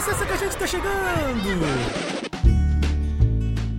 [0.00, 1.60] licença que a gente tá chegando!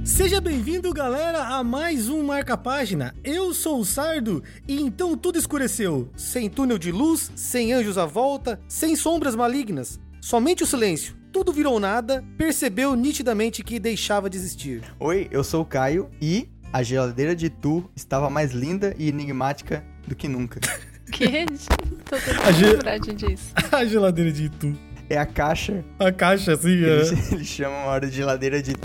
[0.05, 3.15] Seja bem-vindo, galera, a mais um Marca Página.
[3.23, 6.11] Eu sou o Sardo e então tudo escureceu.
[6.15, 9.99] Sem túnel de luz, sem anjos à volta, sem sombras malignas.
[10.21, 11.15] Somente o silêncio.
[11.33, 14.83] Tudo virou nada, percebeu nitidamente que deixava de existir.
[14.99, 19.83] Oi, eu sou o Caio e a geladeira de Tu estava mais linda e enigmática
[20.07, 20.59] do que nunca.
[21.11, 21.45] Que?
[22.05, 23.51] Tô A tentando ge- lembrar disso.
[23.69, 24.77] a geladeira de Itu.
[25.11, 26.87] É a caixa, A caixa, assim, é.
[26.87, 28.71] eles, eles chamam a hora de geladeira de.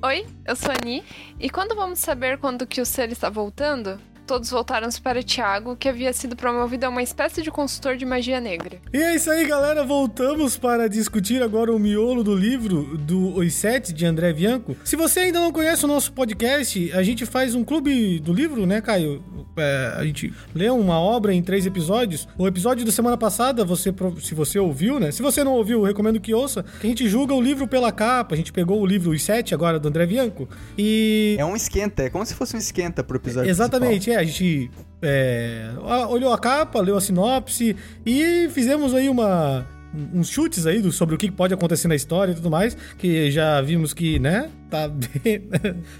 [0.00, 1.02] Oi, eu sou a Ani.
[1.40, 3.98] E quando vamos saber quando que o ser está voltando?
[4.26, 8.40] Todos voltaram-se para Tiago, que havia sido promovido a uma espécie de consultor de magia
[8.40, 8.78] negra.
[8.92, 9.84] E é isso aí, galera.
[9.84, 14.76] Voltamos para discutir agora o miolo do livro do Os Sete, de André Bianco.
[14.82, 18.66] Se você ainda não conhece o nosso podcast, a gente faz um clube do livro,
[18.66, 19.22] né, Caio?
[19.56, 22.26] É, a gente lê uma obra em três episódios.
[22.36, 25.12] O episódio da semana passada, você, se você ouviu, né?
[25.12, 26.64] Se você não ouviu, eu recomendo que ouça.
[26.80, 28.34] Que a gente julga o livro pela capa.
[28.34, 30.48] A gente pegou o livro Os Sete, agora, do André Bianco.
[30.76, 34.15] E É um esquenta, é como se fosse um esquenta pro episódio Exatamente, é.
[34.16, 34.70] A gente
[35.02, 35.70] é,
[36.08, 39.66] olhou a capa, leu a sinopse e fizemos aí uma.
[40.12, 43.62] Uns chutes aí sobre o que pode acontecer na história e tudo mais, que já
[43.62, 45.48] vimos que, né, tá bem...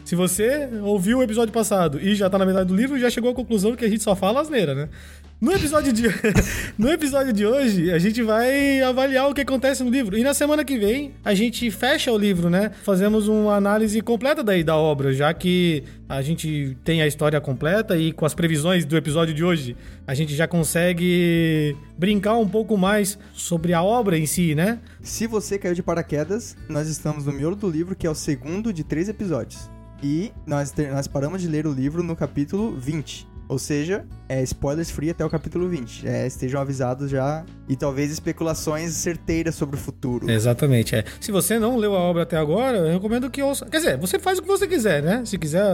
[0.05, 3.31] Se você ouviu o episódio passado e já tá na metade do livro, já chegou
[3.31, 4.89] à conclusão que a gente só fala asneira, né?
[5.39, 6.05] No episódio de,
[6.79, 10.17] no episódio de hoje, a gente vai avaliar o que acontece no livro.
[10.17, 12.71] E na semana que vem, a gente fecha o livro, né?
[12.83, 17.99] Fazemos uma análise completa daí da obra, já que a gente tem a história completa
[17.99, 19.77] e com as previsões do episódio de hoje,
[20.07, 24.79] a gente já consegue brincar um pouco mais sobre a obra em si, né?
[25.03, 28.73] Se você caiu de paraquedas, nós estamos no miolo do livro, que é o segundo
[28.73, 29.71] de três episódios.
[30.03, 33.36] E nós, ter- nós paramos de ler o livro no capítulo 20.
[33.49, 36.07] Ou seja, é spoilers free até o capítulo 20.
[36.07, 37.45] É, estejam avisados já.
[37.69, 40.31] E talvez especulações certeiras sobre o futuro.
[40.31, 41.05] Exatamente, é.
[41.21, 43.67] Se você não leu a obra até agora, eu recomendo que ouça.
[43.67, 45.25] Quer dizer, você faz o que você quiser, né?
[45.25, 45.65] Se quiser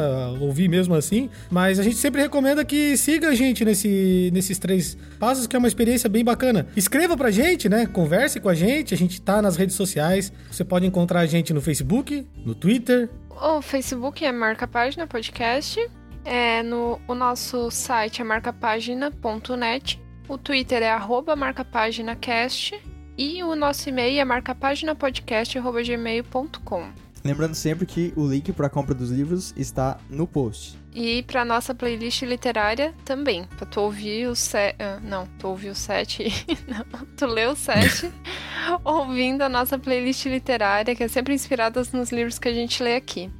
[0.41, 1.31] ouvir mesmo assim.
[1.51, 5.59] Mas a gente sempre recomenda que siga a gente nesse, nesses três passos, que é
[5.59, 6.67] uma experiência bem bacana.
[6.77, 7.87] Escreva pra gente, né?
[7.87, 8.95] Converse com a gente.
[8.95, 10.33] A gente tá nas redes sociais.
[10.51, 13.09] Você pode encontrar a gente no Facebook, no Twitter.
[13.31, 15.81] O Facebook é Marca Página Podcast.
[16.25, 19.99] É no, o nosso site é marcapagina.net.
[20.29, 22.81] O Twitter é arroba marcapáginacast.
[23.17, 26.89] E o nosso e-mail é marcapáginapodcast.gmail.com.
[27.25, 30.77] Lembrando sempre que o link para a compra dos livros está no post.
[30.95, 33.45] E pra nossa playlist literária também.
[33.45, 34.77] Pra tu ouvir o sete.
[35.03, 36.25] não, tu ouviu o sete.
[36.67, 38.11] não, tu leu o sete
[38.85, 42.97] ouvindo a nossa playlist literária, que é sempre inspirada nos livros que a gente lê
[42.97, 43.31] aqui.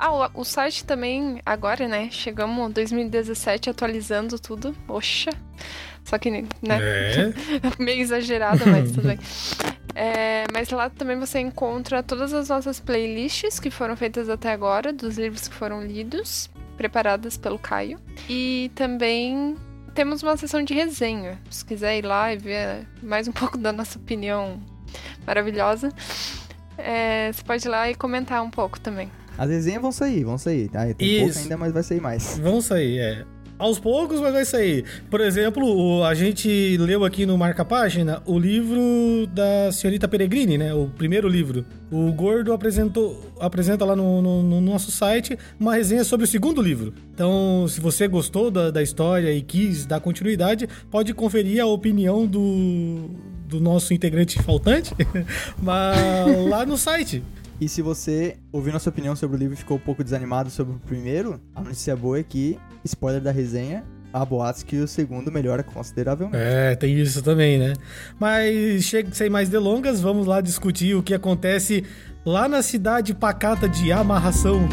[0.00, 2.08] Ah, o, o site também, agora, né?
[2.12, 4.72] Chegamos em 2017 atualizando tudo.
[4.86, 5.30] Oxa!
[6.04, 6.44] Só que, né?
[6.62, 7.32] É.
[7.82, 9.18] Meio exagerado, mas tudo bem.
[10.00, 14.92] É, mas lá também você encontra todas as nossas playlists que foram feitas até agora,
[14.92, 17.98] dos livros que foram lidos, preparadas pelo Caio.
[18.28, 19.56] E também
[19.96, 21.36] temos uma sessão de resenha.
[21.50, 24.62] Se quiser ir lá e ver mais um pouco da nossa opinião
[25.26, 25.92] maravilhosa,
[26.76, 29.10] é, você pode ir lá e comentar um pouco também.
[29.38, 30.68] As resenhas vão sair, vão sair.
[30.74, 31.24] Ah, tem Isso.
[31.26, 32.38] pouco ainda, mas vai sair mais.
[32.42, 33.24] Vão sair, é.
[33.58, 34.84] Aos poucos, mas vai sair.
[35.10, 38.78] Por exemplo, o- a gente leu aqui no Marca Página o livro
[39.32, 40.72] da senhorita Peregrini, né?
[40.72, 41.64] O primeiro livro.
[41.90, 46.62] O Gordo apresentou, apresenta lá no, no- no nosso site uma resenha sobre o segundo
[46.62, 46.94] livro.
[47.12, 52.28] Então, se você gostou da, da história e quis dar continuidade, pode conferir a opinião
[52.28, 53.10] do,
[53.48, 54.94] do nosso integrante faltante
[55.60, 57.24] mas, lá no site.
[57.60, 60.76] E se você ouviu nossa opinião sobre o livro e ficou um pouco desanimado sobre
[60.76, 65.32] o primeiro, a notícia boa é que, spoiler da resenha, há boatos que o segundo
[65.32, 66.36] melhora consideravelmente.
[66.40, 67.72] É, tem isso também, né?
[68.18, 71.84] Mas chega sem mais delongas, vamos lá discutir o que acontece
[72.24, 74.68] lá na cidade pacata de Amarração.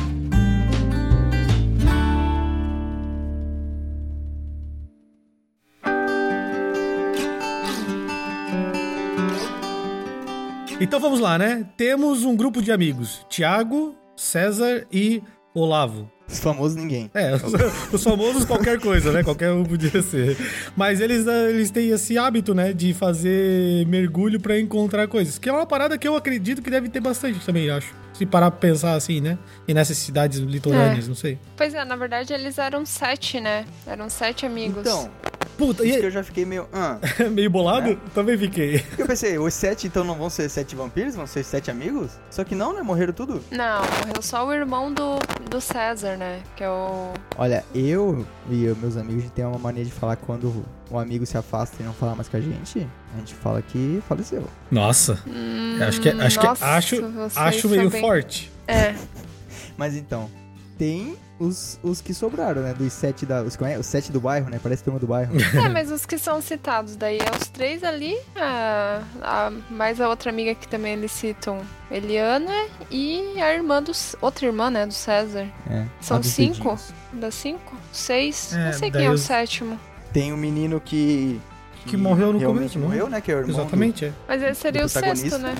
[10.85, 11.65] Então vamos lá, né?
[11.75, 15.19] Temos um grupo de amigos: Tiago, César e
[15.51, 16.07] Olavo.
[16.27, 17.09] Os famosos ninguém.
[17.11, 17.41] É, os,
[17.91, 19.23] os famosos qualquer coisa, né?
[19.23, 20.37] Qualquer um podia ser.
[20.77, 22.71] Mas eles, eles têm esse hábito, né?
[22.71, 25.39] De fazer mergulho pra encontrar coisas.
[25.39, 27.91] Que é uma parada que eu acredito que deve ter bastante também, acho.
[28.13, 29.39] Se parar pra pensar assim, né?
[29.67, 31.07] E nessas cidades litorâneas, É.
[31.07, 31.39] não sei.
[31.57, 33.65] Pois é, na verdade eles eram sete, né?
[33.87, 34.81] Eram sete amigos.
[34.81, 35.09] Então,
[35.57, 36.67] Puta, isso que e eu já fiquei meio...
[36.73, 36.97] Ah.
[37.31, 37.95] meio bolado?
[38.13, 38.79] Também fiquei.
[38.79, 41.15] Porque eu pensei, os sete então não vão ser sete vampiros?
[41.15, 42.11] Vão ser sete amigos?
[42.29, 42.81] Só que não, né?
[42.81, 43.41] Morreram tudo.
[43.51, 45.17] Não, morreu só o irmão do,
[45.49, 46.41] do César, né?
[46.55, 47.11] Que é o.
[47.37, 51.37] Olha, eu e eu, meus amigos, tem uma mania de falar quando um amigo se
[51.37, 54.43] afasta e não fala mais com a gente, a gente fala que faleceu.
[54.69, 58.51] Nossa, Hum, acho que, acho, que nossa, acho, vocês acho são meio bem- forte.
[58.67, 58.93] É.
[59.77, 60.29] Mas então,
[60.77, 62.73] tem os, os que sobraram, né?
[62.73, 63.41] Dos sete da.
[63.41, 64.59] Os, os sete do bairro, né?
[64.61, 65.33] Parece turma do bairro.
[65.55, 70.07] É, mas os que são citados daí é os três ali, a, a- mais a
[70.09, 71.59] outra amiga que também eles citam,
[71.91, 72.53] Eliana
[72.89, 74.15] e a irmã dos.
[74.21, 75.47] Outra irmã, né, do César.
[75.69, 76.77] É, São cinco?
[77.13, 77.75] Das cinco?
[77.91, 78.53] Seis?
[78.53, 79.79] É, não sei quem é o os- sétimo.
[80.13, 81.39] Tem o menino que.
[81.85, 82.87] Que morreu no realmente começo, não?
[82.87, 83.21] morreu, né?
[83.21, 83.53] Que é o irmão.
[83.55, 84.13] do- Exatamente, é.
[84.27, 85.53] Mas esse seria do o sexto, né?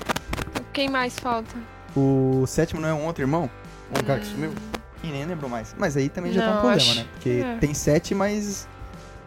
[0.73, 1.55] Quem mais falta?
[1.95, 3.49] O sétimo não é um outro irmão?
[3.91, 4.31] Um cara que Hum.
[4.31, 4.53] sumiu?
[5.11, 5.75] Nem lembro mais.
[5.77, 7.05] Mas aí também já tá um problema, acho- né?
[7.13, 7.57] Porque é.
[7.57, 8.67] tem sete, mas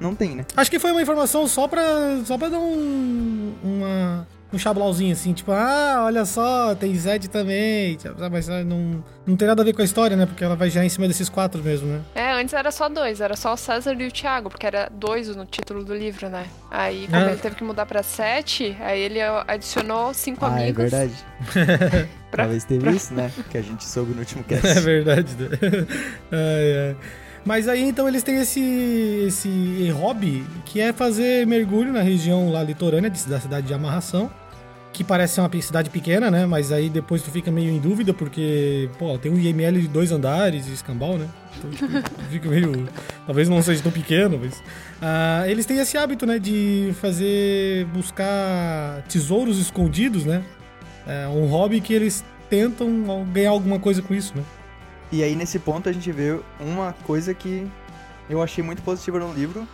[0.00, 0.44] não tem, né?
[0.56, 1.82] Acho que foi uma informação só pra,
[2.24, 7.96] só pra dar um, uma, um chablauzinho assim, tipo, ah, olha só, tem Zed também,
[7.96, 10.24] tipo, mas ah, não, não tem nada a ver com a história, né?
[10.26, 12.00] Porque ela vai já em cima desses quatro mesmo, né?
[12.14, 15.34] É, antes era só dois, era só o César e o Thiago, porque era dois
[15.36, 16.46] no título do livro, né?
[16.70, 17.28] Aí, como Ah.
[17.30, 20.90] ele teve que mudar pra sete, aí ele adicionou cinco ah, é amigos.
[20.90, 21.12] verdade.
[22.30, 23.32] Pra- Talvez teve isso, né?
[23.50, 24.66] Que a gente soube no último cast.
[24.66, 25.34] É verdade.
[25.38, 25.48] né?
[26.30, 26.96] Ai, ai.
[27.48, 28.60] Mas aí então eles têm esse,
[29.26, 34.30] esse hobby que é fazer mergulho na região lá litorânea da cidade de Amarração.
[34.92, 36.44] Que parece ser uma cidade pequena, né?
[36.44, 40.12] Mas aí depois tu fica meio em dúvida, porque, pô, tem um IML de dois
[40.12, 41.26] andares e escambau, né?
[41.56, 42.86] Então tu fica meio.
[43.24, 44.62] Talvez não seja tão pequeno, mas.
[45.00, 46.38] Ah, eles têm esse hábito, né?
[46.38, 47.86] De fazer.
[47.94, 50.42] buscar tesouros escondidos, né?
[51.06, 54.42] É um hobby que eles tentam ganhar alguma coisa com isso, né?
[55.10, 57.66] E aí, nesse ponto, a gente vê uma coisa que
[58.28, 59.66] eu achei muito positiva no livro,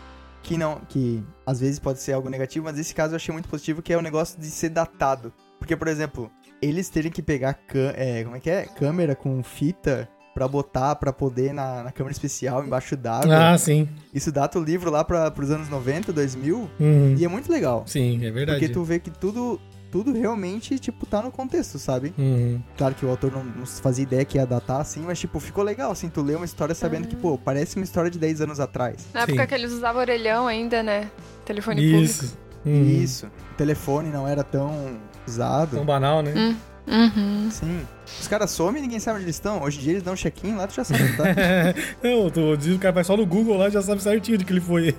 [0.42, 3.48] que não, que às vezes pode ser algo negativo, mas nesse caso eu achei muito
[3.48, 5.32] positivo, que é o negócio de ser datado.
[5.58, 6.30] Porque, por exemplo,
[6.62, 7.58] eles terem que pegar,
[7.96, 8.66] é, como é que é?
[8.66, 13.52] Câmera com fita pra botar, pra poder na, na câmera especial embaixo d'água.
[13.52, 13.88] Ah, sim.
[14.12, 17.14] Isso data o livro lá pra, pros anos 90, 2000, Uhum.
[17.18, 17.84] e é muito legal.
[17.86, 18.58] Sim, é verdade.
[18.60, 19.60] Porque tu vê que tudo,
[19.94, 22.12] tudo realmente, tipo, tá no contexto, sabe?
[22.18, 22.60] Uhum.
[22.76, 25.62] Claro que o autor não, não fazia ideia que ia datar assim, mas tipo, ficou
[25.62, 28.58] legal, assim, tu lê uma história sabendo que, pô, parece uma história de 10 anos
[28.58, 29.06] atrás.
[29.14, 29.46] Na época Sim.
[29.46, 31.08] que eles usavam orelhão ainda, né?
[31.44, 32.02] Telefone público.
[32.02, 32.36] Isso.
[32.66, 32.82] Uhum.
[32.82, 33.26] Isso.
[33.26, 34.98] O telefone não era tão
[35.28, 35.76] usado.
[35.76, 36.34] Tão banal, né?
[36.34, 36.56] Hum.
[36.88, 37.48] Uhum.
[37.52, 37.86] Sim.
[38.20, 39.62] Os caras somem e ninguém sabe onde eles estão.
[39.62, 41.24] Hoje em dia eles dão um check-in lá, tu já sabe onde tá.
[42.02, 44.52] não, tu diz o cara vai só no Google lá já sabe certinho de que
[44.52, 44.92] ele foi.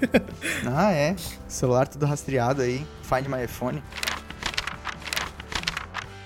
[0.73, 1.17] ah, é.
[1.49, 2.85] Celular tudo rastreado aí.
[3.03, 3.83] Find my iPhone.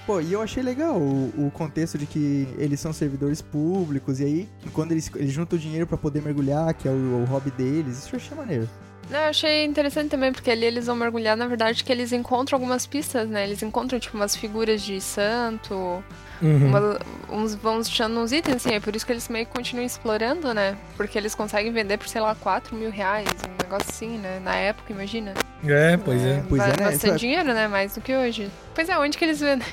[0.09, 4.23] Pô, e eu achei legal o, o contexto de que eles são servidores públicos, e
[4.25, 7.51] aí, quando eles, eles juntam o dinheiro pra poder mergulhar, que é o, o hobby
[7.51, 8.67] deles, isso eu achei maneiro.
[9.07, 12.56] Não, eu achei interessante também, porque ali eles vão mergulhar, na verdade, que eles encontram
[12.57, 13.44] algumas pistas, né?
[13.44, 15.75] Eles encontram, tipo, umas figuras de santo,
[16.41, 16.67] Uhum.
[16.69, 19.85] uma- uns, vão deixando uns itens, assim, é por isso que eles meio que continuam
[19.85, 20.75] explorando, né?
[20.97, 24.39] Porque eles conseguem vender por, sei lá, 4 mil reais, um negócio assim, né?
[24.44, 25.35] Na época, imagina.
[25.63, 26.44] É, pois é.
[26.50, 26.73] Pois é, né?
[26.91, 27.67] Bastante é- dinheiro, né?
[27.67, 28.50] Mais do que hoje.
[28.73, 29.67] Pois é, onde que eles vendem?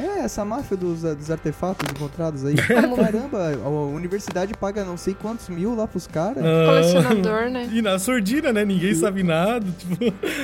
[0.00, 2.54] É, essa máfia dos, dos artefatos encontrados aí.
[2.66, 6.42] Como- Caramba, a universidade paga não sei quantos mil lá pros caras.
[6.44, 6.66] Ah.
[6.66, 7.68] Colecionador, né?
[7.72, 8.64] E na sordina, né?
[8.64, 9.64] Ninguém sabe nada.
[9.78, 9.96] Tipo,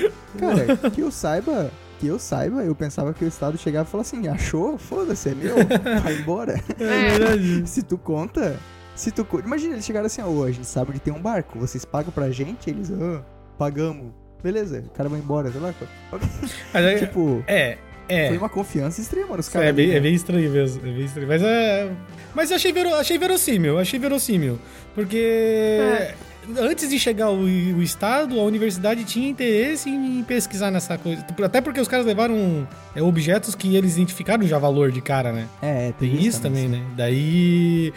[0.39, 1.71] Cara, que eu saiba,
[2.01, 4.77] que eu saiba, eu pensava que o Estado chegava e falava assim, achou?
[4.79, 5.55] Foda-se, é meu,
[6.03, 6.61] vai embora.
[6.79, 7.62] é verdade.
[7.69, 8.56] Se tu conta,
[8.95, 9.25] se tu...
[9.25, 12.11] co- Imagina, eles chegaram assim, ó, a gente sabe que tem um barco, vocês pagam
[12.12, 12.69] pra gente?
[12.69, 13.23] Eles, ah,
[13.59, 14.12] pagamos.
[14.43, 15.73] Beleza, o cara vai embora, sei lá.
[16.12, 18.29] Mas é, Tipo, é, é.
[18.29, 19.69] foi uma confiança extrema nos caras.
[19.69, 20.01] É bem, é né?
[20.01, 21.29] bem estranho mesmo, é bem estranho.
[21.29, 21.91] Mas é.
[22.34, 24.58] Mas achei, vero, achei verossímil, achei verossímil.
[24.94, 26.15] Porque É.
[26.58, 31.25] antes de chegar o, o Estado, a universidade tinha interesse em pesquisar nessa coisa.
[31.43, 35.46] Até porque os caras levaram é, objetos que eles identificaram já valor de cara, né?
[35.63, 36.82] É, Tem isso também, né?
[36.96, 37.93] Daí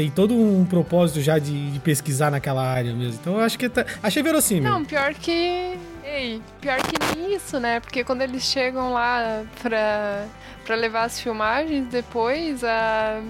[0.00, 3.18] tem todo um propósito já de, de pesquisar naquela área mesmo.
[3.20, 4.70] Então eu acho que tá, achei verossímil.
[4.70, 5.78] Não, pior que.
[6.02, 7.80] Ei, pior que nem isso, né?
[7.80, 10.24] Porque quando eles chegam lá pra,
[10.64, 13.20] pra levar as filmagens, depois a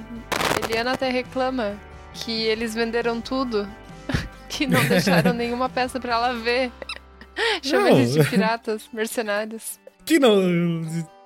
[0.64, 1.74] Eliana até reclama
[2.14, 3.68] que eles venderam tudo.
[4.48, 6.70] que não deixaram nenhuma peça pra ela ver.
[7.62, 9.80] Chama eles de piratas, mercenários.
[10.04, 10.38] Que não,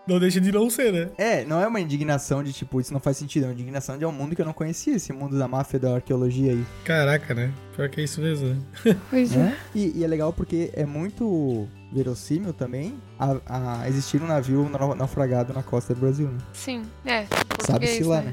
[0.06, 1.08] não deixa de não ser, né?
[1.16, 4.04] É, não é uma indignação de tipo, isso não faz sentido, é uma indignação de
[4.04, 6.64] um mundo que eu não conhecia, esse mundo da máfia da arqueologia aí.
[6.84, 7.52] Caraca, né?
[7.74, 8.56] Pior que é isso mesmo, né?
[9.10, 9.56] Pois né?
[9.74, 14.94] E, e é legal porque é muito verossímil também a, a existir um navio nau-
[14.94, 16.38] naufragado na costa do Brasil, né?
[16.52, 17.24] Sim, é.
[17.60, 18.32] Sabe-se lá, né?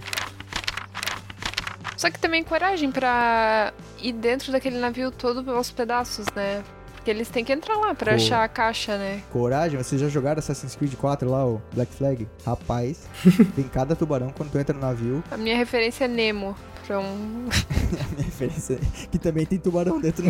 [1.95, 6.63] Só que também coragem pra ir dentro daquele navio todo aos pedaços, né?
[7.01, 8.15] Porque eles têm que entrar lá pra Pô.
[8.15, 9.23] achar a caixa, né?
[9.31, 12.27] Coragem, vocês já jogaram Assassin's Creed 4 lá, o Black Flag?
[12.45, 13.07] Rapaz,
[13.55, 15.23] tem cada tubarão quando tu entra no navio.
[15.31, 16.55] A minha referência é Nemo
[16.87, 17.49] É um.
[17.49, 20.29] A minha referência é que também tem tubarão dentro do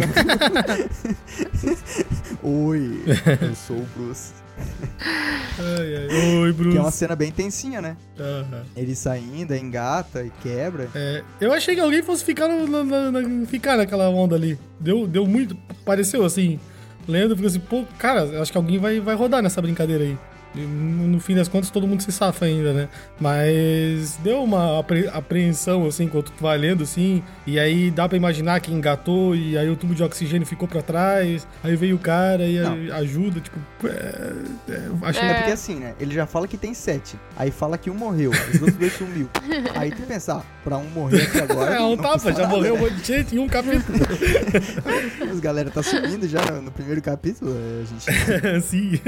[2.41, 3.03] Oi,
[3.41, 4.31] eu sou o Bruce.
[5.59, 6.39] Ai, ai.
[6.41, 6.71] Oi, Bruce.
[6.71, 7.95] Que é uma cena bem tensinha, né?
[8.19, 8.63] Aham.
[8.75, 10.87] Ele saindo, engata e quebra.
[10.95, 14.57] É, eu achei que alguém fosse ficar, no- na- na- ficar naquela onda ali.
[14.79, 15.55] Deu, deu muito.
[15.85, 16.59] Pareceu assim.
[17.07, 20.17] Lendo, ficou assim, pô, cara, acho que alguém vai, vai rodar nessa brincadeira aí.
[20.53, 22.89] No, fim das contas, todo mundo se safa ainda, né?
[23.19, 27.23] Mas deu uma apre- apreensão, assim, enquanto tu vai lendo, assim.
[27.47, 30.81] E aí dá pra imaginar que engatou, e aí o tubo de oxigênio ficou pra
[30.81, 31.47] trás.
[31.63, 32.59] Aí veio o cara e
[32.91, 33.57] ajuda, tipo.
[33.85, 34.33] É,
[34.69, 35.93] é, achei É porque assim, né?
[35.99, 37.15] Ele já fala que tem sete.
[37.37, 38.31] Aí fala que um morreu.
[38.31, 39.29] Os outros dois sumiu.
[39.75, 41.71] Aí tu pensar, pra um morrer aqui agora.
[41.75, 42.83] É, um não tapa, já nada, morreu um né?
[42.89, 43.97] monte de gente em um capítulo.
[45.31, 47.55] Os galera tá subindo já no, primeiro capítulo.
[47.55, 48.61] é, A gente.
[48.67, 48.99] Sim.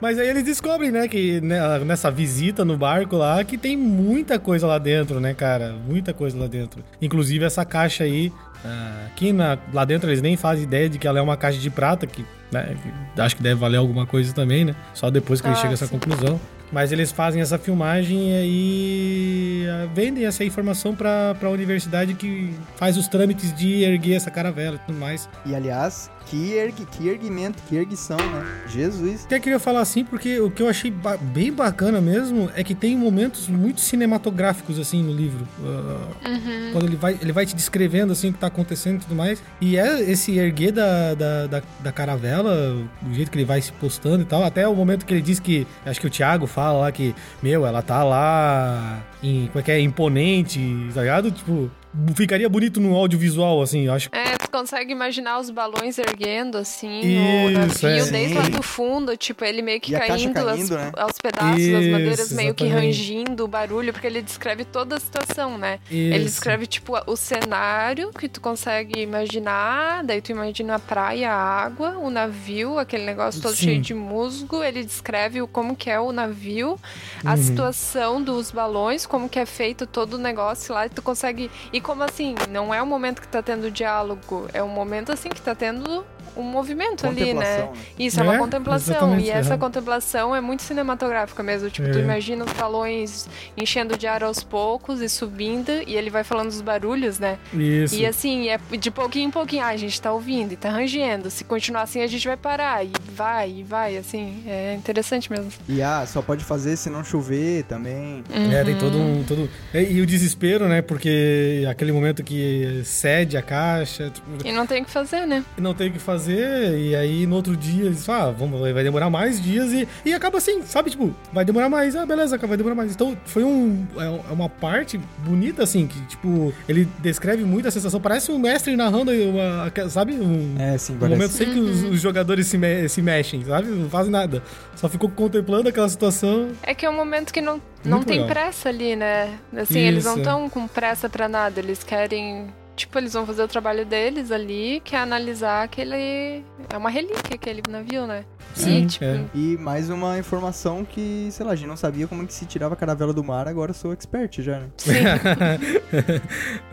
[0.00, 4.38] Mas aí eles descobrem, né, que né, nessa visita no barco lá, que tem muita
[4.38, 5.74] coisa lá dentro, né, cara?
[5.88, 6.84] Muita coisa lá dentro.
[7.00, 8.30] Inclusive essa caixa aí,
[8.64, 11.58] ah, aqui na- lá dentro eles nem fazem ideia de que ela é uma caixa
[11.58, 12.76] de prata, que, né,
[13.16, 14.74] acho que deve valer alguma coisa também, né?
[14.92, 16.38] Só depois que eles Ah, chegam a essa conclusão.
[16.72, 22.52] Mas eles fazem essa filmagem e aí ah, vendem essa informação pra, pra universidade que
[22.76, 25.28] faz os trâmites de erguer essa caravela e tudo mais.
[25.44, 28.44] E aliás, que, ergue, que erguimento, que erguição, né?
[28.68, 29.24] Jesus.
[29.26, 32.74] Até queria falar assim, porque o que eu achei ba- bem bacana mesmo é que
[32.74, 35.46] tem momentos muito cinematográficos, assim, no livro.
[35.64, 35.96] Ah,
[36.26, 36.70] Uhum.
[36.72, 39.40] Quando ele vai, ele vai te descrevendo, assim, o que tá acontecendo e tudo mais.
[39.60, 42.76] E é esse erguer da, da, da, da caravela,
[43.08, 44.42] o jeito que ele vai se postando e tal.
[44.44, 47.66] Até o momento que ele diz que, acho que o Thiago fala lá que, meu,
[47.66, 50.60] ela tá lá, em, como é que é, imponente,
[50.94, 51.30] tá ligado?
[51.30, 51.70] Tipo,
[52.14, 54.08] ficaria bonito no audiovisual, assim, eu acho.
[54.12, 58.10] É, tu consegue imaginar os balões erguendo, assim, no Isso, navio, é.
[58.10, 58.50] desde lá Sim.
[58.50, 60.92] do fundo, tipo, ele meio que a caindo, caindo, as- né?
[60.96, 65.00] aos pedaços, Isso, as madeiras meio que rangindo o barulho, porque ele descreve toda a
[65.00, 65.78] situação, né?
[65.90, 66.24] Ele Isso.
[66.26, 71.98] descreve, tipo, o cenário que tu consegue imaginar, daí tu imagina a praia, a água,
[71.98, 73.64] o navio, aquele negócio todo Sim.
[73.66, 76.78] cheio de musgo, ele descreve o como que é o navio,
[77.24, 77.36] a Uhum.
[77.36, 81.50] situação dos balões, como que é feito todo o negócio lá, e tu consegue...
[81.72, 85.28] E como assim, não é um momento que tá tendo diálogo, é um momento assim
[85.28, 86.04] que tá tendo
[86.36, 87.58] um movimento ali, né?
[87.58, 87.68] Né?
[87.98, 89.18] Isso, é uma É, contemplação.
[89.18, 89.56] E essa é.
[89.56, 91.70] contemplação é muito cinematográfica mesmo.
[91.70, 92.02] Tipo, tu É.
[92.02, 93.26] imagina os balões
[93.56, 97.38] enchendo de ar aos poucos e subindo, e ele vai falando os barulhos, né?
[97.54, 97.94] Isso.
[97.94, 99.62] E assim, é de pouquinho em pouquinho.
[99.64, 101.30] Ah, a gente tá ouvindo e tá rangendo.
[101.30, 102.84] Se continuar assim, a gente vai parar.
[102.84, 104.42] E vai, e vai, assim.
[104.46, 105.48] É interessante mesmo.
[105.68, 108.22] E ah, só pode fazer se não chover também.
[108.52, 108.80] É, tem Uhum.
[108.80, 109.24] todo um.
[109.24, 109.48] Todo...
[109.74, 110.82] E, e o desespero, né?
[110.82, 115.44] Porque aquele momento que cede a caixa, tipo, E não tem o que fazer, né?
[115.58, 118.84] não tem o que fazer, e aí no outro dia eles falam, ah, vamos, vai
[118.84, 120.90] demorar mais dias, e, e acaba assim, sabe?
[120.90, 122.92] Tipo, vai demorar mais, ah, beleza, vai demorar mais.
[122.92, 128.00] Então foi um, é uma parte bonita, assim, que, tipo, ele descreve muito a sensação,
[128.00, 130.12] parece um mestre narrando, uma, sabe?
[130.14, 133.68] Um, É, sim, um momento sem que os, os jogadores se, me- se mexem, sabe?
[133.68, 134.42] Não fazem nada.
[134.74, 136.50] Só ficou contemplando aquela situação.
[136.62, 138.28] É que é um momento que não, não Muito tem legal.
[138.28, 139.38] pressa ali, né?
[139.56, 140.20] Assim, eles não Isso.
[140.20, 141.60] estão com pressa pra nada.
[141.60, 142.48] Eles querem.
[142.76, 146.44] Tipo, eles vão fazer o trabalho deles ali, que é analisar aquele.
[146.68, 148.24] É uma relíquia aquele navio, né?
[148.54, 149.24] Sim, e, tipo, é.
[149.34, 152.44] E mais uma informação que, sei lá, a gente não sabia como é que se
[152.44, 154.66] tirava a caravela do mar, agora eu sou expert já, né?
[154.76, 154.92] sim.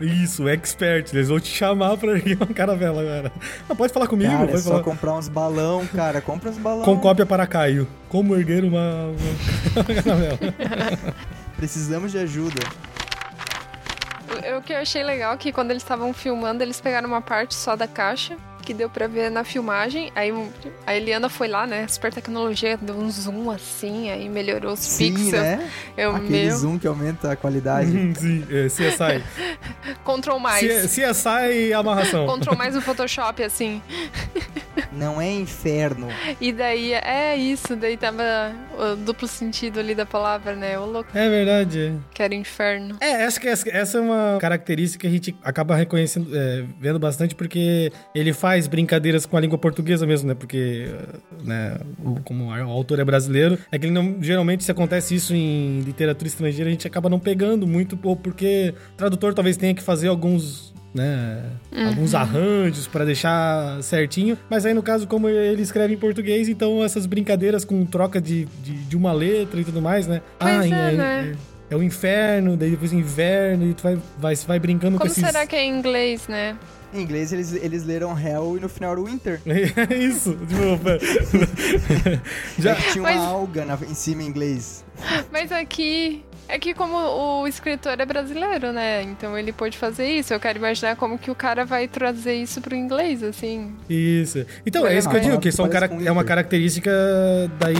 [0.22, 1.12] Isso, expert.
[1.12, 3.32] Eles vão te chamar pra erguer uma caravela agora.
[3.68, 4.82] Ah, pode falar comigo, cara, é pode só falar.
[4.82, 6.20] comprar uns balão, cara.
[6.20, 6.84] Compra uns balão.
[6.84, 7.88] Com cópia para Caio.
[8.08, 9.08] Como erguer uma,
[9.74, 10.38] uma caravela.
[11.56, 12.60] Precisamos de ajuda.
[14.58, 17.54] O- que eu achei legal é que quando eles estavam filmando, eles pegaram uma parte
[17.54, 20.10] só da caixa, que deu pra ver na filmagem.
[20.14, 20.32] Aí
[20.86, 21.86] a Eliana foi lá, né?
[21.88, 25.32] Super tecnologia, deu um zoom assim, aí melhorou os Sim, pixels.
[25.32, 25.70] né?
[25.96, 27.90] Eu, Aquele meu, zoom que aumenta a qualidade.
[28.14, 29.24] Sim, é, CSI.
[30.04, 30.60] Control mais.
[30.90, 32.26] C- CSI e amarração.
[32.26, 33.82] Control mais no Photoshop, assim.
[34.92, 36.08] Não é inferno.
[36.40, 38.22] E daí, é isso, daí tava
[38.78, 40.78] o duplo sentido ali da palavra, né?
[40.78, 41.94] O louco É verdade.
[42.12, 42.96] que era inferno.
[43.00, 46.98] É, acho que essa, essa é uma característica que a gente acaba reconhecendo, é, vendo
[46.98, 50.34] bastante, porque ele faz brincadeiras com a língua portuguesa mesmo, né?
[50.34, 50.88] Porque,
[51.42, 51.78] né,
[52.24, 56.28] como o autor é brasileiro, é que ele não, geralmente se acontece isso em literatura
[56.28, 60.08] estrangeira, a gente acaba não pegando muito, ou porque o tradutor talvez tenha que fazer
[60.08, 60.72] alguns.
[60.94, 61.42] Né,
[61.88, 66.84] alguns arranjos pra deixar certinho, mas aí no caso, como ele escreve em português, então
[66.84, 70.22] essas brincadeiras com troca de, de, de uma letra e tudo mais, né?
[70.38, 71.36] Pois é, é, né?
[71.68, 75.06] é o inferno, daí depois o inverno, e tu vai, vai, vai brincando Como com
[75.06, 75.24] esses...
[75.24, 76.56] será que é em inglês, né?
[76.94, 79.40] Em inglês eles, eles leram Hell e no final era Winter.
[79.88, 80.62] É isso, tipo...
[82.58, 82.72] Já...
[82.72, 84.84] É tinha Mas- uma alga na- em cima em inglês.
[85.32, 89.02] Mas aqui É que como o escritor é brasileiro, né?
[89.02, 90.32] Então ele pode fazer isso.
[90.32, 93.72] Eu quero imaginar como que o cara vai trazer isso pro inglês, assim.
[93.88, 94.44] Isso.
[94.64, 96.90] Então, é, É, isso que eu mas digo, que são cara- é uma característica
[97.58, 97.74] daí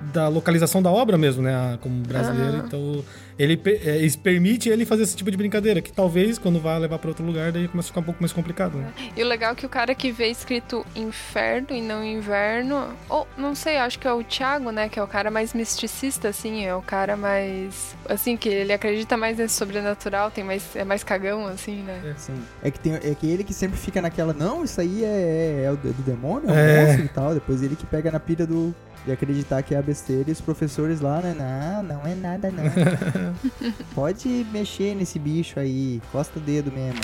[0.00, 1.78] da localização da obra mesmo, né?
[1.80, 2.56] Como brasileiro.
[2.58, 2.64] Aham.
[2.66, 3.04] Então,
[3.38, 6.98] ele é, isso permite ele fazer esse tipo de brincadeira, que talvez quando vai levar
[6.98, 8.92] pra outro lugar, daí começa a ficar um pouco mais complicado, né?
[9.16, 13.26] E o legal é que o cara que vê escrito inferno e não inverno, ou
[13.36, 14.88] não sei, acho que é o Thiago, né?
[14.88, 17.94] Que é o cara mais misticista, assim, é o cara mais.
[18.08, 22.14] Assim, que ele acredita mais nesse sobrenatural, tem mais, é mais cagão, assim, né?
[22.18, 22.34] Sim.
[22.62, 25.64] É que, tem, é que ele que sempre fica naquela, não, isso aí é, é,
[25.64, 26.84] é o do, do demônio, é um É.
[26.86, 27.34] monstro e tal.
[27.34, 28.74] Depois ele que pega na pira do.
[29.04, 31.34] De acreditar que é a besteira e os professores lá, né?
[31.36, 32.64] Não, não é nada, não.
[33.94, 37.00] Pode mexer nesse bicho aí, costa o dedo mesmo.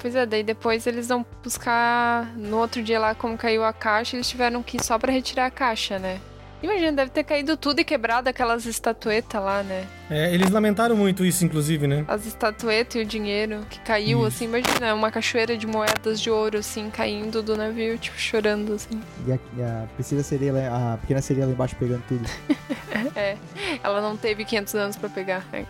[0.00, 4.16] Pois é, daí depois eles vão buscar no outro dia lá como caiu a caixa,
[4.16, 6.20] eles tiveram que ir só pra retirar a caixa, né?
[6.60, 9.86] Imagina, deve ter caído tudo e quebrado aquelas estatuetas lá, né?
[10.10, 12.04] É, eles lamentaram muito isso, inclusive, né?
[12.08, 14.26] As estatuetas e o dinheiro que caiu, Isso.
[14.28, 19.00] assim, imagina, uma cachoeira de moedas de ouro, assim, caindo do navio, tipo, chorando, assim.
[19.26, 22.28] E a, e a Priscila sereia, lá- a pequena sereia lá embaixo pegando tudo.
[23.14, 23.36] É,
[23.82, 25.44] ela não teve 500 anos pra pegar.
[25.52, 25.64] né?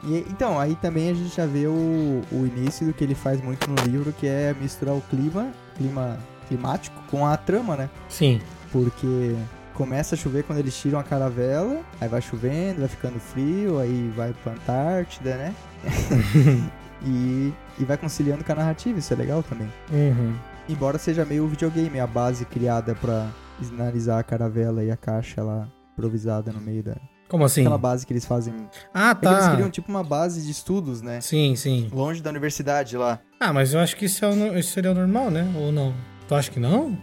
[0.01, 3.41] E, então, aí também a gente já vê o, o início do que ele faz
[3.41, 6.17] muito no livro, que é misturar o clima, clima
[6.49, 7.89] climático, com a trama, né?
[8.09, 8.41] Sim.
[8.71, 9.35] Porque
[9.73, 14.11] começa a chover quando eles tiram a caravela, aí vai chovendo, vai ficando frio, aí
[14.15, 15.55] vai pra Antártida, né?
[17.05, 19.71] e, e vai conciliando com a narrativa, isso é legal também.
[19.91, 20.35] Uhum.
[20.67, 23.27] Embora seja meio videogame, a base criada pra
[23.61, 26.95] sinalizar a caravela e a caixa lá improvisada no meio da.
[27.27, 27.61] Como assim?
[27.61, 28.53] Aquela base que eles fazem.
[28.93, 29.53] Ah, É que eles tá.
[29.55, 31.21] criam tipo uma base de estudos, né?
[31.21, 31.87] Sim, sim.
[31.93, 33.19] Longe da universidade lá.
[33.39, 35.47] Ah, mas eu acho que isso, é o isso seria o normal, né?
[35.55, 35.93] Ou não?
[36.29, 36.95] Tu acha que não?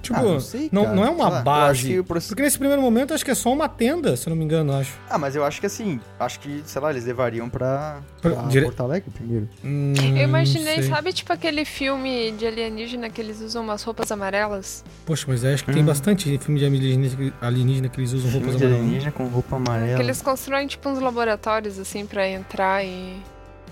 [0.00, 2.02] Tipo, ah, não sei, não, não é uma base.
[2.02, 4.36] proce- Porque nesse primeiro momento eu acho que é só uma tenda, se eu não
[4.36, 4.92] me engano, acho.
[5.08, 8.42] Ah, mas eu acho que assim, acho que, sei lá, eles levariam pra, Pra- pra
[8.48, 9.48] dire- Porto Alegre primeiro.
[9.64, 14.84] Hum, Eu imaginei, sabe, tipo aquele filme de alienígena que eles usam umas roupas amarelas?
[15.06, 15.86] Poxa, mas acho que tem Hum.
[15.86, 19.14] bastante filme de alienígena, alienígena que eles usam roupas amarelas.
[19.14, 19.96] com roupa amarela.
[19.96, 23.16] Que eles constroem, tipo, uns laboratórios, assim, pra entrar e...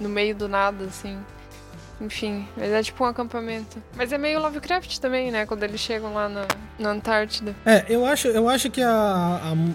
[0.00, 1.16] No meio do nada, assim.
[2.00, 3.76] Enfim, mas é tipo um acampamento.
[3.96, 5.44] Mas é meio Lovecraft também, né?
[5.44, 6.46] Quando eles chegam lá na,
[6.78, 7.54] na Antártida.
[7.66, 8.90] É, eu acho, eu acho que a,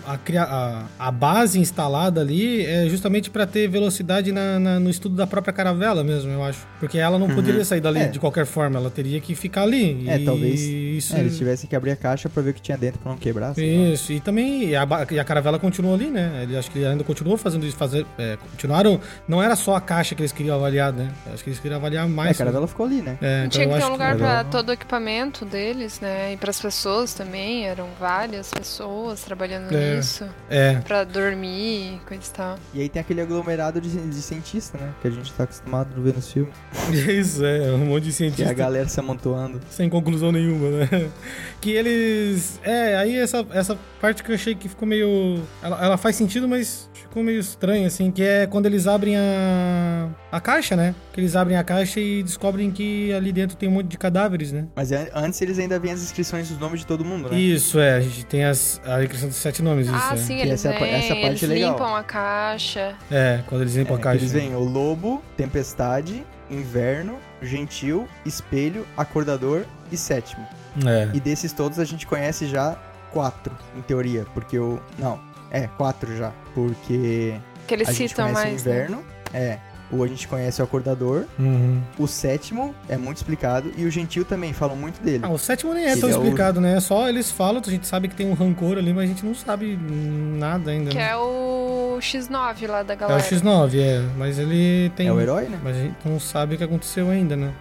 [0.08, 5.16] a, a, a, base instalada ali é justamente pra ter velocidade na, na- no estudo
[5.16, 6.66] da própria caravela mesmo, eu acho.
[6.80, 7.36] Porque ela não Uhum.
[7.36, 8.08] poderia sair dali É.
[8.08, 10.08] de qualquer forma, ela teria que ficar ali.
[10.10, 12.62] É, e talvez- Isso, É, eles tivessem que abrir a caixa pra ver o que
[12.62, 13.54] tinha dentro pra não quebrar.
[13.58, 16.42] Isso, e também a, e a caravela continuou ali, né?
[16.44, 19.00] Ele acho que ele ainda continuou fazendo isso, fazer, é, continuaram.
[19.28, 21.12] Não era só a caixa que eles queriam avaliar, né?
[21.34, 22.36] Acho que eles queriam avaliar É, mais.
[22.36, 23.18] a caravela ficou ali, né?
[23.22, 26.34] É, então Tinha que ter um lugar que- pra todo o equipamento deles, né?
[26.34, 27.66] E pras pessoas também.
[27.68, 29.96] Eram várias pessoas trabalhando É.
[29.98, 30.26] nisso.
[30.50, 32.56] É, Pra dormir, coisa e tal.
[32.74, 34.90] E aí tem aquele aglomerado de, de cientista, né?
[35.02, 36.54] Que a gente tá acostumado a ver nos filmes.
[37.08, 39.60] isso, é, um monte de Que é cientista a galera se amontoando.
[39.70, 40.90] sem conclusão nenhuma, né?
[41.62, 42.60] Que eles.
[42.64, 45.42] É, aí essa, essa parte que eu achei que ficou meio.
[45.64, 50.08] Ela, ela faz sentido, mas ficou meio estranho, assim, que é quando eles abrem a.
[50.36, 50.94] a caixa, né?
[51.14, 54.52] Que eles abrem a caixa e descobrem que ali dentro tem um monte de cadáveres,
[54.52, 54.66] né?
[54.76, 57.38] Mas an- antes eles ainda vêm as inscrições dos nomes de todo mundo, né?
[57.40, 59.96] Isso, é, a gente tem as, a inscrição dos sete nomes, isso.
[59.96, 60.18] ah, é.
[60.18, 61.72] sim, Que eles essa é vêm, essa parte eles é legal.
[61.72, 62.96] limpam a caixa.
[63.12, 64.18] É, quando eles limpam É, a caixa.
[64.20, 70.46] Eles vêm o lobo, tempestade, inverno, gentil, espelho, acordador e sétimo.
[70.86, 71.10] É.
[71.14, 72.78] E desses todos a gente conhece já
[73.12, 74.26] quatro, em teoria.
[74.34, 74.80] Porque o.
[75.00, 75.20] Não,
[75.50, 76.32] é, quatro já.
[76.54, 77.36] Porque
[77.68, 78.62] Que eles a gente citam conhece mais.
[78.66, 78.76] o né?
[78.76, 79.04] inverno.
[79.34, 79.58] É.
[79.92, 81.26] O a gente conhece o acordador.
[81.38, 81.80] Uhum.
[82.00, 83.72] O sétimo é muito explicado.
[83.78, 85.20] E o gentil também, falam muito dele.
[85.24, 86.80] Ah, o sétimo nem é Ele tão é o- explicado, né?
[86.80, 89.36] Só eles falam, a gente sabe que tem um rancor ali, mas a gente não
[89.36, 90.90] sabe nada ainda.
[90.90, 91.10] Que né?
[91.12, 93.22] é o X9 lá da É o galera.
[93.24, 94.04] X9, é.
[94.18, 95.08] Mas ele tem.
[95.08, 95.60] É o herói, né?
[95.64, 97.54] Mas a gente não sabe o que aconteceu ainda, né?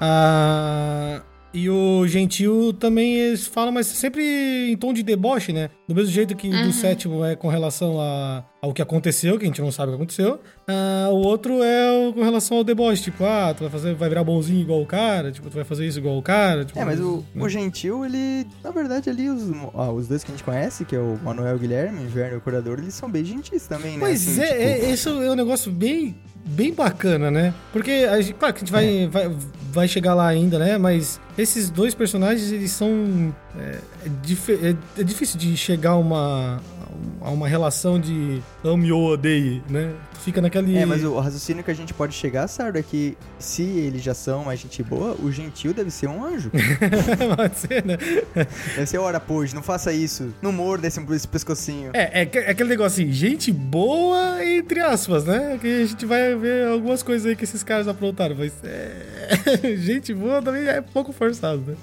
[0.00, 1.20] Ah,
[1.52, 5.70] e o Gentil também eles falam, mas sempre em tom de deboche, né?
[5.86, 6.62] Do mesmo jeito que Uhum.
[6.68, 9.92] do sétimo é com relação a, ao que aconteceu, que a gente não sabe o
[9.92, 10.40] que aconteceu.
[10.66, 14.08] Ah, o outro é o- com relação ao deboche, tipo, ah, tu vai, fazer, vai
[14.08, 16.64] virar bonzinho igual o cara, tipo, tu vai fazer isso igual o cara.
[16.64, 17.44] Tipo, É, mas o, né?
[17.44, 18.46] o gentil, ele.
[18.62, 19.42] Na verdade, ali, os,
[19.74, 22.34] ah, os dois que a gente conhece, que é o Manuel Guilherme, o Inverno e
[22.36, 23.98] o Acordador, eles são bem gentis também, né?
[24.00, 26.16] Mas Assim, é, tipo, é- esse é um negócio bem,
[26.46, 27.52] bem bacana, né?
[27.74, 29.36] Porque, a gente, claro que a gente vai, vai,
[29.70, 30.78] vai chegar lá ainda, né?
[30.78, 33.34] Mas esses dois personagens, eles são...
[33.58, 36.60] É, é, é- é difícil de chegar a uma,
[37.20, 39.92] a uma relação de ame ou odeie, né?
[40.20, 40.76] Fica naquele.
[40.78, 44.14] É, mas o raciocínio que a gente pode chegar, Sardo, é que se eles já
[44.14, 46.50] são mais gente boa, o gentil deve ser um anjo.
[47.36, 47.98] Pode ser, né?
[48.74, 50.32] deve ser, ora, pois, não faça isso.
[50.40, 51.90] Não morda esse, esse pescocinho.
[51.92, 55.58] É, é, que- é aquele negócio assim, gente boa, entre aspas, né?
[55.60, 59.76] Que a gente vai ver algumas coisas aí que esses caras aprontaram, mas é...
[59.76, 61.76] gente boa também é pouco forçado, né?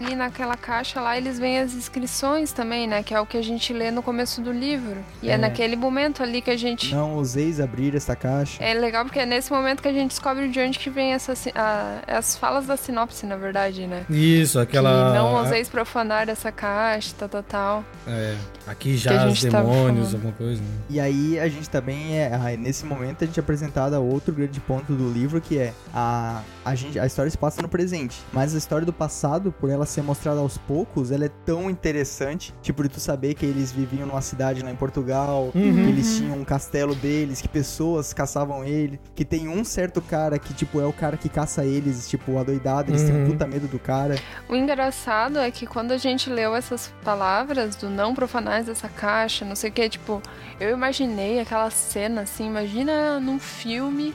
[0.00, 3.02] E naquela caixa lá eles veem as inscrições também, né?
[3.02, 4.96] Que é o que a gente lê no começo do livro.
[5.22, 5.38] E é, É.
[5.38, 6.94] naquele momento ali que a gente.
[6.94, 8.62] Não ouseis abrir esta caixa.
[8.62, 11.34] É legal porque é nesse momento que a gente descobre de onde que vem essa,
[11.54, 14.04] a- as falas da sinopse, na verdade, né?
[14.08, 15.12] Isso, aquela...
[15.12, 17.84] Que não ouseis profanar essa caixa, tal, tal, tal.
[18.06, 18.34] É,
[18.66, 20.68] aqui já os tava demônios, alguma coisa, né?
[20.88, 22.32] E aí a gente também é.
[22.32, 25.72] ah, Nesse momento a gente é apresentado a outro grande ponto do livro que é
[25.94, 28.16] a, a, gente, a história se passa no presente.
[28.32, 32.54] Mas a história do passado, por ela ser mostrada aos poucos, ela é tão interessante.
[32.62, 35.50] Tipo, de tu saber que eles viviam numa cidade lá em Portugal, Uhum.
[35.52, 35.58] que
[35.90, 40.54] eles tinham um castelo deles, que pessoas caçavam ele, que tem um certo cara que,
[40.54, 43.30] tipo, é o cara que caça eles, tipo, adoidado, eles têm um Uhum.
[43.32, 44.16] puta medo do cara.
[44.48, 49.44] O engraçado é que quando a gente leu essas palavras do não profanais dessa caixa,
[49.44, 50.22] não sei o que, tipo,
[50.58, 54.14] eu imaginei aquela cena assim, imagina num filme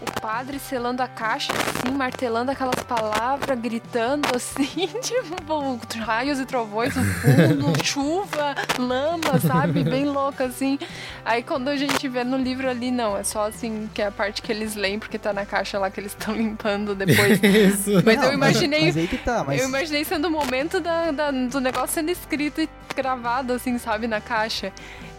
[0.00, 4.64] o padre selando a caixa assim, martelando aquelas palavras, gritando assim,
[5.02, 9.82] tipo, raios e trovões no fundo, chuva, lama, sabe?
[9.84, 10.78] Bem louca assim.
[11.24, 14.10] Aí quando a gente vê no livro ali, não, é só assim, que é a
[14.12, 17.40] parte que eles leem, porque tá na caixa lá que eles estão limpando depois.
[17.42, 17.90] Isso.
[18.04, 19.60] Mas Não, eu imaginei Mas aí que tá, mas.
[19.60, 24.06] eu imaginei sendo o momento da, da- do negócio sendo escrito e gravado, assim, sabe,
[24.06, 24.72] na caixa.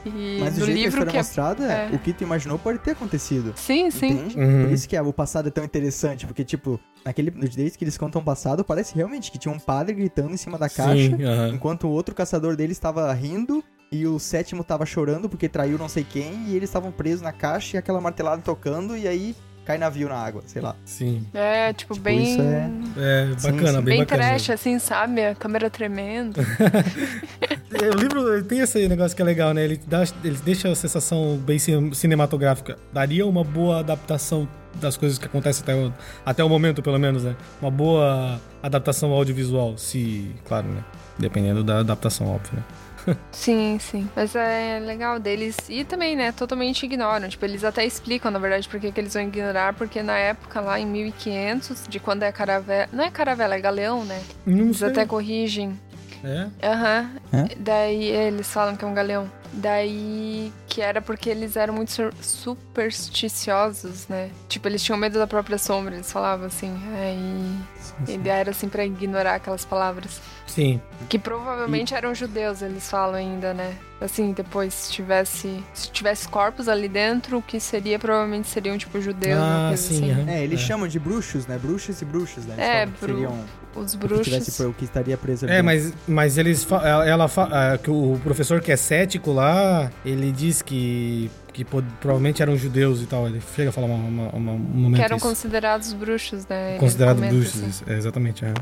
[0.05, 1.67] E Mas do o jeito livro que a história é é...
[1.67, 1.95] mostrada, é.
[1.95, 3.53] o que tu imaginou pode ter acontecido.
[3.55, 4.27] Sim, sim.
[4.35, 4.63] Uhum.
[4.65, 7.83] Por isso que é, o passado é tão interessante, porque, tipo, naquele, no direito que
[7.83, 11.15] eles contam o passado, parece realmente que tinha um padre gritando em cima da caixa,
[11.17, 11.49] Sim, aham.
[11.49, 15.87] enquanto o outro caçador dele estava rindo e o sétimo estava chorando porque traiu não
[15.87, 19.35] sei quem, e eles estavam presos na caixa e aquela martelada tocando, e aí
[19.65, 20.75] cai navio na água, sei lá.
[20.83, 21.25] Sim.
[21.33, 22.21] É, tipo, Tipo, bem.
[22.23, 23.75] isso é- É, Sim, bacana, sim.
[23.75, 24.23] bem, Bem bacana.
[24.23, 25.25] trash, assim, sabe?
[25.25, 26.41] A câmera tremendo.
[27.81, 29.63] É, O livro tem esse negócio que é legal, né?
[29.63, 32.77] Ele, dá, ele deixa a sensação bem cin- cinematográfica.
[32.91, 35.93] Daria uma boa adaptação das coisas que acontecem até o,
[36.25, 37.35] até o momento, pelo menos, né?
[37.61, 40.31] Uma boa adaptação audiovisual, se...
[40.47, 40.83] Claro, né?
[41.17, 42.63] Dependendo da adaptação, óbvio, né?
[43.33, 44.09] Sim, sim.
[44.15, 45.57] Mas é legal deles.
[45.67, 47.27] E também, né, totalmente ignoram.
[47.27, 49.73] Tipo, eles até explicam, na verdade, por que que eles vão ignorar.
[49.73, 52.87] Porque na época, lá em 1500, de quando é caravela.
[52.93, 54.21] Não é caravela, é galeão, né?
[54.45, 54.87] Não Eles sei.
[54.87, 55.77] até corrigem.
[56.23, 56.47] É?
[56.67, 57.11] Aham.
[57.33, 57.47] Hã?
[57.57, 59.29] Daí eles falam que é um galeão.
[59.55, 64.29] Daí que era porque eles eram muito supersticiosos, né?
[64.47, 66.73] Tipo, eles tinham medo da própria sombra, eles falavam assim.
[66.95, 68.13] Aí.
[68.15, 70.19] Ideia era assim pra ignorar aquelas palavras.
[70.47, 70.81] Sim.
[71.09, 73.75] Que provavelmente eram judeus, eles falam ainda, né?
[74.01, 75.63] Assim, depois se tivesse.
[75.73, 79.83] Se tivesse corpos ali dentro, o que seria provavelmente seriam, tipo, judeus, Ah, uma coisa
[79.83, 80.29] sim, assim.
[80.31, 80.63] É, eles É.
[80.63, 81.57] chamam de bruxos, né?
[81.59, 82.55] Bruxas e bruxas, né?
[82.55, 84.59] Eles É, falam que bru- seriam Os o que, tivesse, bruxos.
[84.67, 88.61] o que estaria preso ali É, mas, mas eles ela, ela ah, que o professor
[88.61, 93.27] que é cético lá, ele diz que, que provavelmente eram judeus e tal.
[93.27, 95.25] Ele chega a falar uma, uma, uma- um momento Que eram isso.
[95.25, 96.77] considerados bruxos, né?
[96.77, 97.63] Considerados bruxos.
[97.63, 97.83] assim.
[97.87, 98.45] é, exatamente.
[98.45, 98.53] é.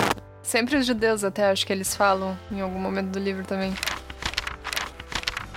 [0.43, 3.73] Sempre os judeus, até acho que eles falam em algum momento do livro também.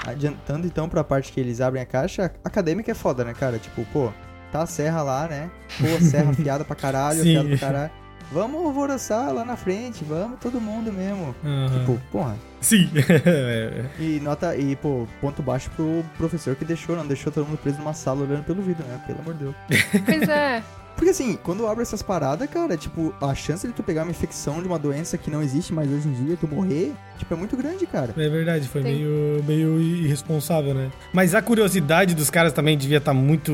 [0.06, 3.58] Adiantando então pra parte que eles abrem a caixa, a acadêmica é foda, né, cara?
[3.58, 4.12] Tipo, pô,
[4.52, 5.50] tá a serra lá, né?
[5.80, 7.90] Pô, serra afiada pra caralho, afiada pra caralho.
[8.32, 11.34] Vamos alvoroçar lá na frente, vamos todo mundo mesmo.
[11.44, 11.78] Aham.
[11.78, 12.36] Tipo, porra.
[12.60, 12.88] Sim.
[13.26, 17.58] É, E nota, e pô, ponto baixo pro professor que deixou, não deixou todo mundo
[17.58, 19.00] preso numa sala olhando pelo vidro, né?
[19.06, 19.54] Pelo amor de Deus.
[20.04, 20.62] Pois é.
[20.96, 24.62] Porque assim, quando abre essas paradas, cara, tipo, a chance de tu pegar uma infecção
[24.62, 27.56] de uma doença que não existe mais hoje em dia, tu morrer, tipo, é muito
[27.56, 28.14] grande, cara.
[28.16, 28.94] é verdade, foi Tem.
[28.98, 30.90] meio, meio irresponsável, né?
[31.12, 33.52] Mas a curiosidade dos caras também devia estar muito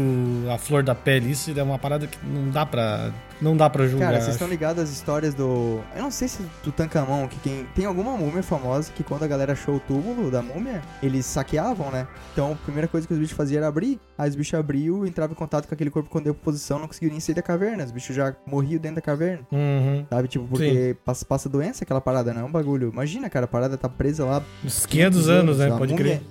[0.53, 1.31] à flor da pele.
[1.31, 4.07] Isso é uma parada que não dá pra, não dá pra julgar.
[4.13, 5.81] Cara, vocês estão ligados às histórias do.
[5.95, 7.67] Eu não sei se do Tancamão, que quem.
[7.75, 11.91] Tem alguma múmia famosa que quando a galera achou o túmulo da múmia, eles saqueavam,
[11.91, 12.07] né?
[12.33, 13.99] Então a primeira coisa que os bichos faziam era abrir.
[14.19, 17.11] Aí os bichos abriu, entrava em contato com aquele corpo quando deu posição, não conseguiu
[17.11, 17.85] nem sair da caverna.
[17.85, 19.47] Os bichos já morriam dentro da caverna.
[19.51, 20.07] Uhum.
[20.09, 20.29] Sabe?
[20.29, 22.91] Tipo, porque passa, passa doença aquela parada, não é um bagulho.
[22.93, 24.43] Imagina, cara, a parada tá presa lá.
[24.65, 25.71] Uns 500 anos, né?
[25.71, 26.23] a Pode crer.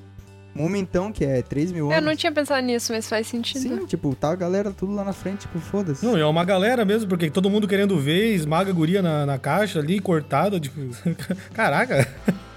[0.54, 2.06] Múmia, então, que é 3 mil Eu anos.
[2.06, 3.62] não tinha pensado nisso, mas faz sentido.
[3.62, 6.06] Sim, tipo, tá a galera tudo lá na frente, tipo, foda-se.
[6.06, 9.38] Não, é uma galera mesmo, porque todo mundo querendo ver, esmaga a guria na, na
[9.38, 10.80] caixa ali, cortada, tipo.
[11.54, 12.08] Caraca!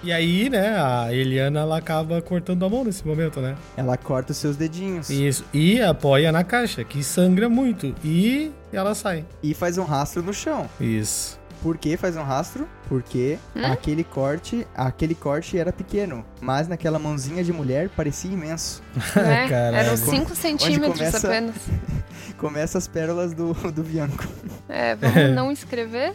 [0.03, 3.55] E aí, né, a Eliana ela acaba cortando a mão nesse momento, né?
[3.77, 5.09] Ela corta os seus dedinhos.
[5.09, 5.45] Isso.
[5.55, 7.95] E apoia na caixa, que sangra muito.
[8.05, 9.25] E ela sai.
[9.43, 10.69] E faz um rastro no chão.
[10.81, 11.39] Isso.
[11.63, 12.69] Por que faz um rastro?
[12.89, 13.65] Porque Hum?
[13.65, 18.83] aquele corte, aquele corte era pequeno, mas naquela mãozinha de mulher parecia imenso.
[19.15, 19.77] caralho.
[19.77, 21.55] Eram 5 centímetros começa- apenas.
[22.39, 24.27] Começa as pérolas do, do Bianco.
[24.69, 26.13] É, vamos não escrever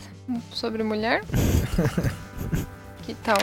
[0.51, 1.23] sobre mulher?
[3.03, 3.37] que tal?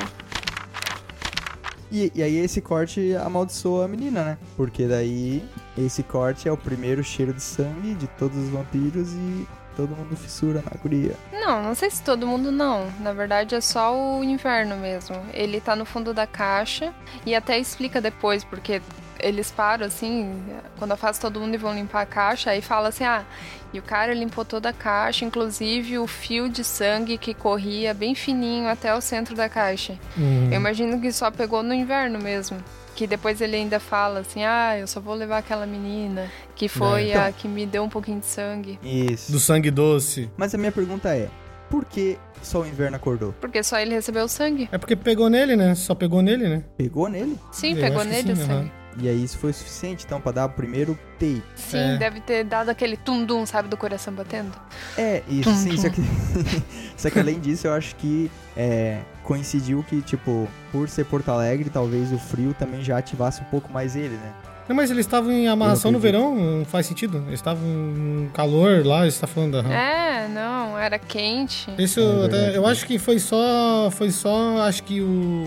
[1.90, 4.38] E, e aí esse corte amaldiçoa a menina, né?
[4.56, 5.42] Porque daí
[5.78, 10.16] esse corte é o primeiro cheiro de sangue de todos os vampiros e todo mundo
[10.16, 11.14] fissura na guria.
[11.32, 12.90] Não, não sei se todo mundo não.
[13.00, 15.16] Na verdade é só o inverno mesmo.
[15.32, 16.92] Ele tá no fundo da caixa
[17.26, 18.80] e até explica depois, porque
[19.20, 20.42] eles param assim,
[20.78, 23.24] quando afasta todo mundo e vão limpar a caixa, aí fala assim: ah,
[23.72, 28.14] e o cara limpou toda a caixa, inclusive o fio de sangue que corria bem
[28.14, 29.98] fininho até o centro da caixa.
[30.16, 30.48] Hum.
[30.50, 32.62] Eu imagino que só pegou no inverno mesmo.
[32.94, 37.10] Que depois ele ainda fala assim: ah, eu só vou levar aquela menina que foi
[37.10, 37.16] É.
[37.26, 38.78] a que me deu um pouquinho de sangue.
[38.82, 39.32] Isso.
[39.32, 40.30] Do sangue doce.
[40.36, 41.28] Mas a minha pergunta é:
[41.68, 43.34] por que só o inverno acordou?
[43.40, 44.68] Porque só ele recebeu o sangue.
[44.70, 45.74] É porque pegou nele, né?
[45.74, 46.62] Só pegou nele, né?
[46.76, 47.36] Pegou nele?
[47.50, 48.52] Sim, Eu pegou nele sim, o sangue.
[48.52, 48.83] aham.
[48.98, 51.42] E aí isso foi o suficiente, então, pra dar o primeiro take.
[51.56, 51.96] Sim, É.
[51.96, 54.52] deve ter dado aquele tum-dum, sabe, do coração batendo.
[54.96, 55.76] É, isso Tum, sim, tum.
[55.78, 56.00] só que,
[56.96, 61.70] só que além disso, eu acho que é, coincidiu que, tipo, por ser Porto Alegre,
[61.70, 64.32] talvez o frio também já ativasse um pouco mais ele, né?
[64.68, 67.18] Não, mas eles estavam em amarração no verão, não faz sentido.
[67.26, 69.56] Eles estavam em calor lá, você tá falando.
[69.58, 69.70] aham.
[69.72, 71.70] É, não, era quente.
[71.78, 75.04] Isso É até- eu acho que foi só, foi só, acho que o,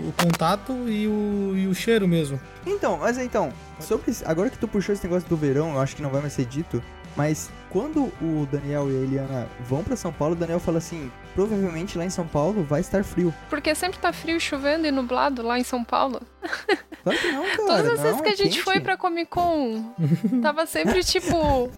[0.10, 2.40] o contato e o, e o cheiro mesmo.
[2.66, 6.02] Então, mas então, sobre agora que tu puxou esse negócio do verão, eu acho que
[6.04, 6.84] não vai mais ser dito,
[7.18, 11.12] mas quando o Daniel e a Eliana vão pra São Paulo, o Daniel fala assim:
[11.36, 13.34] provavelmente lá em São Paulo vai estar frio.
[13.50, 16.22] Porque sempre tá frio, chovendo e nublado lá em São Paulo.
[17.04, 17.56] Claro que não, cara.
[17.58, 18.62] Todas as vezes não, que é a gente quente.
[18.64, 19.94] foi pra Comic Con,
[20.42, 21.70] tava sempre tipo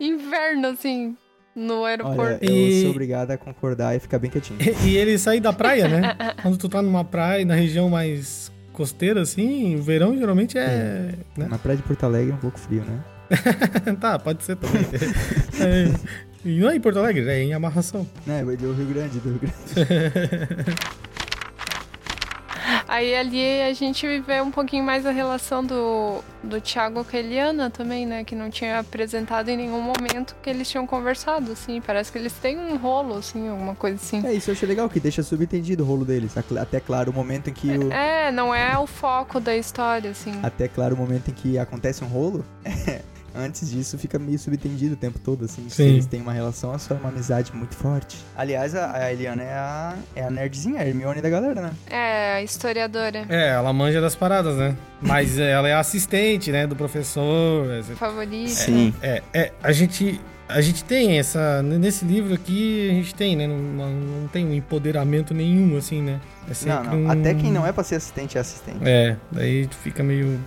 [0.00, 1.14] inverno, assim,
[1.54, 2.22] no aeroporto.
[2.22, 4.58] Olha, eu E- sou obrigada a concordar e ficar bem quietinho.
[4.62, 6.16] E, e ele sai da praia, né?
[6.40, 11.12] Quando tu tá numa praia, na região mais costeira, assim, o verão geralmente é.
[11.36, 11.46] né?
[11.50, 12.98] Na praia de Porto Alegre é um pouco frio, né?
[14.00, 14.82] tá, pode ser também.
[15.60, 15.92] É,
[16.44, 18.06] não é em Porto Alegre, é em amarração.
[18.26, 20.76] Né, vai do Rio Grande, do Rio Grande.
[22.92, 27.18] Aí ali a gente vê um pouquinho mais a relação do, do Thiago com a
[27.18, 28.22] Eliana também, né?
[28.22, 31.80] Que não tinha apresentado em nenhum momento que eles tinham conversado, assim.
[31.80, 34.22] Parece que eles têm um rolo, assim, alguma coisa assim.
[34.26, 36.34] É, isso eu achei legal, que deixa subentendido o rolo deles.
[36.36, 37.90] Até claro o momento em que o.
[37.90, 40.38] É, não é o foco da história, assim.
[40.42, 42.44] Até claro o momento em que acontece um rolo.
[43.34, 45.68] Antes disso fica meio subentendido o tempo todo, assim.
[45.68, 45.84] Se Sim.
[45.84, 48.16] eles têm uma relação, é só uma amizade muito forte.
[48.36, 51.70] Aliás, a, Eliana é a, é a nerdzinha, a Hermione da galera, né?
[51.90, 54.76] É, a historiadora É, ela manja das paradas, né?
[55.00, 57.70] Mas ela é assistente, né, do professor.
[57.70, 58.52] é- favorita.
[59.02, 60.20] É, é, a gente.
[60.48, 61.62] A gente tem essa.
[61.62, 63.46] Nesse livro aqui, a gente tem, né?
[63.46, 66.20] Não, não- tem um empoderamento nenhum, assim, né?
[66.46, 66.94] É Não, não.
[67.04, 68.78] um- Até quem não é pra ser assistente é assistente.
[68.82, 70.38] É, daí tu fica meio.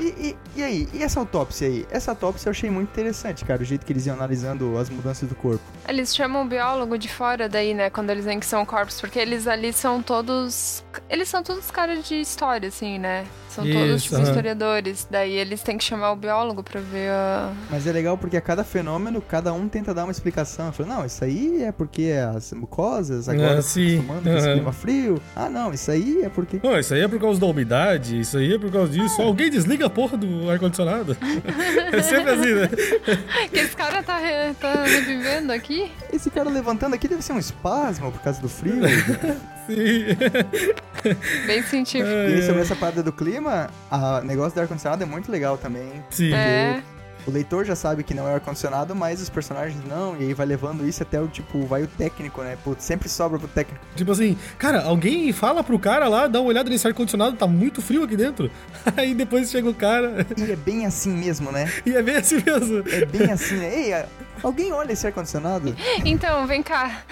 [0.00, 0.88] E, e, e aí?
[0.92, 1.86] E essa autópsia aí?
[1.90, 3.62] Essa autópsia eu achei muito interessante, cara.
[3.62, 5.62] O jeito que eles iam analisando as mudanças do corpo.
[5.88, 7.90] Eles chamam o biólogo de fora daí, né?
[7.90, 10.82] Quando eles veem que são corpos, porque eles ali são todos.
[11.08, 13.24] Eles são todos caras de história, assim, né?
[13.48, 14.24] São todos Isso, tipo, aham.
[14.24, 15.06] historiadores.
[15.10, 17.52] Daí eles têm que chamar o biólogo pra ver a.
[17.70, 20.66] Mas é legal porque a cada fenômeno, cada um tenta dar uma explicação.
[20.68, 23.94] Eu falo, não, isso aí é porque as mucosas agora Ah, estão sim.
[23.96, 25.22] acostumando com esse clima frio.
[25.36, 26.60] Ah, não, isso aí é porque...
[26.62, 29.20] Não, isso aí é por causa da umidade, isso aí é por causa disso.
[29.20, 31.16] Alguém desliga a porra do ar-condicionado.
[31.92, 32.68] é sempre assim, né?
[33.50, 35.90] Que esse cara tá, re- tá revivendo aqui?
[36.12, 38.74] Esse cara levantando aqui deve ser um espasmo por causa do frio.
[39.66, 40.06] Sim.
[41.46, 42.08] Bem científico.
[42.10, 46.02] e sobre essa parada do clima, o negócio do ar-condicionado é muito legal também.
[46.10, 46.32] Sim.
[46.34, 46.82] É.
[47.26, 50.46] O leitor já sabe que não é ar-condicionado, mas os personagens não, e aí vai
[50.46, 52.56] levando isso até o tipo, vai o técnico, né?
[52.62, 53.84] Putz, sempre sobra pro técnico.
[53.94, 57.80] Tipo assim, cara, alguém fala pro cara lá, dá uma olhada nesse ar-condicionado, tá muito
[57.80, 58.50] frio aqui dentro.
[58.96, 61.70] Aí depois chega o cara E é bem assim mesmo, né?
[61.86, 62.82] e é bem assim mesmo.
[62.88, 63.74] É bem assim, né?
[63.74, 64.04] Ei,
[64.42, 65.74] alguém olha esse ar-condicionado?
[66.04, 67.02] Então, vem cá.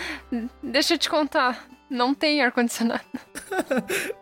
[0.62, 1.66] Deixa eu te contar.
[1.90, 3.02] Não tem ar-condicionado.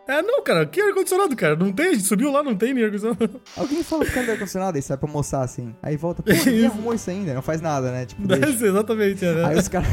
[0.07, 1.55] É, não, cara, que ar-condicionado, cara?
[1.55, 3.39] Não tem, a gente subiu lá, não tem nem ar-condicionado.
[3.55, 5.75] Alguém fala cara do ar-condicionado e sai pra almoçar assim.
[5.83, 6.65] Aí volta, pô, ninguém Isso.
[6.65, 8.07] arrumou isso ainda, não faz nada, né?
[8.07, 9.45] Tipo, exatamente, é, né?
[9.45, 9.87] Aí os caras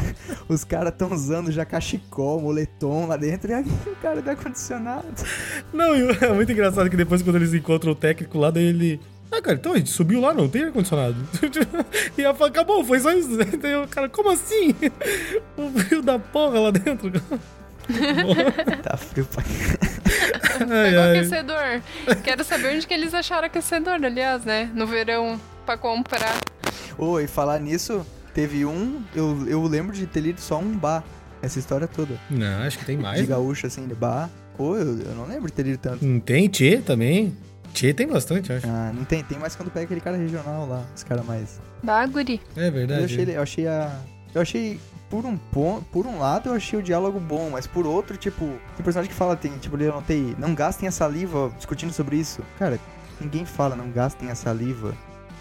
[0.49, 5.05] os cara tão usando já cachecol, moletom lá dentro, e aí o cara do ar-condicionado.
[5.71, 8.99] Não, e é muito engraçado que depois quando eles encontram o técnico lá, daí ele...
[9.31, 11.15] Ah, cara, então a gente subiu lá, não tem ar-condicionado.
[12.17, 13.37] e ela fala, acabou, foi só isso.
[13.61, 14.73] Daí o cara, como assim?
[15.55, 17.11] O frio da porra lá dentro.
[18.83, 19.43] Tá frio pra
[20.59, 21.17] Ai, Pegou ai.
[21.19, 21.81] aquecedor.
[22.23, 24.69] Quero saber onde que eles acharam aquecedor, aliás, né?
[24.73, 26.35] No verão, pra comprar.
[26.97, 31.03] Ô, e falar nisso, teve um, eu, eu lembro de ter lido só um bar,
[31.41, 32.15] essa história toda.
[32.29, 33.17] Não, acho que tem mais.
[33.17, 33.29] De né?
[33.29, 34.29] gaúcho, assim, de bar.
[34.57, 36.03] Pô, eu, eu não lembro de ter lido tanto.
[36.03, 37.37] Não tem Tchê também?
[37.73, 38.65] Tchê tem bastante, eu acho.
[38.67, 41.61] Ah, não tem, tem mais quando pega aquele cara regional lá, os caras mais.
[41.83, 42.41] Baguri.
[42.55, 43.01] É verdade.
[43.01, 43.99] Eu achei, eu achei a.
[44.33, 44.79] Eu achei.
[45.09, 48.45] Por um, pon- por um lado eu achei o diálogo bom, mas por outro, tipo,
[48.75, 52.41] tem personagem que fala, tem, tipo, eu anotei, não gastem a saliva discutindo sobre isso.
[52.59, 52.77] Cara,
[53.21, 54.93] ninguém fala, não gastem a saliva.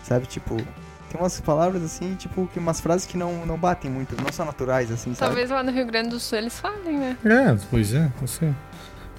[0.05, 4.15] Sabe, tipo, tem umas palavras assim, tipo, que umas frases que não, não batem muito,
[4.23, 5.31] não são naturais, assim, sabe?
[5.31, 7.17] Talvez lá no Rio Grande do Sul eles falem, né?
[7.25, 8.55] É, pois é, não sei.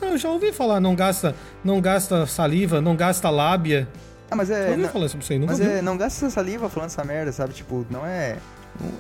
[0.02, 3.86] Não, eu já ouvi falar, não gasta, não gasta saliva, não gasta lábia.
[4.32, 4.70] Ah, mas é.
[4.70, 5.70] ouvi não- falar sobre isso aí, nunca Mas vi.
[5.72, 7.54] é, não gasta essa saliva falando essa merda, sabe?
[7.54, 8.38] Tipo, não é.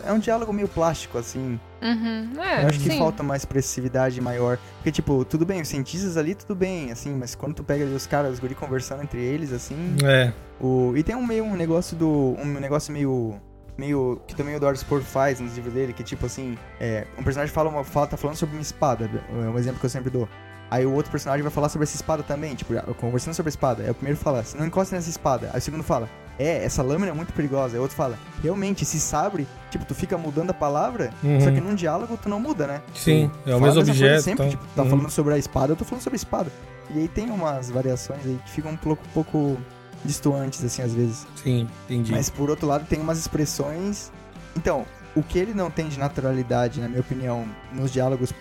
[0.05, 1.59] É um diálogo meio plástico, assim.
[1.81, 2.31] Uhum.
[2.41, 2.97] É, Eu acho que sim.
[2.97, 4.57] falta uma expressividade maior.
[4.77, 7.93] Porque, tipo, tudo bem, os cientistas ali, tudo bem, assim, mas quando tu pega ali
[7.93, 9.95] os caras, os guri conversando entre eles, assim.
[10.03, 10.93] É, O...
[10.95, 12.35] E tem um meio um negócio do.
[12.39, 13.39] Um negócio meio.
[13.77, 14.19] Meio.
[14.27, 16.57] Que também o Eduardo Spor faz nos livros dele, que tipo assim.
[16.79, 19.09] É, um personagem fala uma, fala, tá falando sobre uma espada.
[19.29, 20.27] É um exemplo que eu sempre dou.
[20.69, 23.83] Aí o outro personagem vai falar sobre essa espada também, tipo, conversando sobre a espada.
[23.83, 25.49] Aí o primeiro fala, você não encosta nessa espada.
[25.53, 27.75] Aí o segundo fala, é, essa lâmina é muito perigosa.
[27.75, 31.41] Aí o outro fala, realmente, esse sabre, tipo, tu fica mudando a palavra, Uhum.
[31.41, 32.81] só que num diálogo tu não muda, né?
[32.93, 34.49] Sim, Tu é o mesmo objeto, Sempre, então.
[34.49, 34.89] tipo, tá Uhum.
[34.89, 36.51] falando sobre a espada, eu tô falando sobre a espada.
[36.89, 39.57] E aí tem umas variações aí que ficam um pouco, um pouco
[40.05, 41.25] distantes, assim, às vezes.
[41.43, 42.11] sim, entendi.
[42.11, 44.11] Mas por outro lado, tem umas expressões.
[44.55, 48.31] Então, o que ele não tem de naturalidade, na minha opinião, nos diálogos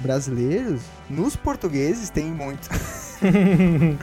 [0.00, 2.68] brasileiros, nos portugueses tem muito.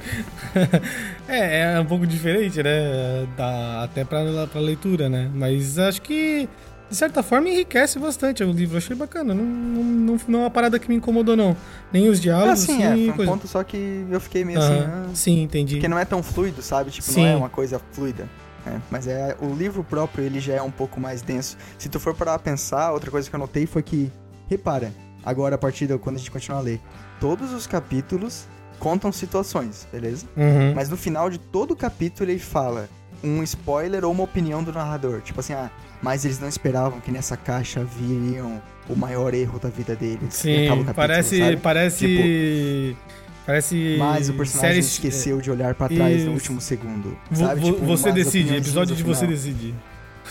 [1.28, 3.28] é, é um pouco diferente, né?
[3.38, 5.30] Dá até pra, pra leitura, né?
[5.34, 6.48] Mas acho que,
[6.90, 8.78] de certa forma, enriquece bastante o livro.
[8.78, 9.34] Achei bacana.
[9.34, 11.56] Não, não, não, é uma parada que me incomodou, não.
[11.92, 12.88] Nem os diálogos, sim, é.
[12.88, 13.32] assim, Foi um coisa.
[13.32, 14.80] ponto só que eu fiquei meio assim.
[14.80, 15.76] Ah, Sim, entendi.
[15.76, 16.92] Porque não é tão fluido, sabe?
[16.92, 17.22] Tipo, Sim.
[17.22, 18.28] não é uma coisa fluida.
[18.66, 21.58] É, mas é o livro próprio, ele já é um pouco mais denso.
[21.80, 24.12] Se tu for parar a pensar, outra coisa que eu notei foi que,
[24.48, 24.94] repara,
[25.26, 26.80] agora a partir de quando a gente continuar a ler,
[27.20, 28.46] todos os capítulos
[28.82, 30.26] contam situações, beleza?
[30.36, 30.74] Uhum.
[30.76, 32.90] Mas no final de todo capítulo ele fala
[33.24, 35.22] um spoiler ou uma opinião do narrador.
[35.22, 35.70] Tipo assim, ah,
[36.02, 40.20] mas eles não esperavam que nessa caixa viriam o maior erro da vida deles.
[40.24, 41.38] E o Sim, capítulo, parece.
[41.40, 41.58] sabe?
[41.58, 42.98] Parece.
[43.46, 43.96] parece.
[44.00, 46.26] Mas o personagem esqueceu de olhar pra trás Isso.
[46.26, 47.16] no último segundo.
[47.32, 47.62] Sabe?
[47.62, 49.76] vo- Tipo, você decide, episódio de você final.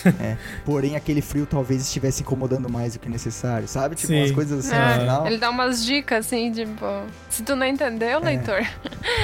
[0.04, 0.38] Decidir.
[0.64, 3.94] Porém, aquele frio talvez estivesse incomodando mais do que necessário, sabe?
[3.94, 4.20] Tipo, Sim.
[4.20, 5.26] umas coisas assim É, no final.
[5.26, 6.86] Ele dá umas dicas assim, tipo,
[7.28, 8.60] se tu não entendeu, leitor,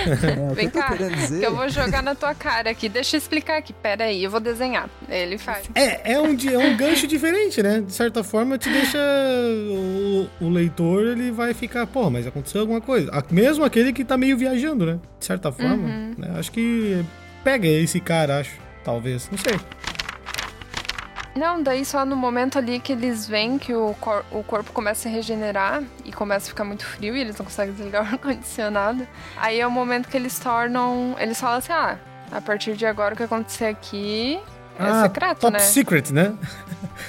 [0.07, 2.89] É, vem cá, que eu vou jogar na tua cara aqui.
[2.89, 3.73] Deixa eu explicar aqui.
[3.73, 4.89] Pera aí, eu vou desenhar.
[5.09, 5.69] Ele faz.
[5.75, 7.81] É, é um, é um gancho diferente, né?
[7.81, 8.99] De certa forma, te deixa.
[9.71, 13.11] O, o leitor, ele vai ficar, pô, mas aconteceu alguma coisa.
[13.31, 14.99] Mesmo aquele que tá meio viajando, né?
[15.19, 15.75] De certa forma.
[15.75, 16.15] Uhum.
[16.17, 16.35] né?
[16.39, 17.05] Acho que
[17.43, 18.53] pega esse cara, acho.
[18.85, 19.29] Talvez.
[19.31, 19.59] Não sei.
[21.37, 25.09] Não, daí só no momento ali que eles veem que o, cor- o corpo começa
[25.09, 29.07] a regenerar e começa a ficar muito frio e eles não conseguem desligar o ar-condicionado.
[29.37, 31.14] Aí é o momento que eles tornam.
[31.18, 31.99] Eles falam assim: ah,
[32.33, 34.38] a partir de agora o que acontecer aqui
[34.79, 35.59] é Ah, secreto, Top né?
[35.61, 36.35] Secret, né?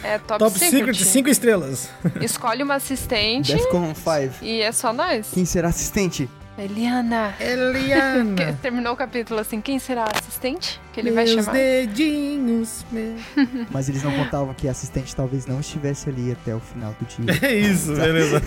[0.03, 0.77] É top, Top secret.
[0.93, 1.89] Secret, cinco estrelas.
[2.21, 4.43] Escolhe uma assistente Defcon 5.
[4.43, 5.29] e é só nós.
[5.33, 6.29] Quem será assistente?
[6.57, 7.33] Eliana.
[7.37, 8.53] Que- Eliana.
[8.61, 10.79] Terminou o capítulo assim, quem será a assistente?
[10.91, 11.53] Que ele vai Meus chamar.
[11.53, 12.85] dedinhos.
[12.91, 13.21] meus-
[13.71, 17.05] Mas eles não contavam que a assistente talvez não estivesse ali até o final do
[17.05, 17.37] dia.
[17.47, 18.41] É isso, beleza.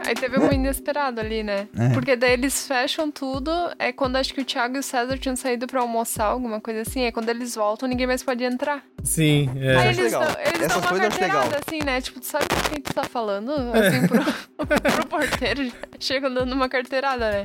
[0.00, 1.68] Aí teve um inesperado ali, né?
[1.78, 1.88] É.
[1.94, 3.50] Porque daí eles fecham tudo.
[3.78, 6.82] É quando acho que o Thiago e o César tinham saído pra almoçar, alguma coisa
[6.82, 7.02] assim.
[7.02, 8.82] É quando eles voltam, ninguém mais pode entrar.
[9.02, 9.76] Sim, é.
[9.76, 10.22] Aí eles legal.
[10.24, 12.00] dão, eles Essas dão uma eu carteirada, assim, né?
[12.00, 13.52] Tipo, tu sabe com quem tu tá falando?
[13.52, 15.72] Assim, pro, pro porteiro.
[16.00, 17.44] Chegam dando uma carteirada, né?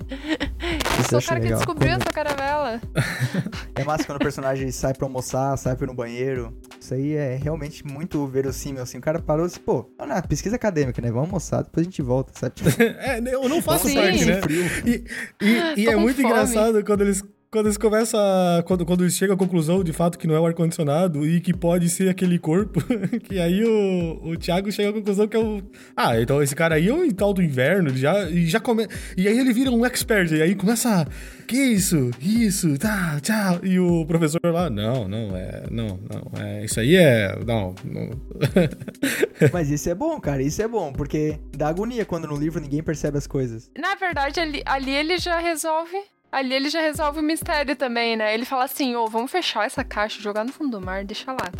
[0.99, 1.59] Isso Sou eu o cara que legal.
[1.59, 2.81] descobriu Quando- essa caravela.
[3.73, 6.55] É massa quando o personagem sai pra almoçar, sai pra ir no banheiro.
[6.79, 8.97] Isso aí é realmente muito verossímil, assim.
[8.97, 11.07] O cara parou e disse, pô, não, não, pesquisa acadêmica, né?
[11.09, 12.53] Vamos almoçar, depois a gente volta, sabe?
[12.61, 12.69] Tipo,
[13.17, 13.95] É, eu não faço Sim.
[13.95, 14.39] parte, né?
[14.85, 15.03] E,
[15.45, 16.29] e- e Tô é muito fome.
[16.29, 18.63] engraçado quando eles, quando eles começam a.
[18.65, 21.53] Quando, quando eles chegam à conclusão de fato que não é o ar-condicionado e que
[21.53, 22.81] pode ser aquele corpo,
[23.27, 25.61] que aí o, o Thiago chega à conclusão que é o.
[25.95, 29.27] Ah, então esse cara aí é o tal do inverno, já, e já come, E
[29.27, 31.01] aí ele vira um expert, e aí começa.
[31.01, 31.05] a,
[31.45, 32.11] Que isso?
[32.21, 33.59] Isso, tá, tchau.
[33.63, 35.63] E o professor lá, não, não, é.
[35.69, 36.63] Não, não, é.
[36.63, 37.35] Isso aí é.
[37.45, 38.09] Não, não.
[39.51, 42.83] Mas isso é bom, cara, isso é bom, porque dá agonia quando no livro ninguém
[42.83, 43.71] percebe as coisas.
[43.77, 45.97] Na verdade, ali, ali ele já resolve.
[46.31, 48.33] Ali ele já resolve o mistério também, né?
[48.33, 51.51] Ele fala assim, ô, vamos fechar essa caixa, jogar no fundo do mar, deixa lá.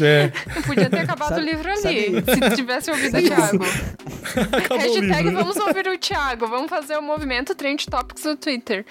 [0.00, 0.28] É.
[0.66, 3.64] Podia ter acabado Sabe- o livro ali, sabe- se tivesse ouvido o Thiago.
[4.56, 5.32] Acabou o Hashtag livro.
[5.44, 6.46] vamos ouvir o Thiago.
[6.46, 8.84] Vamos fazer o movimento Trend Topics no Twitter.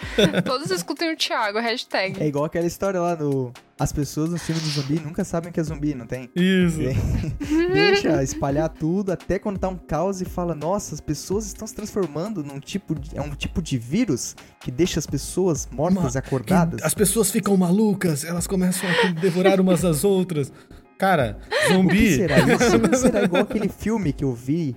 [0.46, 2.22] Todos escutem o Thiago, hashtag.
[2.22, 3.52] É igual aquela história lá do.
[3.80, 6.32] As pessoas no filme do zumbi nunca sabem que é zumbi, não tem?
[6.36, 6.80] Isso.
[7.72, 11.76] Deixa espalhar tudo até quando tá um caos e fala: Nossa, as pessoas estão se
[11.76, 13.16] transformando num tipo de.
[13.16, 16.82] É um tipo de vírus que deixa as pessoas mortas e acordadas.
[16.84, 20.52] As pessoas ficam malucas, elas começam a devorar umas às outras.
[20.98, 22.16] Cara, O que zumbi.
[22.16, 22.96] será isso?
[22.98, 24.76] será igual aquele filme que eu vi?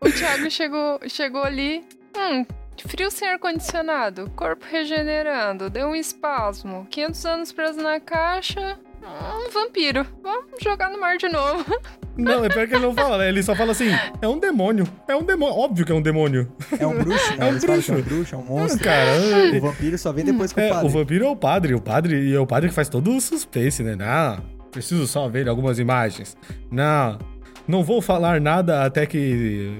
[0.00, 1.82] O Thiago chegou, chegou ali.
[2.16, 2.44] Hum,
[2.86, 8.78] frio sem ar-condicionado, corpo regenerando, deu um espasmo, 500 anos preso na caixa.
[9.02, 10.04] Um vampiro.
[10.22, 11.64] Vamos jogar no mar de novo.
[12.18, 13.28] Não, é pior que ele não fala, né?
[13.28, 13.90] Ele só fala assim:
[14.22, 14.88] é um demônio.
[15.06, 15.54] É um demônio.
[15.54, 16.50] Óbvio que é um demônio.
[16.80, 17.46] É um bruxo, né?
[17.46, 17.92] É um que é um bruxo.
[18.02, 18.82] bruxo, é um monstro.
[18.82, 19.10] Cara,
[19.54, 20.86] O vampiro só vem depois que o é, padre.
[20.86, 21.74] o vampiro é o padre.
[21.74, 23.94] O padre e é o padre que faz todo o suspense, né?
[23.96, 24.42] Não,
[24.76, 26.36] preciso só ver algumas imagens.
[26.70, 27.18] Não,
[27.66, 29.70] não vou falar nada até que.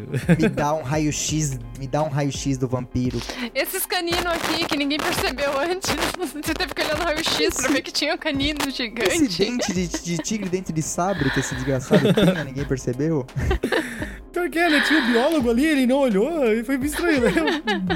[0.41, 3.21] Me dá um raio-x, me dá um raio-x do vampiro.
[3.55, 5.91] Esses caninos aqui que ninguém percebeu antes.
[6.19, 9.39] Você teve que olhar no raio-x pra ver que tinha um canino Esse gigante.
[9.45, 13.27] dente de, de tigre, dente de sabre que esse desgraçado tinha, ninguém percebeu.
[14.37, 14.81] Pior que é, né?
[14.87, 17.31] Tinha o biólogo ali, ele não olhou, e foi bem estranho, né?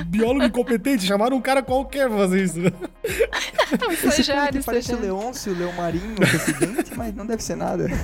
[0.01, 2.59] Um biólogo incompetente, chamaram um cara qualquer pra fazer isso.
[3.05, 5.03] Esse cara aqui Estagiário, parece o estagiário.
[5.21, 7.89] Leôncio, o Leomarinho com esse dente, mas não deve ser nada.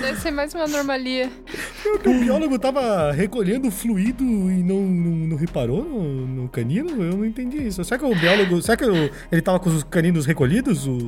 [0.00, 1.30] Deve ser mais uma normalia.
[2.04, 6.90] O biólogo tava recolhendo fluido e não, não, não reparou no, no canino?
[7.02, 7.84] Eu não entendi isso.
[7.84, 8.62] Será que o biólogo.
[8.62, 10.86] Será que o- ele tava com os caninos recolhidos?
[10.86, 10.98] O...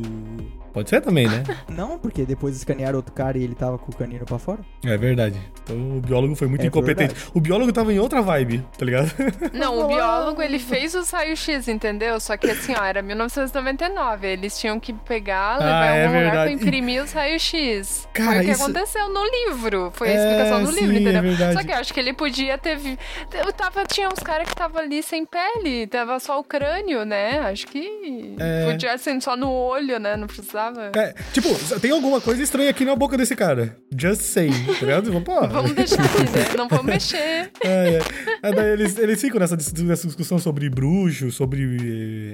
[0.73, 1.43] Pode ser também, né?
[1.69, 4.61] Não, porque depois escanearam outro cara e ele tava com o canino pra fora.
[4.85, 5.39] É verdade.
[5.63, 7.13] Então o biólogo foi muito É incompetente.
[7.15, 7.31] verdade.
[7.35, 9.11] O biólogo tava em outra vibe, tá ligado?
[9.53, 12.19] Não, o biólogo ele fez os raios-x, entendeu?
[12.21, 14.27] Só que assim, ó, era 1999.
[14.27, 16.63] Eles tinham que pegar, levar Ah, em é algum lugar pra verdade.
[16.65, 18.09] imprimir os raios-x.
[18.13, 19.91] Cara, Foi o que isso- aconteceu no livro.
[19.95, 21.23] Foi a É, explicação do sim, livro, é entendeu?
[21.23, 21.53] verdade.
[21.55, 22.77] Só que eu acho que ele podia ter.
[22.77, 22.99] vi-
[23.33, 27.41] Eu tava, tinha uns caras que tava ali sem pele, tava só o crânio, né?
[27.41, 28.71] Acho que É.
[28.71, 30.17] podia ser só no olho, né?
[30.17, 30.60] Não precisava.
[30.97, 31.49] É, tipo,
[31.81, 33.77] tem alguma coisa estranha aqui na boca desse cara.
[33.97, 35.21] Just saying, tá ligado?
[35.23, 36.57] Pô, Vamos deixar aqui, né?
[36.57, 37.51] Não vamos mexer.
[37.63, 38.01] É, é.
[38.43, 41.79] É, daí eles, eles ficam nessa, nessa discussão sobre bruxos, sobre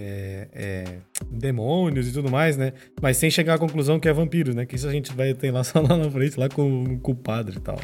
[0.00, 0.84] é, é,
[1.28, 2.72] demônios e tudo mais, né?
[3.00, 4.64] Mas sem chegar à conclusão que é vampiro, né?
[4.64, 7.14] Que isso a gente vai ter lá só lá na frente, lá com, com o
[7.14, 7.78] padre e tal.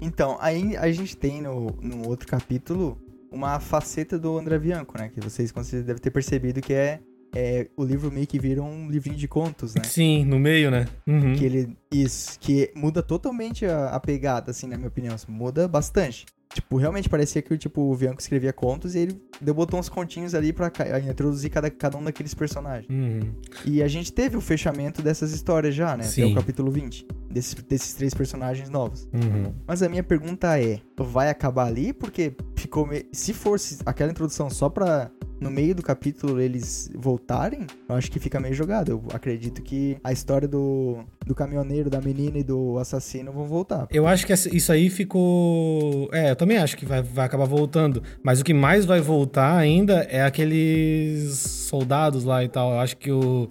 [0.00, 2.98] Então, aí a gente tem no, no outro capítulo
[3.30, 5.08] uma faceta do André Bianco, né?
[5.08, 7.00] Que vocês com certeza devem ter percebido que é,
[7.34, 9.82] é o livro meio que vira um livrinho de contos, né?
[9.84, 10.86] Sim, no meio, né?
[11.06, 11.34] Uhum.
[11.34, 11.76] Que ele.
[11.90, 15.14] Isso, que muda totalmente a, a pegada, assim, na minha opinião.
[15.14, 16.26] assim, Muda bastante.
[16.52, 19.20] Tipo, realmente parecia que tipo, o Bianco escrevia contos e ele
[19.54, 20.70] botou uns continhos ali pra
[21.08, 22.88] introduzir cada, cada um daqueles personagens.
[22.90, 23.32] Uhum.
[23.64, 26.02] E a gente teve o fechamento dessas histórias já, né?
[26.02, 26.32] Até Sim.
[26.32, 27.06] o capítulo 20.
[27.30, 29.08] Desses, desses três personagens novos.
[29.14, 29.52] Uhum.
[29.66, 31.92] Mas a minha pergunta é: vai acabar ali?
[31.92, 32.84] Porque ficou.
[32.86, 35.10] me- Se fosse aquela introdução só pra
[35.40, 38.90] no meio do capítulo eles voltarem, eu acho que fica meio jogado.
[38.90, 43.86] Eu acredito que a história do, do caminhoneiro, da menina e do assassino vão voltar.
[43.92, 46.10] Eu acho que isso aí ficou.
[46.12, 48.02] É, eu também acho que vai, vai acabar voltando.
[48.24, 52.72] Mas o que mais vai voltar ainda é aqueles soldados lá e tal.
[52.72, 53.48] Eu acho que o.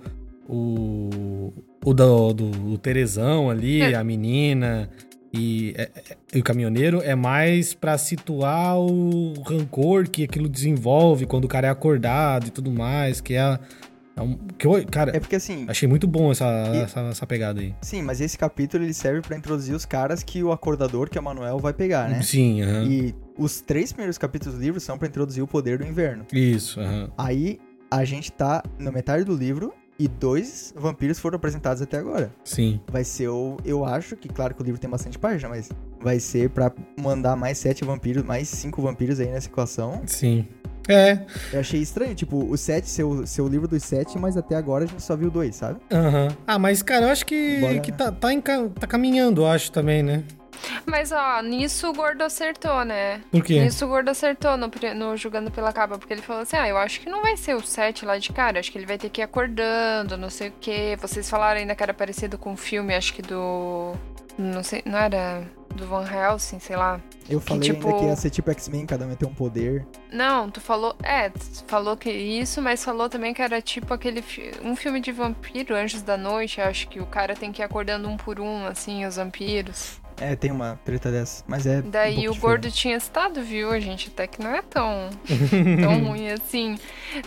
[0.47, 1.53] O.
[1.86, 3.95] O do, do o Terezão ali, É.
[3.95, 4.89] a menina
[5.34, 11.25] e, é- é- e o caminhoneiro é mais pra situar o rancor que aquilo desenvolve
[11.25, 13.21] quando o cara é acordado e tudo mais.
[13.21, 13.57] Que é.
[14.17, 17.25] é um, que eu, cara, É porque assim, achei muito bom essa, E- essa, essa
[17.25, 17.73] pegada aí.
[17.82, 21.21] sim, mas esse capítulo ele serve pra introduzir os caras que o acordador, que é
[21.21, 22.21] o Manuel, vai pegar, né?
[22.21, 22.84] Sim, aham.
[22.86, 26.25] E os três primeiros capítulos do livro são pra introduzir o poder do inverno.
[26.34, 27.09] Isso, aham.
[27.17, 27.57] Aí
[27.89, 32.31] a gente tá na metade do livro e dois vampiros foram apresentados até agora.
[32.43, 32.79] Sim.
[32.91, 33.57] Vai ser o.
[33.65, 35.69] Eu acho que, claro que o livro tem bastante página, mas
[36.01, 40.01] vai ser pra mandar mais sete vampiros, mais cinco vampiros aí nessa equação.
[40.05, 40.47] Sim.
[40.87, 41.19] É.
[41.53, 44.55] Eu achei estranho, tipo, o sete ser o, ser o livro dos sete, mas até
[44.55, 45.79] agora a gente só viu dois, sabe?
[45.91, 46.29] Aham.
[46.47, 48.29] Ah, mas, cara, eu acho que, Bora- que tá, tá,
[48.79, 50.23] tá caminhando, eu acho também, né?
[50.86, 53.22] Mas, ó, nisso o Gordo acertou, né?
[53.32, 53.60] Por quê?
[53.62, 56.78] Nisso o Gordo acertou no, no Jogando pela Capa, porque ele falou assim: ah, eu
[56.78, 59.10] acho que não vai ser o 7 lá de cara, acho que ele vai ter
[59.10, 60.97] que ir acordando, não sei o quê.
[60.99, 63.93] Vocês falaram ainda que era parecido com o filme, acho que do.
[64.38, 65.43] Não sei, não era
[65.76, 66.99] do Van Helsing, sei lá.
[67.30, 69.86] Eu falei tipo- ainda que ia ser tipo X-Men, cada um ia ter um poder.
[70.12, 70.95] Não, tu falou.
[71.03, 74.24] É, tu falou que isso, mas falou também que era tipo aquele.
[74.64, 76.62] Um filme de vampiro, Anjos da Noite.
[76.62, 79.99] Acho que o cara tem que ir acordando um por um, assim, os vampiros.
[80.22, 81.43] É, tem uma treta dessa.
[81.47, 81.80] Mas é.
[81.80, 82.39] um Daí pouco o diferente.
[82.41, 83.72] gordo tinha citado, viu?
[83.72, 85.09] A gente até que não é tão,
[85.82, 86.78] tão ruim assim.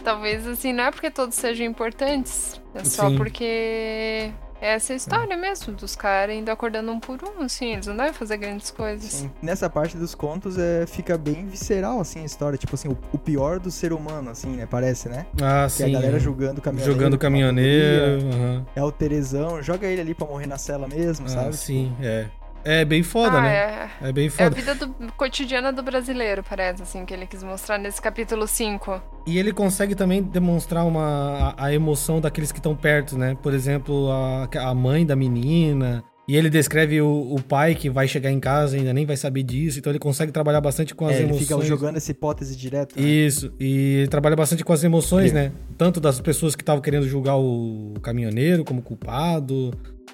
[0.05, 3.16] Talvez assim, não é porque todos sejam importantes, é só Sim.
[3.16, 4.30] porque
[4.61, 8.12] é essa história mesmo, dos caras indo acordando um por um, assim, eles não devem
[8.12, 9.11] fazer grandes coisas.
[9.11, 9.30] Sim.
[9.43, 12.57] Nessa parte dos contos é, fica bem visceral, assim, a história.
[12.57, 14.66] Tipo assim, o, o pior do ser humano, assim, né?
[14.70, 15.26] Parece, né?
[15.43, 15.84] Ah, Que sim.
[15.84, 16.93] a galera julgando o caminhoneiro.
[16.95, 18.24] Jogando uma caminhoneiro.
[18.32, 18.66] aham.
[18.76, 21.57] É o Terezão, joga ele ali pra morrer na cela mesmo, Ah, sabe?
[21.57, 22.26] sim, é.
[22.64, 23.54] É bem foda, ah, né?
[24.02, 24.50] é, É bem é a foda.
[24.50, 29.02] vida do, cotidiana do brasileiro, parece, assim, que ele quis mostrar nesse capítulo 5.
[29.26, 33.36] E ele consegue também demonstrar uma, a, a emoção daqueles que estão perto, né?
[33.42, 36.04] Por exemplo, a, a mãe da menina.
[36.28, 39.16] E ele descreve o, o pai que vai chegar em casa e ainda nem vai
[39.16, 39.80] saber disso.
[39.80, 41.48] Então ele consegue trabalhar bastante com as É, ele emoções.
[41.48, 42.94] fica jogando essa hipótese direto.
[42.98, 43.04] né?
[43.06, 45.34] Isso, e ele trabalha bastante com as emoções, Sim.
[45.34, 45.52] né?
[45.76, 49.72] Tanto das pessoas que estavam querendo julgar o caminhoneiro como culpado,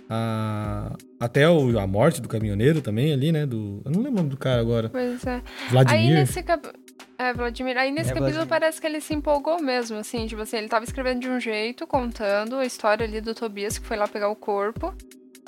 [0.08, 0.96] a...
[1.20, 3.44] até o- a morte do caminhoneiro também ali, né?
[3.46, 3.82] Do...
[3.84, 4.88] Eu não lembro o nome do cara agora.
[4.88, 5.34] Pois é.
[5.34, 6.14] Aí Vladimir.
[6.14, 6.68] nesse cap...
[7.18, 7.76] É, Vladimir.
[7.76, 8.48] Aí nesse É, capítulo Vladimir.
[8.48, 11.86] parece que ele se empolgou mesmo, assim, tipo assim, ele tava escrevendo de um jeito,
[11.86, 14.94] contando a história ali do Tobias que foi lá pegar o corpo.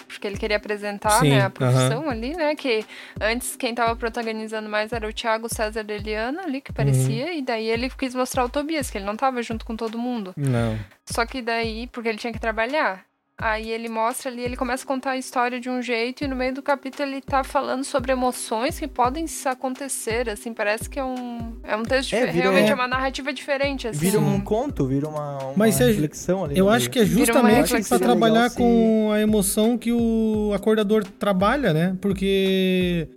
[0.09, 2.57] Porque ele queria apresentar, Sim, né, a profissão ali, né?
[2.57, 2.85] Que
[3.21, 7.69] antes quem tava protagonizando mais era o Thiago César Deliano ali, que parecia, e daí
[7.69, 10.35] ele quis mostrar o Tobias, que ele não tava junto com todo mundo.
[10.37, 10.77] Não.
[11.07, 13.05] Só que daí, porque ele tinha que trabalhar.
[13.43, 16.37] Aí ele mostra ali, ele começa a contar a história de um jeito e no
[16.37, 20.99] meio do capítulo ele tá falando sobre emoções que podem se acontecer, assim, parece que
[20.99, 22.75] é um é um texto É, vira- realmente é.
[22.75, 23.99] uma narrativa diferente, assim.
[23.99, 26.59] Vira um conto, vira uma, uma Mas reflexão ali.
[26.59, 26.91] Eu acho meio.
[26.91, 31.97] que é justamente legal trabalhar se- com a emoção que o acordador trabalha, né?
[31.99, 33.09] Porque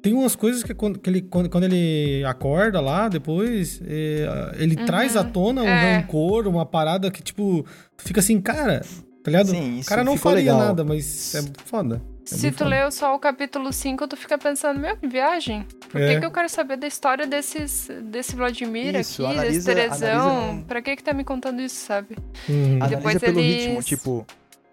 [0.00, 4.26] tem umas coisas que quando, que ele, quando, quando ele acorda lá, depois, é,
[4.58, 4.86] ele Uhum.
[4.86, 5.96] traz à tona um É.
[5.96, 7.64] rancor, uma parada que, tipo,
[7.96, 8.82] tu fica assim, cara,
[9.22, 9.50] tá ligado?
[9.50, 10.58] Sim, o cara não faria legal.
[10.58, 12.02] nada, mas é foda.
[12.24, 12.70] É Se tu foda.
[12.70, 15.66] leu só o capítulo 5, tu fica pensando, meu, que viagem.
[15.90, 16.14] Por É.
[16.14, 20.38] que, que eu quero saber da história desses, desse Vladimir Isso, aqui, analisa- desse Terezão?
[20.44, 22.16] analisa Pra que que tá me contando isso, sabe?
[22.48, 22.76] Uhum.
[22.76, 24.26] Analisa depois pelo eles- ritmo, tipo,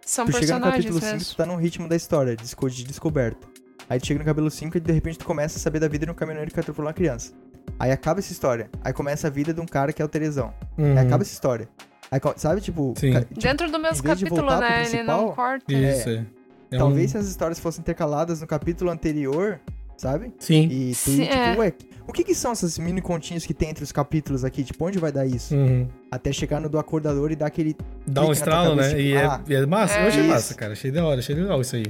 [0.06, 1.26] São tu chega no capítulo 5, mesmo.
[1.32, 3.48] tu tá num ritmo da história, de descoberta.
[3.90, 6.06] Aí tu chega no capítulo 5 e de repente tu começa a saber da vida
[6.06, 7.34] de um caminhoneiro que atropelou uma criança.
[7.80, 8.70] Aí acaba essa história.
[8.84, 10.54] Aí começa a vida de um cara que é o Terezão.
[10.78, 10.92] Uhum.
[10.98, 11.68] Aí acaba essa história.
[12.38, 13.14] Sabe, tipo, Sim.
[13.14, 13.68] ca- tipo, Dentro
[14.02, 14.86] capítulos, voltar pro né?
[14.88, 15.74] Ele não corta.
[15.74, 16.26] Isso, é.
[16.72, 19.60] É talvez um- se as histórias fossem intercaladas no capítulo anterior,
[19.98, 20.32] sabe?
[20.40, 20.68] Sim.
[20.72, 21.56] E tu Sim, tipo, é.
[21.58, 21.74] ué,
[22.08, 24.64] o que que são essas mini continhos que tem entre os capítulos aqui?
[24.64, 25.56] Tipo, onde vai dar isso?
[25.56, 25.88] Uhum.
[26.12, 27.76] Até chegar no do acordador e dar aquele...
[28.08, 28.96] Dá um estralo, cabeça, né?
[28.96, 30.00] tipo, e, é, ah, e é massa.
[30.00, 30.56] Eu achei é massa, isso.
[30.60, 30.74] cara.
[30.74, 31.86] Achei da hora, achei legal isso aí.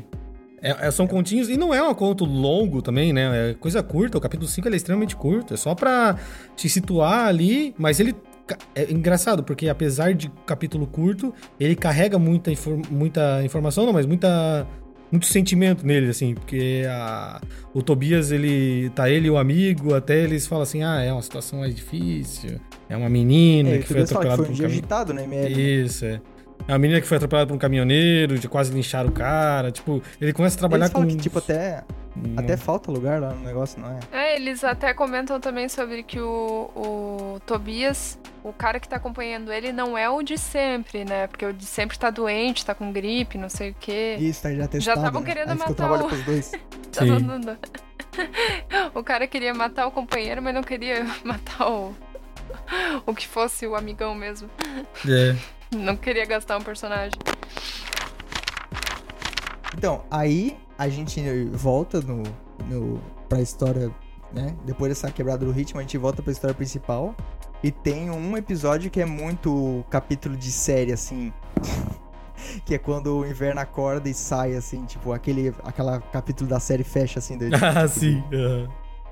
[0.62, 3.52] É, é- são continhos, e não é um conto longo também, né?
[3.52, 4.18] É coisa curta.
[4.18, 5.54] O capítulo 5 ele é extremamente curto.
[5.54, 6.18] É só pra
[6.56, 8.14] te situar ali, mas ele.
[8.76, 14.06] É engraçado, porque apesar de capítulo curto, ele carrega muita, infor- muita informação, não, mas
[14.06, 14.66] muita.
[15.12, 17.42] Muito sentimento nele, assim, porque a-
[17.74, 18.92] o Tobias, ele.
[18.92, 22.60] Tá ele e o amigo, até eles falam assim: ah, é uma situação mais difícil,
[22.88, 24.80] é uma menina É, que foi fala que atropelada foi por um um dia caminhão.
[24.80, 25.84] agitado no ML.
[25.84, 26.22] Isso, é.
[26.68, 29.72] É uma menina que foi atropelada por um caminhoneiro, de quase lincharam o cara.
[29.72, 31.16] Tipo, ele começa a trabalhar Eles falam com.
[31.16, 31.84] que, tipo, até,
[32.38, 34.00] até falta lugar lá no negócio, não é?
[34.12, 39.52] É, eles até comentam também sobre que o, o Tobias, o cara que tá acompanhando
[39.52, 41.28] ele, não é o de sempre, né?
[41.28, 44.18] Porque o de sempre tá doente, tá com gripe, não sei o quê.
[44.20, 45.28] Isso, tá já testado, tavam né?
[45.28, 46.52] querendo Aí o matar o- pros dois.
[46.92, 47.18] Sim.
[47.26, 47.58] dando-
[48.94, 51.96] O cara queria matar o companheiro, mas não queria matar o.
[53.06, 54.50] O que fosse o amigão mesmo.
[55.08, 55.36] É.
[55.76, 57.18] Não queria gastar um personagem.
[59.78, 61.22] Então, aí a gente
[61.52, 62.24] volta no,
[62.70, 63.92] no, pra história,
[64.32, 64.56] né?
[64.66, 67.14] Depois dessa quebrada do ritmo, a gente volta pra história principal.
[67.62, 71.34] E tem um episódio que é muito capítulo de série, assim.
[72.66, 76.86] que é quando o inverno acorda e sai, assim, tipo, aquele aquela capítulo da série
[76.86, 78.24] fecha, assim, do Ah, sim.
[78.34, 78.70] aham.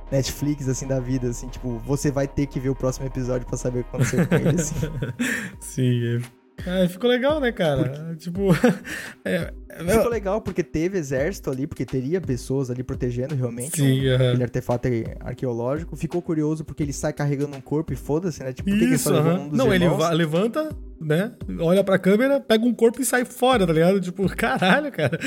[0.10, 3.58] Netflix, assim, da vida, assim, tipo, você vai ter que ver o próximo episódio pra
[3.58, 4.76] saber o que aconteceu com ele, assim.
[5.60, 6.22] Sim.
[6.66, 6.86] É.
[6.86, 8.16] É, ficou legal, né, cara?
[8.18, 8.48] Tipo.
[9.24, 13.82] é, é- Ficou legal porque teve exército ali, porque teria pessoas ali protegendo realmente.
[13.82, 14.28] um- Sim, aham.
[14.30, 14.88] aquele artefato
[15.20, 15.96] arqueológico.
[15.96, 18.52] Ficou curioso porque ele sai carregando um corpo e foda-se, né?
[18.54, 19.42] Tipo, por que, que ele só Isso, levou aham.
[19.42, 19.98] um dos Não, ele irmãos?
[20.00, 21.32] va- levanta, né?
[21.60, 24.02] Olha pra câmera, pega um corpo e sai fora, tá ligado?
[24.02, 25.18] Tipo, caralho, cara.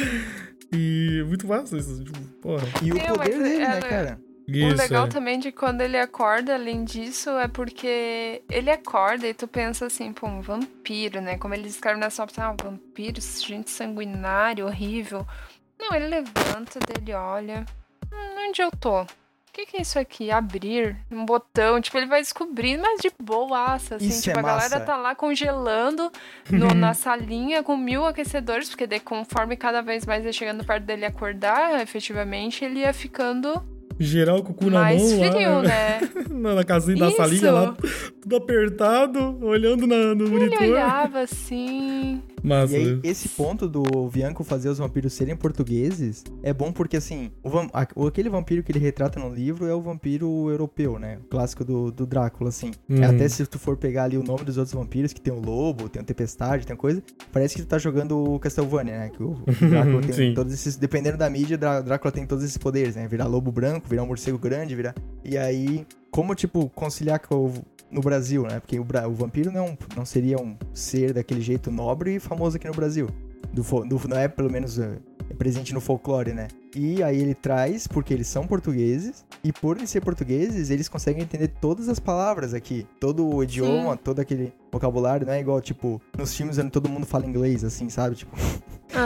[0.73, 2.03] E muito massa isso.
[2.03, 2.65] Tipo, porra.
[2.83, 4.19] E o Sim, poder dele, né, ela- cara?
[4.59, 5.09] Isso, o legal é.
[5.09, 10.13] também de quando ele acorda, além disso, é porque ele acorda e tu pensa assim,
[10.13, 11.39] pô, um vampiro, né?
[11.39, 15.27] Como eles escrevem na sinopse, ah, um vampiro, gente sanguinário, horrível.
[15.79, 17.65] Não, ele levanta, dele olha.
[18.13, 19.05] Hum, onde eu tô?
[19.51, 20.31] o que, que é isso aqui?
[20.31, 20.97] Abrir?
[21.11, 21.81] Um botão.
[21.81, 24.07] Tipo, ele vai descobrindo, mas de boaça, assim.
[24.07, 26.11] Isso tipo, é a galera tá lá congelando
[26.49, 30.85] no- na salinha com mil aquecedores, porque daí, conforme cada vez mais ia chegando perto
[30.85, 33.61] dele acordar, efetivamente, ele ia ficando
[34.03, 36.01] Geral com o cu na mais mão lá, frio, né?
[36.33, 37.17] na, na casinha da Isso.
[37.19, 37.77] salinha lá,
[38.23, 40.63] tudo apertado, olhando na- no Ele monitor.
[40.63, 42.23] olhava assim.
[42.43, 42.77] Massa.
[42.77, 43.83] E aí, esse ponto do
[44.13, 48.63] Bianco fazer os vampiros serem portugueses é bom porque, assim, o vam- o- aquele vampiro
[48.63, 51.19] que ele retrata no livro é o vampiro europeu, né?
[51.25, 52.71] O clássico do, do Drácula, assim.
[52.89, 53.05] Uhum.
[53.05, 55.89] Até se tu for pegar ali o nome dos outros vampiros, que tem o Lobo,
[55.89, 59.09] tem o Tempestade, tem coisa, parece que tu tá jogando o Castlevania, né?
[59.11, 60.09] Que o, o Drácula Sim.
[60.13, 60.77] tem todos esses...
[60.77, 63.07] Dependendo da mídia, Drá- Drácula tem todos esses poderes, né?
[63.09, 64.95] Virar lobo branco, virar um morcego grande, virar...
[65.25, 67.53] E aí, como, tipo, conciliar com o
[67.91, 68.61] no Brasil, né?
[68.61, 72.67] Porque o, o vampiro não, não seria um ser daquele jeito nobre e famoso aqui
[72.67, 73.09] no Brasil.
[73.53, 74.99] Do, do- não é, pelo menos, é,
[75.29, 76.49] é presente no folclore, né?
[76.75, 81.23] E aí ele traz, porque eles são portugueses, e por eles ser portugueses, eles conseguem
[81.23, 82.87] entender todas as palavras aqui.
[83.01, 87.07] Todo o idioma, todo aquele vocabulário, não é igual, tipo, nos filmes onde todo mundo
[87.07, 88.15] fala inglês, assim, sabe?
[88.15, 88.37] Tipo,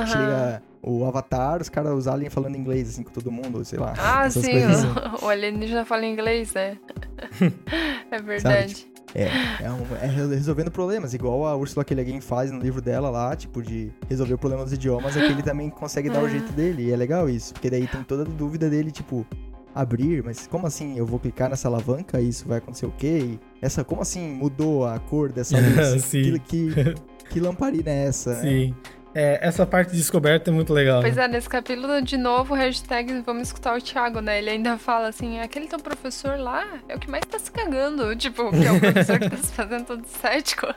[0.06, 3.94] chega o Avatar, os caras, os aliens falando inglês, assim, com todo mundo, sei lá.
[3.96, 4.88] Ah, sim, coisas assim.
[5.22, 6.76] o, o alienígena fala inglês, né?
[8.10, 8.86] é verdade.
[9.14, 9.28] É,
[9.64, 11.94] é, um- é resolvendo problemas, igual a Ursula K.
[11.94, 15.24] Le Guin faz no livro dela lá, tipo, de resolver o problema dos idiomas, é
[15.24, 18.02] que ele também consegue dar o jeito dele, e é legal isso, porque daí tem
[18.02, 19.24] toda a dúvida dele, tipo,
[19.74, 23.18] abrir, mas como assim eu vou clicar nessa alavanca e isso vai acontecer o quê?
[23.34, 26.04] E essa, como assim mudou a cor dessa luz?
[26.04, 26.38] Sim.
[26.38, 26.94] que, que,
[27.30, 28.42] que lamparina é essa, né?
[29.14, 31.00] É, essa parte de descoberta é muito legal.
[31.00, 31.24] Pois né?
[31.24, 34.38] é, nesse capítulo, de novo, hashtag vamos escutar o Thiago, né?
[34.38, 38.14] Ele ainda fala assim, aquele teu professor lá é o que mais tá se cagando.
[38.16, 40.66] Tipo, que é o professor que tá se fazendo todo cético.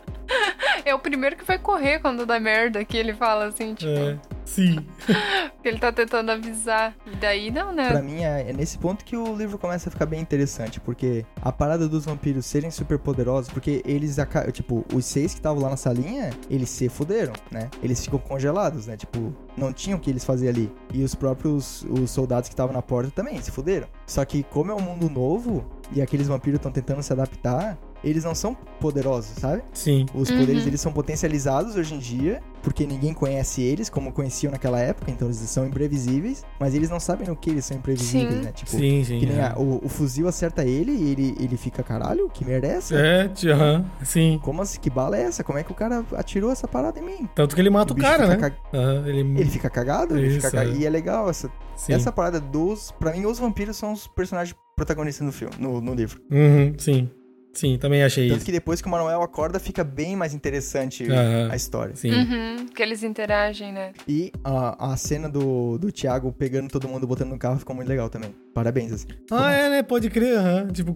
[0.83, 4.17] É o primeiro que vai correr quando dá merda, que ele fala assim, tipo, É,
[4.47, 4.77] sim.
[5.61, 6.95] que ele tá tentando avisar.
[7.05, 7.89] E daí não, né?
[7.89, 11.25] Pra mim, é, é nesse ponto que o livro começa a ficar bem interessante, porque
[11.41, 14.15] a parada dos vampiros serem super poderosos, porque eles,
[14.53, 17.69] tipo, os seis que estavam lá na salinha, eles se fuderam, né?
[17.83, 18.95] Eles ficam congelados, né?
[18.95, 20.71] Tipo, não tinham o que eles faziam ali.
[20.93, 23.87] E os próprios os soldados que estavam na porta também se fuderam.
[24.05, 28.23] Só que como é um mundo novo, e aqueles vampiros estão tentando se adaptar, eles
[28.23, 29.63] não são poderosos, sabe?
[29.73, 30.05] Sim.
[30.13, 30.37] Os Uhum.
[30.37, 35.09] poderes eles são potencializados hoje em dia, porque ninguém conhece eles como conheciam naquela época,
[35.09, 38.41] então eles são imprevisíveis, mas eles não sabem no que eles são imprevisíveis, Sim.
[38.45, 38.51] né?
[38.51, 39.19] Tipo, Sim, sim.
[39.19, 39.47] que nem é.
[39.47, 42.95] a- o, o fuzil acerta ele e ele, ele fica, caralho, que merda é essa?
[42.95, 44.39] É, tio, aham, sim.
[44.43, 44.79] Como assim?
[44.79, 45.43] Que bala é essa?
[45.43, 47.29] Como é que o cara atirou essa parada em mim?
[47.33, 48.35] Tanto que ele mata o, bicho cara, né?
[48.37, 49.19] ca- Aham, ele...
[49.21, 50.17] Ele fica cagado?
[50.17, 50.69] Ele fica Isso, ca- é.
[50.69, 51.93] E é legal essa, sim.
[51.93, 52.91] essa parada dos.
[52.99, 56.21] Pra mim, os vampiros são os personagens protagonistas no filme, no, no livro.
[56.31, 57.09] Uhum, sim.
[57.53, 58.45] Sim, também achei Tanto isso.
[58.45, 61.49] que depois que o Manuel acorda, fica bem mais interessante Aham.
[61.51, 61.95] a história.
[61.95, 62.11] Sim.
[62.11, 63.93] Uhum, que eles interagem, né?
[64.07, 67.87] E a, a cena do, do Thiago pegando todo mundo, botando no carro, ficou muito
[67.87, 68.29] legal também.
[68.53, 69.07] Parabéns, assim.
[69.31, 69.83] Ah, é, né?
[69.83, 70.67] Pode crer, aham.
[70.67, 70.95] Tipo,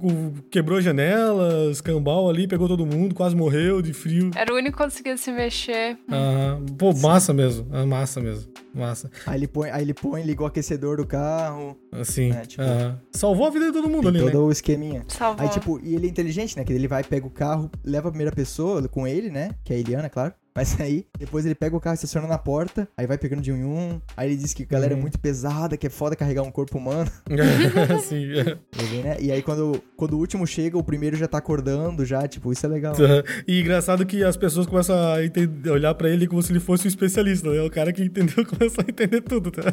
[0.52, 4.30] quebrou a janela, escambau ali, pegou todo mundo, quase morreu de frio.
[4.36, 5.98] Era o único que conseguia se mexer.
[6.12, 6.66] Aham.
[6.78, 7.68] Pô, massa mesmo.
[7.72, 8.52] Ah, massa mesmo.
[8.74, 9.10] Massa.
[9.26, 12.32] Aí ele põe, aí ele põe ligou o aquecedor do carro, Assim.
[12.32, 13.00] É, tipo- aham.
[13.12, 14.48] Salvou a vida de todo mundo tem ali, todo né?
[14.48, 15.04] o esqueminha.
[15.08, 15.44] Salvou.
[15.46, 16.64] Aí, tipo, e ele é inteligente, né?
[16.64, 19.52] Que ele vai, pega o carro, leva a primeira pessoa com ele, né?
[19.64, 20.34] Que é a Eliana, claro.
[20.56, 23.58] Mas aí, depois ele pega o carro, estaciona na porta, aí vai pegando de um
[23.58, 24.02] em um.
[24.18, 25.02] Aí ele diz que a galera é Uhum.
[25.02, 27.10] muito pesada, que é foda carregar um corpo humano.
[28.04, 28.32] Sim.
[28.38, 29.04] é.
[29.04, 29.18] né?
[29.20, 32.66] E aí, quando, quando o último chega, o primeiro já tá acordando, já, tipo, isso
[32.66, 32.94] é legal.
[33.48, 36.86] E engraçado que as pessoas começam a entender- olhar pra ele como se ele fosse
[36.86, 37.62] um especialista, né?
[37.62, 39.72] O cara que entendeu começou a entender tudo, tá?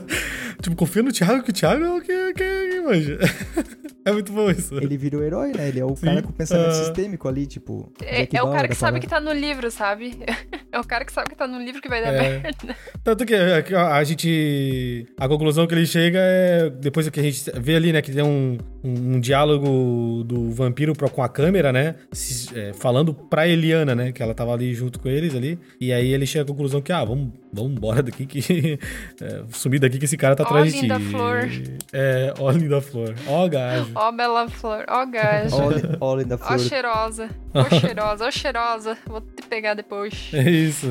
[0.62, 3.18] Tipo, confia no Thiago, que o Thiago é o que, que, que manja.
[4.08, 4.74] É muito bom isso.
[4.76, 5.68] Ele vira o herói, né?
[5.68, 6.06] Ele é o Sim.
[6.06, 6.72] cara com o pensamento Ah.
[6.72, 7.92] sistêmico ali, tipo.
[8.02, 9.00] É, é o cara que sabe parada.
[9.00, 10.18] que tá no livro, sabe?
[10.70, 12.40] É o cara que sabe que tá no livro que vai dar É.
[12.40, 12.76] merda.
[13.02, 15.06] Tanto que é, que a gente.
[15.18, 16.68] A conclusão que ele chega é.
[16.68, 20.92] Depois que a gente vê ali, né, que tem um, um, um diálogo do vampiro
[20.94, 21.96] pra- com a câmera, né?
[22.12, 24.12] se- é, falando pra Eliana, né?
[24.12, 25.58] Que ela tava ali junto com eles ali.
[25.80, 28.78] E aí ele chega à conclusão que, ah, vamos, vamos embora daqui que.
[29.20, 30.82] é, sumir daqui que esse cara tá Ó, atrás de ti.
[30.82, 31.48] linda flor.
[31.92, 33.14] É, ó, linda flor.
[33.26, 33.90] Ó, gajo.
[33.94, 34.84] Ó, bela flor.
[34.88, 35.56] Ó, gajo.
[36.00, 36.58] All in the Ó, flor.
[36.58, 37.30] cheirosa.
[37.54, 38.26] Ó, cheirosa.
[38.26, 38.98] Ó, cheirosa.
[39.06, 40.30] Vou te pegar depois.
[40.32, 40.86] É isso,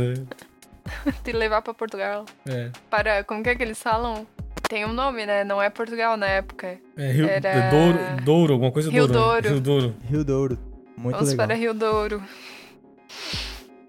[1.23, 2.25] Te levar pra Portugal.
[2.47, 2.69] É.
[2.89, 3.23] Para.
[3.23, 4.25] Como que é que eles falam?
[4.69, 5.43] Tem um nome, né?
[5.43, 6.77] Não é Portugal na época.
[6.97, 9.13] É Rio, Era- é Douro, Douro, alguma coisa Rio Douro.
[9.13, 9.49] né?
[9.49, 9.49] Douro.
[9.49, 9.95] Rio Douro.
[10.09, 10.59] Rio Douro.
[10.97, 11.47] Muito Vamos legal.
[11.47, 12.21] para Rio Douro.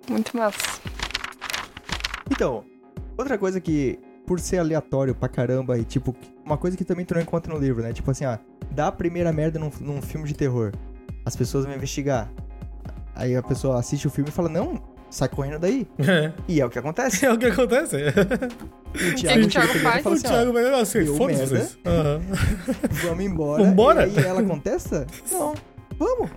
[0.09, 0.81] Muito massa.
[2.31, 2.65] Então,
[3.17, 7.15] outra coisa que, por ser aleatório pra caramba e, tipo, uma coisa que também tu
[7.15, 7.93] não encontra no livro, né?
[7.93, 8.39] Tipo assim, ó,
[8.71, 10.73] dá a primeira merda num, num filme de terror.
[11.25, 12.31] As pessoas vão investigar.
[13.15, 14.81] Aí a pessoa assiste o filme e fala, não,
[15.11, 15.87] sai correndo daí.
[15.99, 16.33] É.
[16.47, 17.25] E é o que acontece.
[17.29, 17.97] É o que acontece.
[18.89, 20.03] O que Thiago o Thiago faz?
[20.03, 21.79] fala o assim, Thiago vai assim, foda-se vocês.
[23.05, 23.63] Vamos embora.
[23.63, 24.07] Vambora?
[24.07, 25.07] E aí ela contesta?
[25.31, 25.55] Não.
[25.99, 26.31] Vamos.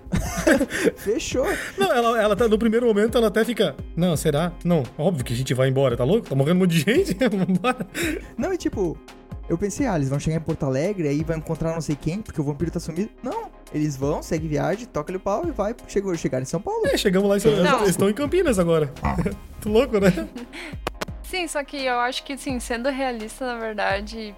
[0.96, 1.46] Fechou.
[1.78, 3.74] Não, ela, ela tá, no primeiro momento ela até fica.
[3.96, 4.52] Não, será?
[4.62, 6.28] Não, óbvio que a gente vai embora, tá louco?
[6.28, 7.14] Tá morrendo um monte de gente.
[7.14, 7.86] Vambora.
[8.36, 8.98] Não, e tipo,
[9.48, 12.20] eu pensei, ah, eles vão chegar em Porto Alegre, aí vai encontrar não sei quem,
[12.20, 13.10] porque o vampiro tá sumido.
[13.22, 16.86] Não, eles vão, segue viagem, toca-lhe o pau e vai, chegou, chegar em São Paulo.
[16.86, 17.78] É, chegamos lá e Não.
[17.78, 18.92] eles estão em Campinas agora.
[19.60, 20.10] Tu louco, né?
[21.22, 24.34] Sim, só que eu acho que, assim, sendo realista, na verdade,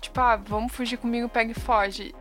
[0.00, 2.14] tipo, ah, vamos fugir comigo, pega e foge.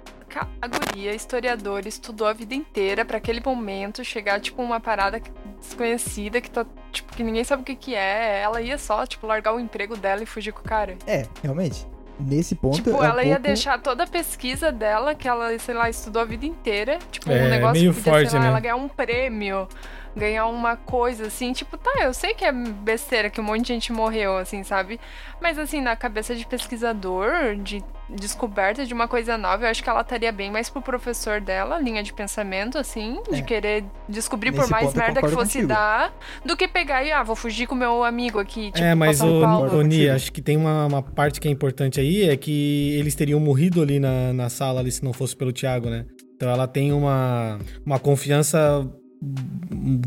[0.61, 5.21] A guria, historiadora, estudou a vida inteira pra aquele momento chegar, tipo, uma parada
[5.61, 8.41] desconhecida que tá, tipo, que ninguém sabe o que que é.
[8.41, 10.97] Ela ia só, tipo, largar o emprego dela e fugir com o cara.
[11.07, 11.87] É, realmente.
[12.19, 12.75] Nesse ponto.
[12.77, 15.89] Tipo, é um ela ia pouco- deixar toda a pesquisa dela, que ela, sei lá,
[15.89, 16.97] estudou a vida inteira.
[17.11, 18.51] Tipo, É, um negócio meio que podia, forte, sei lá, né?
[18.51, 19.67] ela ganhar um prêmio,
[20.15, 21.51] ganhar uma coisa, assim.
[21.51, 24.99] Tipo, tá, eu sei que é besteira, que um monte de gente morreu, assim, sabe?
[25.41, 29.89] Mas, assim, na cabeça de pesquisador, de descoberta de uma coisa nova, eu acho que
[29.89, 33.41] ela estaria bem mais pro professor dela, linha de pensamento, assim, de É.
[33.41, 35.67] querer descobrir Nesse por mais merda que fosse contigo.
[35.67, 36.13] dar,
[36.45, 39.25] do que pegar e, ah, vou fugir com meu amigo aqui, tipo, é, mas o,
[39.25, 40.13] o Ni, Contigo.
[40.13, 43.81] acho que tem uma, uma parte que é importante aí, é que eles teriam morrido
[43.81, 46.05] ali na, na sala ali se não fosse pelo Thiago, né?
[46.35, 48.85] Então ela tem uma, uma confiança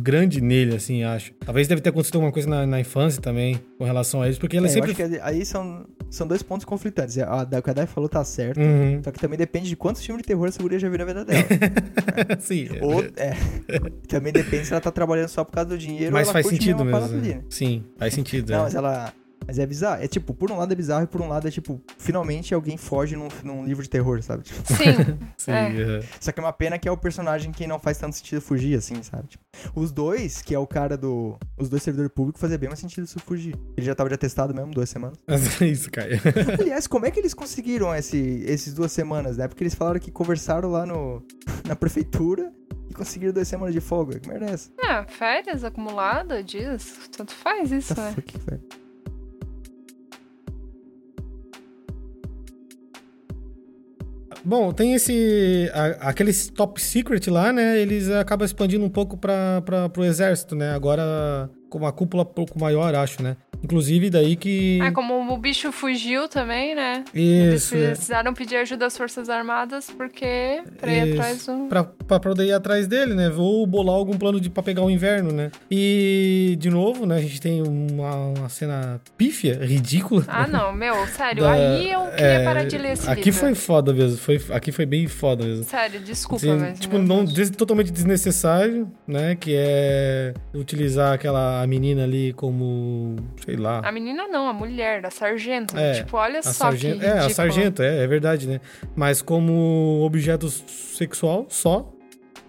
[0.01, 1.33] grande nele, assim, acho.
[1.45, 4.57] Talvez deve ter acontecido alguma coisa na, na infância também, com relação a eles, porque
[4.57, 4.91] ela É, eu sempre...
[4.91, 7.19] acho que aí são, são dois pontos conflitantes.
[7.19, 8.61] A, da- o que a Dai falou tá certo.
[8.61, 9.01] Uhum.
[9.03, 11.25] Só que também depende de quantos filmes de terror essa guria já viu na vida
[11.25, 11.45] dela.
[12.41, 12.69] Sim.
[12.81, 13.35] Ou, é.
[14.09, 16.97] Também depende se ela tá trabalhando só por causa do dinheiro Mas faz sentido mesmo
[16.97, 17.35] a né?
[17.35, 17.43] né?
[17.49, 18.51] Sim, faz sentido.
[18.51, 18.62] Não, é.
[18.62, 19.12] mas ela.
[19.47, 20.03] Mas é bizarro.
[20.03, 22.76] É tipo, por um lado é bizarro e por um lado é tipo, finalmente alguém
[22.76, 24.43] foge num, num livro de terror, sabe?
[24.43, 24.84] Tipo, Sim,
[25.39, 25.99] Sim, é.
[26.01, 26.05] é.
[26.20, 28.76] só que é uma pena que é o personagem que não faz tanto sentido fugir,
[28.76, 29.28] assim, sabe?
[29.28, 31.39] Tipo, os dois, que é o cara do.
[31.57, 33.57] Os dois servidores públicos, fazia bem mais sentido isso fugir.
[33.76, 35.18] Ele já tava de atestado mesmo, duas semanas.
[35.26, 36.20] É isso, Caio.
[36.61, 39.49] Aliás, como é que eles conseguiram esse, esses duas semanas, né?
[39.49, 41.22] Porque eles falaram que conversaram lá no,
[41.66, 42.53] na prefeitura
[42.91, 44.18] e conseguiram duas semanas de folga.
[44.18, 44.70] Que merda é essa?
[44.82, 48.12] Ah, férias acumulada, dias, tanto faz isso, Tá né?
[48.14, 48.62] fuck, velho.
[54.49, 55.71] Bom, tem esse.
[55.75, 57.79] a- aqueles top secret lá, né?
[57.79, 59.61] Eles acabam expandindo um pouco para
[59.93, 60.71] pro exército, né?
[60.75, 63.37] Agora com uma cúpula um pouco maior, acho, né?
[63.62, 64.79] Inclusive daí que.
[64.81, 67.05] Ah, como o bicho fugiu também, né?
[67.12, 67.77] Eles Isso.
[67.77, 67.89] é.
[67.89, 71.12] precisaram pedir ajuda às Forças Armadas porque pra ir Isso.
[71.21, 71.66] atrás do.
[71.69, 73.29] Pra, pra poder ir atrás dele, né?
[73.37, 75.51] Ou bolar algum plano de, pra pegar o inverno, né?
[75.69, 77.16] E, de novo, né?
[77.16, 80.25] A gente tem uma, uma cena pífia, ridícula.
[80.29, 83.41] Ah, não, meu, sério, Da- aí eu queria é, parar de ler esse Aqui livro.
[83.41, 84.19] foi foda mesmo.
[84.19, 85.64] Foi, aqui foi bem foda mesmo.
[85.64, 86.79] Sério, desculpa, Sim, mas.
[86.79, 87.25] tipo, não,
[87.57, 89.35] totalmente desnecessário, né?
[89.35, 93.81] Que é utilizar aquela a menina ali como, sei lá.
[93.85, 95.77] A menina não, a mulher, a sargento.
[95.77, 98.61] É, tipo, olha A só sargento, que é, a sargento, é, é verdade, né?
[98.95, 101.93] Mas como objeto sexual só,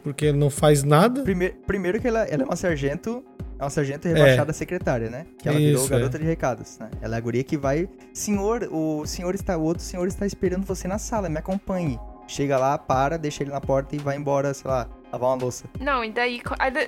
[0.04, 1.24] porque não faz nada.
[1.24, 3.24] Primeiro, primeiro que ela, ela é uma sargento.
[3.58, 5.26] É uma sargento rebaixada secretária, né?
[5.38, 6.20] Que ela virou Isso, garota é.
[6.22, 6.90] de recados, né?
[7.02, 7.90] Ela é a guria que vai.
[8.14, 9.58] Senhor, o senhor está.
[9.58, 12.00] O outro senhor está esperando você na sala, me acompanhe.
[12.26, 15.66] Chega lá, para, deixa ele na porta e vai embora, sei lá, lavar uma louça.
[15.80, 16.42] Não, e daí.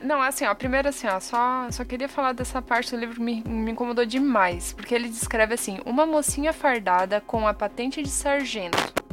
[0.04, 3.22] Não, assim, ó, primeiro assim, ó, só, só queria falar dessa parte do livro que
[3.22, 4.74] me, me incomodou demais.
[4.74, 9.11] Porque ele descreve assim: uma mocinha fardada com a patente de sargento.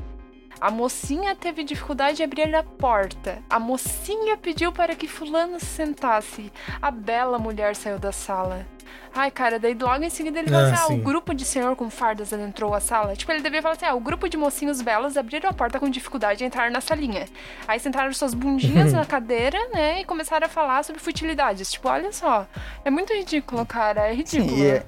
[0.61, 3.39] A mocinha teve dificuldade de abrir a porta.
[3.49, 6.53] A mocinha pediu para que fulano se sentasse.
[6.83, 8.67] A bela mulher saiu da sala.
[9.15, 11.01] Ai, cara, daí logo em seguida ele fala Ah, assim: ah, sim.
[11.01, 13.15] o grupo de senhor com fardas adentrou a sala.
[13.17, 15.89] Tipo, ele devia falar assim: ah, o grupo de mocinhos belos abriram a porta com
[15.89, 17.27] dificuldade de entrar na salinha.
[17.67, 21.71] Aí sentaram suas bundinhas na cadeira, né, e começaram a falar sobre futilidades.
[21.73, 22.47] Tipo, olha só,
[22.85, 24.51] é muito ridículo, cara, é ridículo.
[24.51, 24.85] Sim, e é-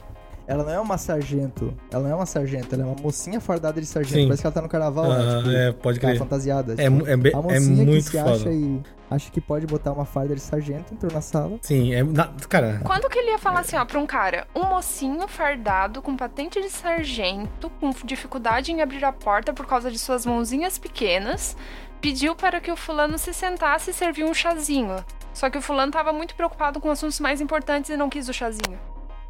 [0.51, 1.73] ela não é uma sargento.
[1.91, 4.15] Ela não é uma sargento, ela é uma mocinha fardada de sargento.
[4.17, 4.25] Sim.
[4.25, 5.37] Parece que ela tá no carnaval, Ah, né?
[5.39, 6.19] Tipo, é, pode tá crer.
[6.19, 6.73] fantasiada.
[6.77, 8.33] É, tipo, é, be- a é mocinha muito que se foda.
[8.33, 8.81] acha e
[9.11, 11.57] acha que pode botar uma farda de sargento, entrou na sala.
[11.63, 12.03] Sim, é.
[12.03, 16.03] na- cara, Quando que ele ia falar assim, ó, pra um cara, um mocinho fardado
[16.03, 20.79] com patente de sargento, com dificuldade em abrir a porta por causa de suas mãozinhas
[20.79, 21.57] pequenas,
[22.01, 24.97] pediu para que o fulano se sentasse e serviu um chazinho.
[25.33, 28.33] Só que o fulano tava muito preocupado com assuntos mais importantes e não quis o
[28.33, 28.79] chazinho.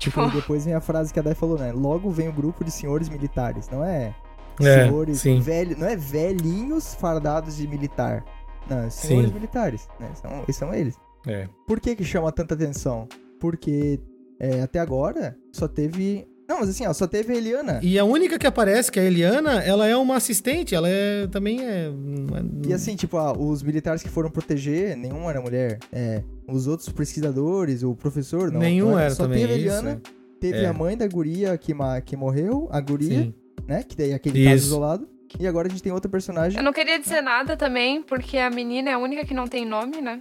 [0.01, 1.73] Tipo, e depois vem a frase que a Dai falou, né?
[1.73, 4.15] Logo vem o grupo de senhores militares, não é?
[4.59, 5.41] É, senhores sim.
[5.41, 8.25] velho, não é velhinhos fardados de militar.
[8.69, 9.35] Não, é senhores Sim.
[9.35, 10.11] militares, né?
[10.15, 10.97] São, são eles.
[11.27, 11.49] é.
[11.67, 13.07] Por que que chama tanta atenção?
[13.39, 14.01] Porque
[14.39, 17.79] é, até agora só teve Não, mas assim, ó, só teve a Eliana.
[17.81, 21.29] E a única que aparece, que é a Eliana, ela é uma assistente, ela é
[21.29, 21.87] também é.
[21.87, 25.79] é- E assim, tipo, ah, os militares que foram proteger, nenhum era mulher.
[25.93, 28.59] É, os outros pesquisadores, o professor, não.
[28.59, 29.43] Nenhum não era Só também.
[29.43, 30.03] teve a isso, Eliana,
[30.41, 30.67] teve É.
[30.67, 31.73] a mãe da guria que,
[32.05, 33.35] que morreu, a guria, Sim.
[33.69, 33.85] né?
[33.85, 34.67] Que daí é aquele caso Isso.
[34.67, 35.09] isolado.
[35.39, 36.59] E agora a gente tem outra personagem.
[36.59, 39.65] Eu não queria dizer nada também, porque a menina é a única que não tem
[39.65, 40.21] nome, né?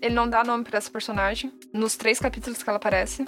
[0.00, 1.52] Ele não dá nome pra essa personagem.
[1.70, 3.26] Nos três capítulos que ela aparece.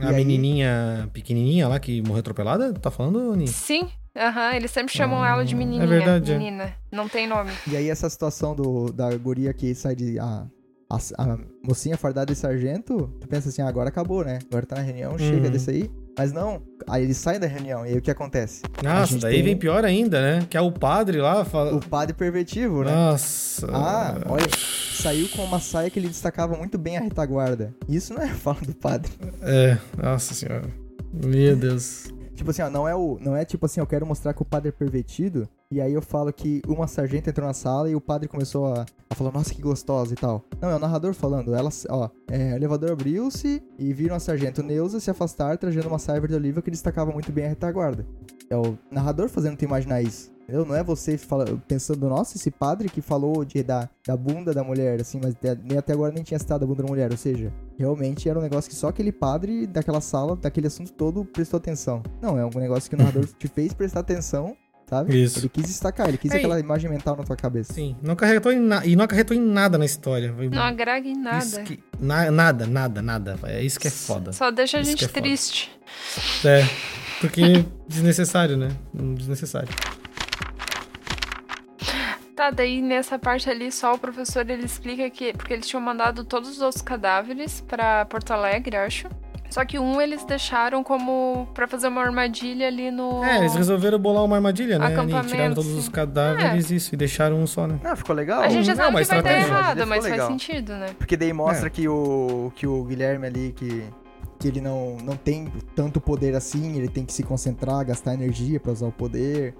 [0.00, 2.72] A aí- menininha pequenininha lá que morreu atropelada?
[2.74, 3.46] Tá falando, Ni?
[3.48, 4.54] Sim, aham.
[4.54, 5.86] eles sempre chamam Ah, ela de é menininha.
[5.86, 6.38] verdade, é.
[6.38, 6.74] menina.
[6.92, 7.50] Não tem nome.
[7.66, 10.18] E aí essa situação do, da guria que sai de...
[10.18, 10.46] A,
[10.88, 14.38] a, a mocinha fardada de sargento, tu pensa assim, ah, agora acabou, né?
[14.48, 15.50] Agora tá na reunião, chega Uhum.
[15.50, 15.90] desse aí.
[16.18, 18.62] Mas não, aí eles saem da reunião, e aí o que acontece?
[18.82, 20.46] Nossa, daí tem vem pior ainda, né?
[20.48, 21.44] Que é o padre lá.
[21.44, 21.74] Fala...
[21.74, 22.90] O padre pervertido, né?
[22.90, 23.66] Nossa.
[23.70, 24.46] Ah, olha,
[24.94, 27.74] saiu com uma saia que ele destacava muito bem a retaguarda.
[27.86, 29.12] Isso não é fala do padre.
[29.42, 30.68] É, nossa senhora.
[31.12, 32.15] Meu Deus.
[32.36, 34.44] Tipo assim, ó, não é o, não é tipo assim, eu quero mostrar que o
[34.44, 38.00] padre é pervertido, e aí eu falo que uma sargenta entrou na sala e o
[38.00, 40.44] padre começou a, a falar, nossa, que gostosa e tal.
[40.60, 44.62] Não, é o narrador falando, ela, ó, é, o elevador abriu-se e viram a sargento
[44.62, 48.06] Neuza se afastar, trajando uma saia verde oliva que destacava muito bem a retaguarda.
[48.50, 50.35] É o narrador fazendo tu imaginar isso.
[50.48, 50.64] Entendeu?
[50.64, 54.62] Não é você fala, pensando, nossa, esse padre que falou de, da, da bunda da
[54.62, 57.10] mulher, assim, mas até, nem até agora nem tinha citado a bunda da mulher.
[57.10, 61.24] Ou seja, realmente era um negócio que só aquele padre daquela sala, daquele assunto todo,
[61.24, 62.00] prestou atenção.
[62.22, 64.56] Não, é um negócio que o narrador te fez prestar atenção,
[64.88, 65.20] sabe?
[65.20, 65.40] Isso.
[65.40, 67.72] Ele quis destacar, ele quis É, aquela imagem mental na tua cabeça.
[67.72, 68.86] Sim, não acarretou em na...
[68.86, 70.32] e não acarretou em nada na história.
[70.32, 71.38] Não agrega em nada.
[71.44, 73.36] Isso que- na- Nada, nada, nada.
[73.42, 74.32] É isso que é foda.
[74.32, 75.20] Só deixa a Isso gente que é foda.
[75.22, 75.70] triste.
[76.44, 76.62] É,
[77.20, 78.68] porque desnecessário, né?
[78.94, 79.68] Desnecessário.
[82.36, 85.32] Tá, daí nessa parte ali, só o professor ele explica que.
[85.32, 89.08] Porque eles tinham mandado todos os outros cadáveres pra Porto Alegre, acho.
[89.48, 91.48] Só que um eles deixaram como.
[91.54, 93.24] pra fazer uma armadilha ali no.
[93.24, 94.86] É, eles resolveram bolar uma armadilha, né?
[94.92, 97.78] E tiraram todos os cadáveres isso, e deixaram um só, né?
[97.82, 98.42] Ah, ficou legal.
[98.42, 99.48] A gente já Não, sabe uma que vai dar estratégia.
[99.54, 100.28] errado, Ficou mas legal.
[100.28, 100.86] faz sentido, né?
[100.98, 101.70] Porque daí mostra É.
[101.70, 103.84] que, o, que o Guilherme ali, que,
[104.38, 108.60] que ele não, não tem tanto poder assim, ele tem que se concentrar, gastar energia
[108.60, 109.54] pra usar o poder.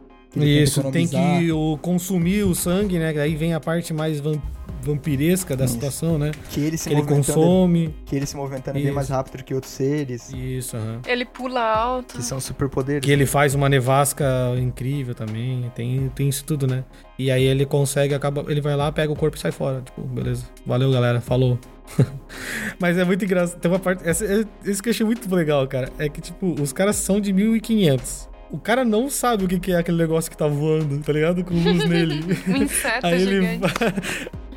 [0.44, 3.12] Isso, tem que o, consumir o sangue, né?
[3.12, 4.40] Daí vem a parte mais vam-
[4.82, 5.74] vampiresca da Isso.
[5.74, 6.30] situação, né?
[6.50, 7.94] Que ele se Que ele consome.
[8.04, 8.94] que ele se movimentando bem Isso.
[8.94, 11.00] mais rápido que outros seres, Isso, aham.
[11.06, 12.16] Ele pula alto.
[12.16, 13.04] que são superpoderes.
[13.04, 14.24] Que ele faz uma nevasca
[14.60, 15.70] incrível também.
[15.74, 16.84] Tem, tem isso tudo, né?
[17.18, 18.44] E aí ele consegue, acaba.
[18.48, 19.80] Ele vai lá, pega o corpo e sai fora.
[19.82, 20.44] Tipo, beleza.
[20.64, 21.20] Valeu, galera.
[21.20, 21.58] Falou.
[22.78, 23.58] Mas é muito engraçado.
[23.58, 24.06] Tem uma parte.
[24.08, 25.90] Essa, é- isso que eu achei muito legal, cara.
[25.98, 28.28] É que, tipo, os caras são de 1500.
[28.56, 31.44] O cara não sabe o que que é aquele negócio que tá voando, tá ligado?
[31.44, 32.24] Com luz nele.
[32.48, 33.60] Um inseto Aí ele.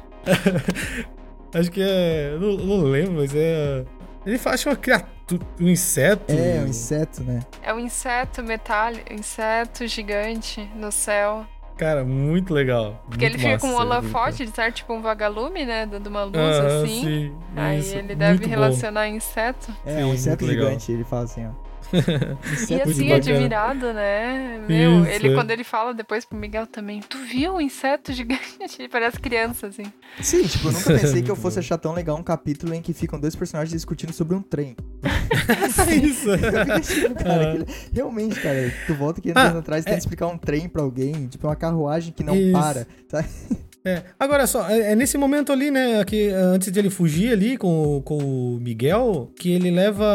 [1.53, 2.37] Acho que é.
[2.39, 3.83] Não, não lembro, mas é.
[4.25, 5.41] Ele faz uma criatura.
[5.59, 6.31] Um inseto.
[6.33, 7.39] É, um inseto, né?
[7.61, 11.45] É um inseto metálico, inseto gigante no céu.
[11.77, 13.03] Cara, muito legal.
[13.09, 15.85] Porque ele muito fica massa, com um muito holofote, de certo, tipo um vagalume, né?
[15.85, 17.01] Dando uma luz Ah, assim.
[17.03, 18.49] sim, Aí isso, ele deve muito bom.
[18.49, 19.73] relacionar inseto.
[19.85, 20.65] É, Sim, um inseto legal.
[20.67, 21.68] gigante, ele fala assim, ó.
[22.69, 23.15] E assim, bacana.
[23.15, 24.59] admirado, né?
[24.67, 25.35] Meu, Isso, ele é.
[25.35, 28.39] quando ele fala depois pro Miguel também, tu viu um inseto gigante?
[28.79, 29.83] Ele parece criança, assim.
[30.21, 32.93] Sim, tipo, eu nunca pensei que eu fosse achar tão legal um capítulo em que
[32.93, 34.75] ficam dois personagens discutindo sobre um trem.
[36.03, 36.29] isso.
[36.29, 37.65] Eu fiquei achando, cara, Ah.
[37.65, 40.67] que- realmente, cara, tu volta 500 Ah, anos atrás e é- tenta explicar um trem
[40.69, 42.51] pra alguém, tipo, uma carruagem que não Isso.
[42.53, 43.27] para, sabe?
[43.85, 47.57] É, agora só, é, é nesse momento ali, né, que antes de ele fugir ali
[47.57, 50.05] com, o- com o Miguel, que ele leva.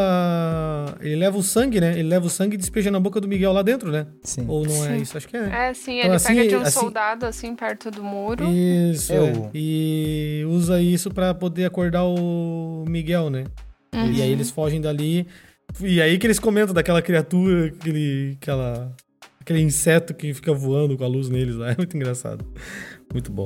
[1.01, 1.93] Ele leva o sangue, né?
[1.99, 4.07] Ele leva o sangue e despeja na boca do Miguel lá dentro, né?
[4.23, 4.45] Sim.
[4.49, 5.03] Ou não é Sim.
[5.03, 5.17] isso?
[5.17, 5.69] Acho que é.
[5.71, 8.45] É, sim, Então, ele assim, pega de um assim- soldado, assim, perto do muro.
[8.53, 9.51] Isso, É é.
[9.55, 13.45] E usa isso pra poder acordar o Miguel, né?
[13.95, 14.12] Uhum.
[14.12, 15.27] E aí eles fogem dali.
[15.81, 18.93] E aí que eles comentam daquela criatura, aquele, aquela,
[19.41, 21.71] aquele inseto que fica voando com a luz neles lá.
[21.73, 22.45] É muito engraçado.
[23.13, 23.45] Muito bom.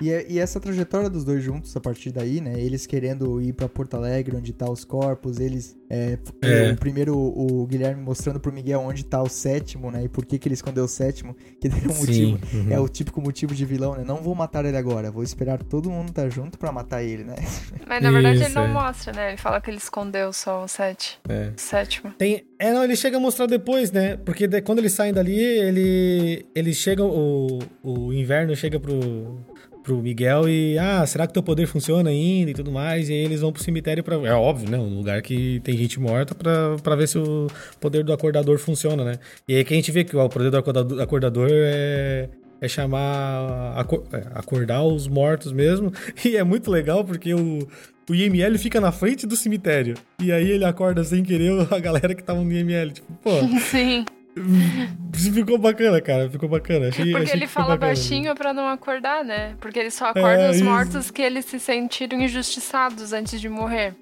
[0.00, 2.54] E, e essa trajetória dos dois juntos a partir daí, né?
[2.60, 5.76] Eles querendo ir pra Porto Alegre, onde tá os corpos, eles.
[5.88, 6.72] É, É.
[6.72, 10.04] O primeiro, o Guilherme mostrando pro Miguel onde tá o sétimo, né?
[10.04, 12.38] E por que, que ele escondeu o sétimo, que é um motivo.
[12.52, 12.66] Uhum.
[12.72, 14.02] É o típico motivo de vilão, né?
[14.04, 17.36] Não vou matar ele agora, vou esperar todo mundo tá junto pra matar ele, né?
[17.86, 18.68] Mas na verdade ele não é.
[18.68, 19.28] mostra, né?
[19.28, 21.18] Ele fala que ele escondeu só o sete.
[21.28, 21.52] É.
[21.56, 22.12] O sétimo.
[22.18, 24.16] Tem, é, não, ele chega a mostrar depois, né?
[24.16, 29.38] Porque de- quando eles saem dali, ele, eles chegam, o, o inverno chega pro,
[29.84, 33.08] pro Miguel e, ah, será que teu poder funciona ainda e tudo mais?
[33.08, 34.78] E aí eles vão pro cemitério pra, é óbvio, né?
[34.78, 37.46] Um lugar que tem gente morta pra ver se o
[37.78, 39.18] poder do acordador funciona, né?
[39.46, 40.56] E aí que a gente vê que o poder do
[41.02, 42.28] acordador, é,
[42.60, 43.86] é chamar.
[44.12, 45.92] é, acordar os mortos mesmo.
[46.24, 47.68] E é muito legal porque o.
[48.06, 49.94] O IML fica na frente do cemitério.
[50.20, 52.90] E aí ele acorda sem querer a galera que tava no IML.
[52.92, 53.30] Tipo, pô,
[53.70, 54.04] Sim.
[55.32, 56.28] ficou bacana, cara.
[56.28, 56.88] Ficou bacana.
[56.88, 57.86] Achei, Porque achei ele fala bacana.
[57.88, 59.54] baixinho pra não acordar, né?
[59.60, 60.64] Porque ele só acorda É, os isso.
[60.64, 63.94] mortos que eles se sentiram injustiçados antes de morrer.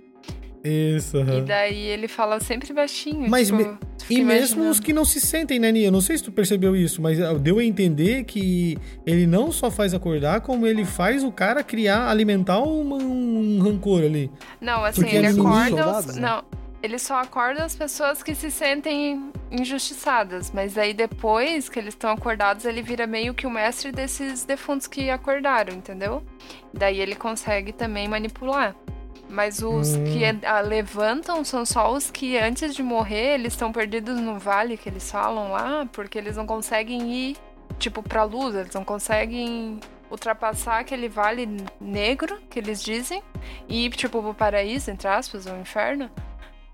[0.64, 1.44] Isso, E aham.
[1.44, 3.28] daí ele fala sempre baixinho.
[3.28, 3.76] Mas tipo, me-
[4.08, 5.88] E mesmo os que não se sentem, né, Nia?
[5.88, 9.50] Eu não sei se tu percebeu isso, mas ah, deu a entender que ele não
[9.50, 14.30] só faz acordar, como ele faz o cara criar, alimentar uma- um rancor ali.
[14.60, 15.42] Não, assim, Porque ele acorda.
[15.48, 16.22] são os- soldados, né?
[16.28, 16.44] Não,
[16.82, 20.50] ele só acorda as pessoas que se sentem injustiçadas.
[20.50, 24.86] Mas aí depois que eles estão acordados, ele vira meio que o mestre desses defuntos
[24.86, 26.22] que acordaram, entendeu?
[26.74, 28.74] Daí ele consegue também manipular.
[29.28, 30.04] Mas os Hum.
[30.04, 34.76] que ah, levantam são só os que antes de morrer, eles estão perdidos no vale
[34.76, 37.36] que eles falam lá, porque eles não conseguem ir,
[37.78, 39.80] tipo, pra luz, eles não conseguem
[40.10, 41.48] ultrapassar aquele vale
[41.80, 43.22] negro que eles dizem
[43.66, 46.10] e ir, tipo, pro paraíso, entre aspas, ou inferno.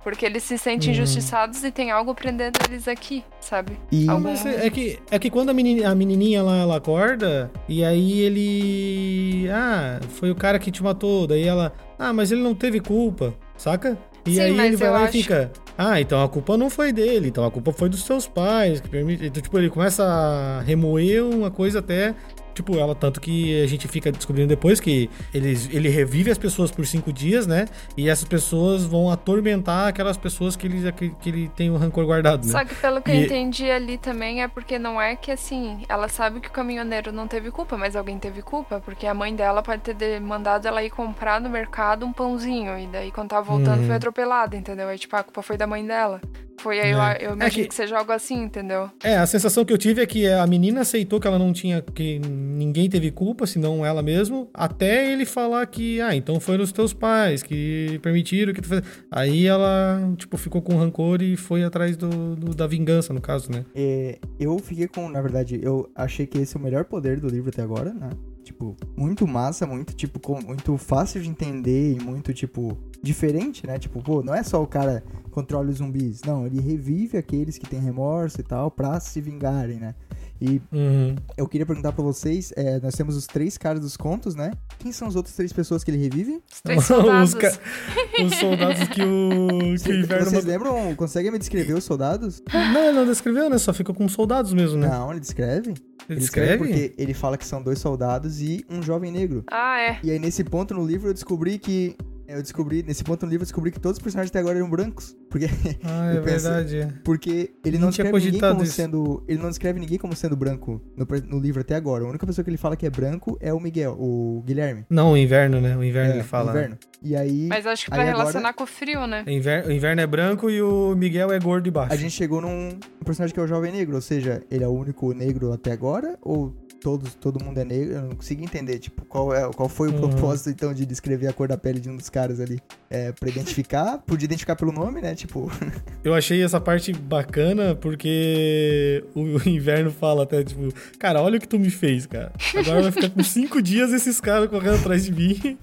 [0.08, 0.94] Porque eles se sentem Uhum.
[0.94, 3.72] injustiçados e tem algo prendendo eles aqui, sabe?
[3.92, 6.76] E Algum- Mas é é que, é que quando a menininha, a menininha lá, ela
[6.76, 9.50] acorda, e aí ele...
[9.50, 11.26] Ah, foi o cara que te matou.
[11.26, 11.74] Daí ela...
[11.98, 13.98] Ah, mas ele não teve culpa, saca?
[14.24, 15.50] E Sim, aí ele vai lá acho- e fica...
[15.76, 18.80] Ah, então a culpa não foi dele, então a culpa foi dos seus pais.
[18.80, 19.26] Que permite...
[19.26, 22.14] Então, tipo, ele começa a remoer uma coisa até...
[22.58, 26.72] Tipo, ela, tanto que a gente fica descobrindo depois que eles, ele revive as pessoas
[26.72, 27.66] por cinco dias, né?
[27.96, 32.04] E essas pessoas vão atormentar aquelas pessoas que ele, que, que ele tem o rancor
[32.04, 32.50] guardado, né?
[32.50, 35.84] Só que pelo que eu E- entendi ali também é porque não é que assim,
[35.88, 39.32] ela sabe que o caminhoneiro não teve culpa, mas alguém teve culpa, porque a mãe
[39.36, 43.42] dela pode ter mandado ela ir comprar no mercado um pãozinho, e daí quando tava
[43.46, 43.86] voltando Uhum.
[43.86, 44.88] foi atropelada, entendeu?
[44.88, 46.20] Aí tipo, a culpa foi da mãe dela.
[46.58, 47.18] Foi aí, eu, É.
[47.20, 47.74] eu É imagino que- que...
[47.74, 48.90] seja algo assim, entendeu?
[49.02, 51.80] É, a sensação que eu tive é que a menina aceitou que ela não tinha,
[51.80, 56.72] que ninguém teve culpa, senão ela mesmo, até ele falar que, ah, então foram os
[56.72, 58.82] teus pais que permitiram que tu fez.
[59.10, 63.50] Aí ela, tipo, ficou com rancor e foi atrás do, do- da vingança, no caso,
[63.52, 63.64] né?
[63.74, 67.28] É, eu fiquei com, na verdade, eu achei que esse é o melhor poder do
[67.28, 68.10] livro até agora, né?
[68.42, 73.78] Tipo, muito massa, muito, tipo, com- muito fácil de entender e muito, tipo, diferente, né?
[73.78, 76.20] Tipo, pô, não é só o cara controla os zumbis.
[76.26, 79.94] Não, ele revive aqueles que têm remorso e tal pra se vingarem, né?
[80.40, 81.16] E Uhum.
[81.36, 84.52] eu queria perguntar pra vocês, é, nós temos os três caras dos contos, né?
[84.78, 86.40] Quem são as outras três pessoas que ele revive?
[86.52, 87.34] Os três soldados.
[87.34, 87.58] Os, ca-
[88.24, 89.48] os soldados que o,
[89.82, 90.30] que o inverno.
[90.30, 92.40] Vocês mandou- lembram, conseguem me descrever os soldados?
[92.52, 93.58] Não, ele não descreveu, né?
[93.58, 94.88] Só ficou com soldados mesmo, né?
[94.88, 95.74] Não, ele descreve.
[96.08, 96.58] Ele descreve descreve?
[96.58, 99.42] porque ele fala que são dois soldados e um jovem negro.
[99.50, 99.98] Ah, é.
[100.04, 101.96] E aí, nesse ponto no livro, eu descobri que.
[102.28, 104.68] Eu descobri, nesse ponto no livro, eu descobri que todos os personagens até agora eram
[104.68, 105.16] brancos.
[105.30, 105.46] Porque,
[105.82, 106.94] Ah, é eu pensei- verdade.
[107.02, 108.72] porque ele não tinha descreve ninguém como isso.
[108.74, 109.24] sendo.
[109.26, 112.04] Ele não descreve ninguém como sendo branco no, no livro até agora.
[112.04, 114.84] A única pessoa que ele fala que é branco é o Miguel, o Guilherme.
[114.90, 115.74] Não, o inverno, né?
[115.76, 116.50] O inverno é, ele fala.
[116.50, 116.78] Inverno.
[117.02, 117.46] E aí.
[117.48, 119.24] Mas acho que pra Aí agora- relacionar com o frio, né?
[119.26, 121.92] O inver- o inverno é branco e o Miguel é gordo e baixo.
[121.94, 122.68] A gente chegou num
[123.00, 125.72] um personagem que é o Jovem Negro, ou seja, ele é o único negro até
[125.72, 126.18] agora?
[126.20, 127.94] Ou todos, todo mundo é negro?
[127.94, 130.00] Eu não consegui entender, tipo, qual, é, qual foi o Uhum.
[130.10, 132.60] propósito, então, de descrever a cor da pele de um dos caras ali?
[132.90, 133.98] É, pra identificar?
[134.06, 135.14] Podia identificar pelo nome, né?
[135.14, 135.50] Tipo,
[136.04, 140.68] Eu achei essa parte bacana porque o inverno fala até, tipo,
[140.98, 142.32] cara, olha o que tu me fez, cara.
[142.54, 145.58] Agora vai ficar com cinco dias esses caras correndo atrás de mim.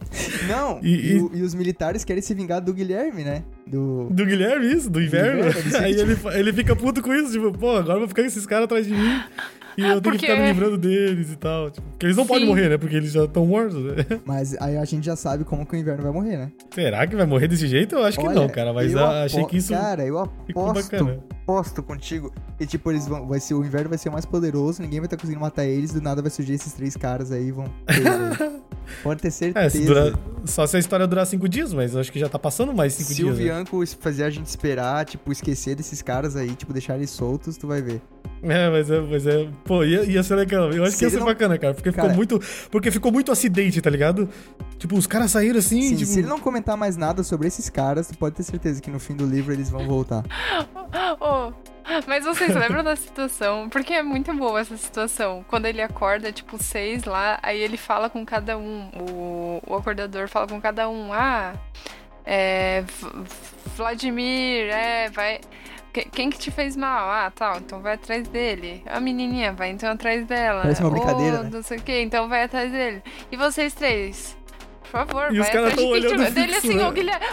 [0.47, 0.79] não!
[0.83, 3.43] E- E, e- e os militares querem se vingar do Guilherme, né?
[3.67, 4.07] Do...
[4.11, 5.39] Do Guilherme, isso, do inverno.
[5.47, 8.45] inverno, ele Aí ele, ele fica puto com isso, tipo, pô, agora vai ficar esses
[8.45, 9.21] caras atrás de mim.
[9.77, 11.69] E eu tenho Porque- que ficar me livrando deles e tal.
[11.69, 12.47] Tipo, porque eles não podem Sim.
[12.47, 12.77] morrer, né?
[12.77, 13.75] Porque eles já estão mortos.
[13.83, 14.05] né?
[14.23, 16.51] Mas aí a gente já sabe como que o inverno vai morrer, né?
[16.73, 17.95] Será que vai morrer desse jeito?
[17.95, 18.71] Eu acho que Olha, não, cara.
[18.71, 21.19] Mas eu eu achei que isso Cara, eu aposto, bacana.
[21.43, 22.31] aposto contigo.
[22.57, 23.27] E tipo, eles vão.
[23.27, 25.91] Vai ser, o inverno vai ser o mais poderoso, ninguém vai estar conseguindo matar eles,
[25.91, 27.65] do nada vai surgir esses três caras aí e vão.
[29.03, 29.65] Pode ter certeza.
[29.65, 30.13] É, se durar-
[30.45, 32.93] só se a história durar cinco dias, mas eu acho que já tá passando mais
[32.93, 33.29] cinco Se dias.
[33.29, 33.43] o né?
[33.43, 37.67] Bianco fazer a gente esperar, tipo, esquecer desses caras aí, tipo, deixar eles soltos, tu
[37.67, 38.01] vai ver.
[38.43, 39.47] É, mas é, mas é.
[39.63, 40.71] Pô, ia, ia ser legal.
[40.71, 41.73] Eu acho Se que ia ser não- bacana, cara.
[41.73, 42.39] Porque Cara- ficou muito.
[42.69, 44.29] Porque ficou muito acidente, tá ligado?
[44.77, 46.11] Tipo, os caras saíram assim, Sim, tipo.
[46.11, 48.99] se ele não comentar mais nada sobre esses caras, tu pode ter certeza que no
[48.99, 50.23] fim do livro eles vão voltar.
[51.19, 51.51] Oh,
[52.07, 53.69] mas vocês lembram da situação?
[53.69, 55.45] Porque é muito boa essa situação.
[55.47, 58.89] Quando ele acorda, tipo, seis lá, aí ele fala com cada um.
[58.99, 61.11] O, o acordador fala com cada um.
[61.13, 61.53] Ah,
[62.25, 62.83] é.
[63.75, 65.39] Vladimir, é, vai.
[65.93, 67.09] que- Quem que te fez mal?
[67.09, 68.81] Ah, tal, então vai atrás dele.
[68.85, 70.61] A menininha, vai então atrás dela.
[70.61, 71.49] Parece uma brincadeira, né?
[71.51, 73.03] Não sei o que, então vai atrás dele.
[73.31, 74.37] E vocês três?
[74.85, 76.31] Por favor, E os vai caras atrás de tão quem olhando tiver.
[76.31, 76.87] Dele fixo, assim, né?
[76.87, 77.25] o Guilherme.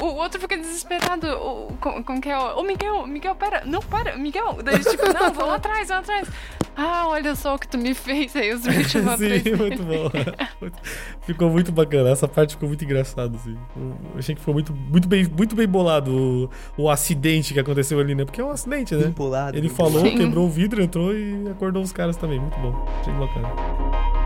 [0.00, 1.26] O, o outro fica desesperado.
[1.26, 2.38] O, como, como que é?
[2.38, 3.62] Ô, Miguel, Miguel, pera.
[3.64, 4.58] Não, para, Miguel.
[4.62, 6.28] Daí ele, tipo, não, vão lá atrás, vão atrás.
[6.76, 8.34] Ah, olha só o que tu me fez.
[8.36, 8.92] Aí os bichos.
[9.18, 10.70] Sim, muito bom.
[11.26, 12.10] ficou muito bacana.
[12.10, 13.56] Essa parte ficou muito engraçada, assim.
[13.76, 17.98] Eu achei que foi muito, muito, bem, muito bem bolado o, o acidente que aconteceu
[17.98, 18.24] ali, né?
[18.24, 19.08] Porque é um acidente, né?
[19.08, 19.56] Empolado.
[19.56, 20.16] Ele falou, Sim.
[20.16, 22.40] quebrou o vidro, entrou e acordou os caras também.
[22.40, 22.86] Muito bom.
[23.00, 24.19] Achei bacana.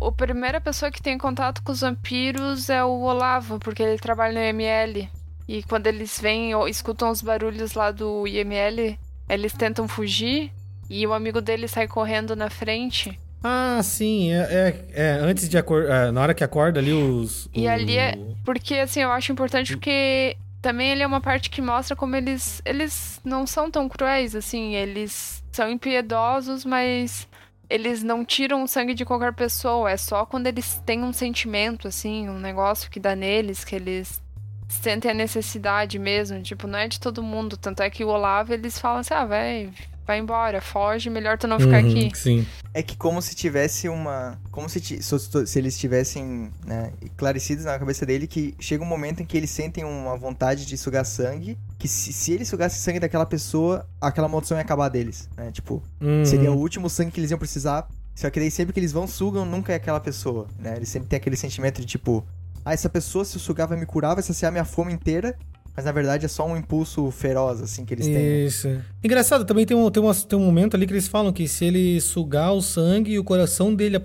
[0.00, 4.32] A primeira pessoa que tem contato com os vampiros é o Olavo, porque ele trabalha
[4.52, 5.08] no IML.
[5.48, 8.98] E quando eles vêm ou escutam os barulhos lá do IML,
[9.28, 10.52] eles tentam fugir
[10.88, 13.18] e o amigo dele sai correndo na frente.
[13.42, 14.32] Ah, sim.
[14.32, 16.12] É, é- é, antes de acordar.
[16.12, 17.48] na hora que acorda ali os.
[17.54, 21.48] E o- ali é- Porque, assim, eu acho importante porque também ele é uma parte
[21.50, 24.74] que mostra como eles, eles não são tão cruéis, assim.
[24.74, 27.26] Eles são impiedosos, mas
[27.70, 29.90] eles não tiram o sangue de qualquer pessoa.
[29.90, 34.20] É só quando eles têm um sentimento, assim, um negócio que dá neles, que eles
[34.68, 36.42] sentem a necessidade mesmo.
[36.42, 37.56] Tipo, não é de todo mundo.
[37.56, 39.70] Tanto é que o Olavo, eles falam assim, ah, vai,
[40.10, 42.10] vai embora, foge, melhor tu não ficar Uhum, aqui.
[42.14, 42.46] Sim.
[42.74, 44.40] É que como se tivesse uma.
[44.50, 49.26] Como se, se eles tivessem né, esclarecidos na cabeça dele que chega um momento em
[49.26, 51.56] que eles sentem uma vontade de sugar sangue.
[51.78, 55.28] Que se, se eles sugassem sangue daquela pessoa, aquela maldição ia acabar deles.
[55.36, 55.50] Né?
[55.52, 56.24] Tipo, Uhum.
[56.24, 57.88] seria o último sangue que eles iam precisar.
[58.14, 60.46] Só que daí sempre que eles vão, sugam, nunca é aquela pessoa.
[60.58, 60.74] Né?
[60.76, 62.24] Eles sempre têm aquele sentimento de tipo.
[62.64, 65.34] Ah, essa pessoa, se eu sugar, vai me curar, vai saciar minha fome inteira.
[65.76, 68.14] Mas na verdade é só um impulso feroz, assim, que eles têm.
[68.14, 68.44] né?
[68.44, 68.68] Isso.
[69.02, 71.64] Engraçado, também tem um, tem, uma, tem um momento ali que eles falam que se
[71.64, 73.96] ele sugar o sangue e o coração dele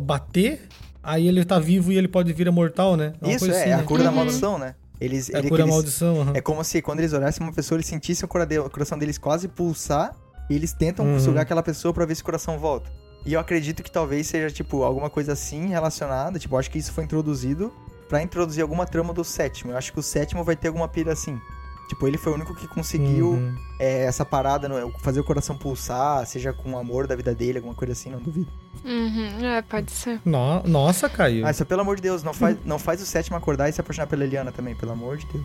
[0.00, 0.68] bater,
[1.02, 3.12] aí ele tá vivo e ele pode vir a mortal, né?
[3.20, 3.82] uma Isso é, assim, é a né?
[3.82, 4.16] cura da Uhum.
[4.16, 4.74] maldição, né?
[5.00, 6.20] Eles, É a ele- cura da eles- maldição.
[6.22, 6.32] aham.
[6.34, 9.48] É como se quando eles olhassem uma pessoa, eles sentissem o o coração deles quase
[9.48, 10.14] pulsar
[10.48, 11.18] e eles tentam Uhum.
[11.20, 12.88] sugar aquela pessoa pra ver se o coração volta.
[13.26, 16.38] E eu acredito que talvez seja, tipo, alguma coisa assim relacionada.
[16.38, 17.72] Tipo, acho que isso foi introduzido
[18.12, 19.72] pra introduzir alguma trama do sétimo.
[19.72, 21.40] Eu acho que o sétimo vai ter alguma pira assim.
[21.88, 23.54] Tipo, ele foi o único que conseguiu Uhum.
[23.78, 27.56] é, essa parada, no- fazer o coração pulsar, seja com o amor da vida dele,
[27.56, 28.52] alguma coisa assim, não duvido.
[28.84, 30.20] Uhum, é, pode ser.
[30.26, 31.46] No- Nossa, Caio.
[31.46, 33.80] Ah, só pelo amor de Deus, não faz, não faz o sétimo acordar e se
[33.80, 35.44] apaixonar pela Eliana também, pelo amor de Deus.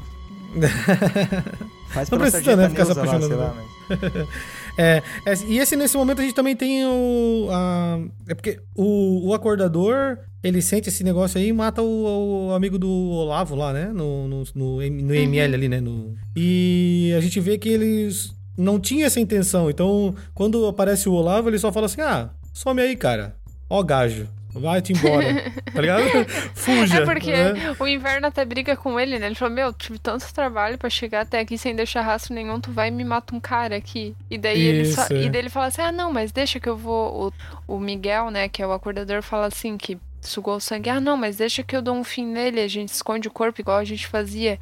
[1.90, 4.28] Faz Não precisa, né, ficar se Neuza lá, sei apaixonando, lá, mas...
[4.80, 7.48] É, é, e esse nesse momento a gente também tem o.
[7.50, 7.98] a-
[8.28, 12.78] é porque o, o acordador, ele sente esse negócio aí e mata o, o amigo
[12.78, 13.88] do Olavo lá, né?
[13.88, 15.80] No, no, no, no ML ali, né?
[15.80, 19.70] No, e a gente vê que eles não tinham essa intenção.
[19.70, 23.36] Então, quando aparece o Olavo, ele só fala assim: ah, some aí, cara.
[23.70, 24.28] Ó, gajo.
[24.54, 25.52] Vai-te embora.
[25.74, 26.04] tá ligado?
[26.56, 27.00] Fuja.
[27.02, 27.76] É porque né?
[27.80, 29.28] o inverno até briga com ele, né?
[29.28, 32.72] Ele falou: Meu, tive tanto trabalho pra chegar até aqui sem deixar rastro nenhum, tu
[32.72, 34.16] vai e me mata um cara aqui.
[34.30, 35.24] E daí ele só, Isso, é.
[35.24, 37.34] e daí ele fala assim: Ah, não, mas deixa que eu vou.
[37.68, 40.90] O, o Miguel, né, que é o acordador, fala assim: que sugou o sangue.
[40.90, 43.60] Ah, não, mas deixa que eu dou um fim nele, a gente esconde o corpo
[43.62, 44.60] igual a gente fazia.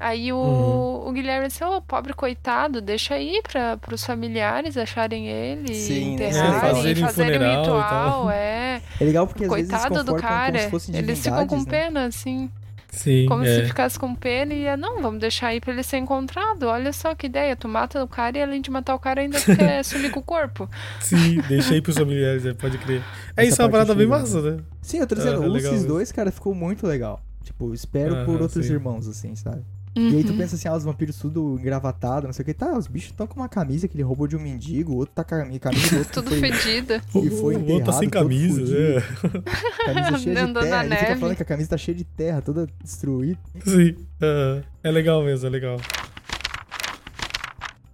[0.00, 1.08] Aí o, Uhum.
[1.08, 6.28] o Guilherme disse, ô, pobre coitado, deixa aí pra, pros familiares acharem ele, Sim, né?
[6.28, 8.80] enterrarem, É, fazerem fazerem um ritual, é.
[9.00, 10.70] É legal porque às vezes Coitado eles do cara.
[10.94, 11.64] Eles ficam com né?
[11.68, 12.48] pena, assim.
[12.90, 13.26] Sim.
[13.26, 13.54] Como é.
[13.60, 16.64] se ficasse com pena e ia, não, vamos deixar aí pra ele ser encontrado.
[16.64, 17.54] Olha só que ideia.
[17.54, 20.22] Tu mata o cara e além de matar o cara, ainda quer sumir com o
[20.22, 20.68] corpo.
[21.00, 23.02] Sim, deixa aí pros familiares, é, pode crer.
[23.36, 24.62] É Essa isso, é uma parada bem massa, né?
[24.82, 25.88] Sim, eu tô dizendo, Ah, o legal esses mesmo.
[25.88, 27.20] dois, cara, ficou muito legal.
[27.44, 28.72] Tipo, espero por Aham, outros sim.
[28.72, 29.62] irmãos, assim, sabe?
[29.98, 30.38] E aí tu Uhum.
[30.38, 32.54] pensa assim, ah, os vampiros tudo engravatados, não sei o que.
[32.54, 35.14] Tá, os bichos estão com uma camisa que ele roubou de um mendigo, o outro
[35.14, 37.02] tá com a camisa do outro Tudo foi, fedida.
[37.14, 39.02] E foi o outro tá sem camisa, né?
[39.84, 40.84] camisa cheia de Andando na terra.
[40.86, 43.38] Ele fica falando que a camisa tá cheia de terra, toda destruída.
[43.64, 43.96] Sim.
[44.20, 45.78] ah, é legal mesmo, é legal.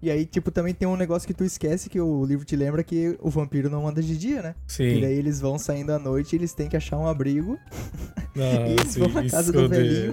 [0.04, 2.84] E aí, tipo, também tem um negócio que tu esquece que o livro te lembra
[2.84, 4.54] que o vampiro não anda de dia, né?
[4.68, 5.00] E Sim.
[5.00, 7.58] daí eles vão saindo à noite e eles têm que achar um abrigo.
[8.36, 10.12] Ah, e eles sim, vão na casa do velhinho.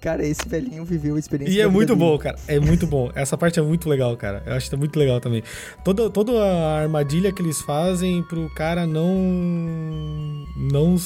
[0.00, 2.00] Cara, esse velhinho viveu a experiência E é muito dele.
[2.00, 2.38] bom, cara.
[2.48, 3.12] É muito bom.
[3.14, 4.42] Essa parte é muito legal, cara.
[4.46, 5.42] Eu acho que tá muito legal também.
[5.84, 9.14] Toda, toda a armadilha que eles fazem pro cara não.
[10.72, 10.96] não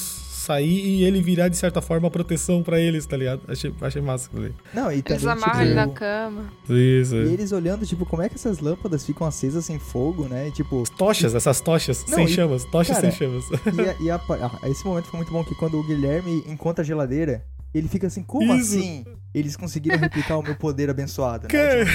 [0.43, 3.41] sair e ele virar, de certa forma, a proteção pra eles, tá ligado?
[3.47, 4.29] Achei, achei massa.
[4.31, 4.51] Falei.
[4.73, 6.45] Não, e também, Eles amarram tipo, ele na cama.
[6.69, 7.15] Isso.
[7.15, 10.47] E eles olhando, tipo, como é que essas lâmpadas ficam acesas sem fogo, né?
[10.47, 12.65] E, tipo, Tochas, essas tochas Não, sem e- chamas.
[12.65, 13.45] Tochas cara, sem chamas.
[13.49, 16.83] e, a- e a ah, esse momento foi muito bom que quando o Guilherme encontra
[16.83, 18.77] a geladeira, ele fica assim, como Isso.
[18.77, 19.05] assim?
[19.33, 21.49] Eles conseguiram replicar o meu poder abençoado, né?
[21.49, 21.85] Que-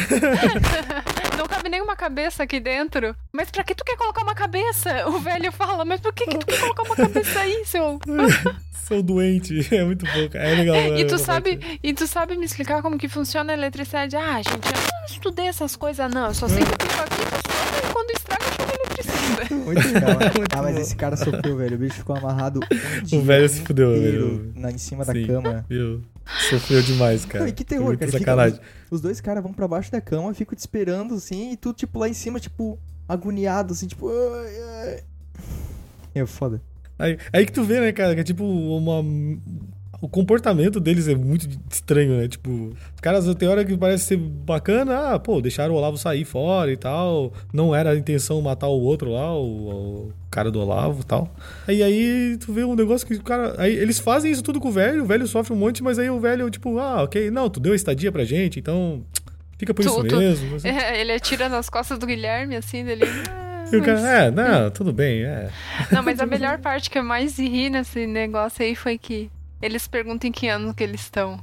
[1.31, 3.15] Tipo, cabe nenhuma cabeça aqui dentro.
[3.33, 5.09] Mas pra que tu quer colocar uma cabeça?
[5.09, 7.99] O velho fala, mas por que, que tu quer colocar uma cabeça aí, seu.
[8.87, 9.69] Sou doente.
[9.75, 10.49] É muito cara.
[10.49, 10.77] É legal.
[10.77, 11.81] E é tu sabe, parte.
[11.83, 14.17] e tu sabe me explicar como que funciona a eletricidade?
[14.17, 16.27] Ah, gente, eu estudei essas coisas, não.
[16.29, 19.55] Eu só sei que eu fico aqui funciona e quando estraga, chama eletricista.
[19.55, 20.19] Muito legal.
[20.37, 21.77] Muito ah, mas esse cara sofreu, velho.
[21.77, 24.53] O bicho ficou amarrado um dia velho se fudeu, velho.
[24.55, 25.27] Na, em cima da Sim.
[25.27, 25.65] cama.
[25.69, 26.03] Viu?
[26.51, 27.45] Sofreu demais, cara.
[27.45, 28.11] Não, e que terror, cara.
[28.11, 28.61] Fica- sacanagem.
[28.91, 31.99] os dois caras vão pra baixo da cama, ficam te esperando, assim, e tu, tipo,
[31.99, 32.79] lá em cima, tipo,
[33.09, 34.09] agoniado, assim, tipo...
[34.11, 34.63] Ai,
[34.93, 35.01] ai.
[36.15, 36.61] É foda.
[36.99, 39.01] Aí, aí que tu vê, né, cara, que é tipo uma.
[40.01, 42.29] O comportamento deles é muito estranho, né?
[42.29, 42.51] Tipo,
[42.95, 46.71] os caras tem hora que parece ser bacana, ah, pô, deixaram o Olavo sair fora
[46.71, 47.33] e tal.
[47.53, 51.35] Não era a intenção matar o outro lá, o, o cara do Olavo e tal.
[51.67, 53.57] Aí aí tu vê um negócio que o cara.
[53.59, 56.09] Aí eles fazem isso tudo com o velho, o velho sofre um monte, mas aí
[56.09, 59.03] o velho, tipo, ah, ok, não, tu deu estadia pra gente, então.
[59.59, 60.55] Fica por Tu- isso mesmo.
[60.57, 60.69] assim.
[60.69, 63.03] É, ele atira nas costas do Guilherme, assim, dele.
[63.29, 65.49] "Ah, E o cara, mas- é, não, tudo bem, é.
[65.91, 69.29] Não, mas a melhor parte que eu mais ri nesse negócio aí foi que
[69.61, 71.39] eles perguntam em que ano que eles estão.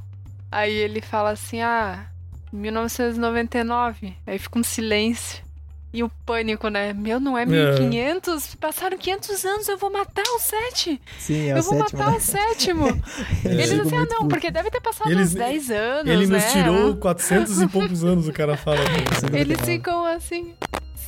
[0.50, 2.06] Aí ele fala assim, ah,
[2.52, 4.14] 1999.
[4.26, 5.44] Aí fica um silêncio.
[5.92, 6.92] E o pânico, né?
[6.92, 8.54] Meu, não é 1500?
[8.56, 11.00] Passaram 500 anos, eu vou matar o sete.
[11.18, 12.16] Sim, é o eu vou sétimo, matar né?
[12.16, 12.86] o sétimo.
[13.44, 16.26] Eles Eles ficam assim, ah, não, porque deve ter passado Eles- uns 10 anos, Ele
[16.26, 16.36] né?
[16.36, 18.76] nos tirou 400 e poucos anos, o cara fala.
[19.32, 20.54] Eles ficam assim.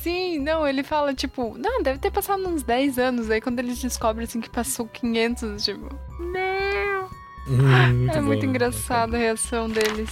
[0.01, 3.29] Sim, não, ele fala, tipo, não, deve ter passado uns 10 anos.
[3.29, 5.89] Aí quando eles descobrem, assim, que passou 500, tipo,
[6.19, 7.09] não.
[7.47, 8.49] Hum, é muito bom.
[8.51, 10.09] engraçado a reação deles.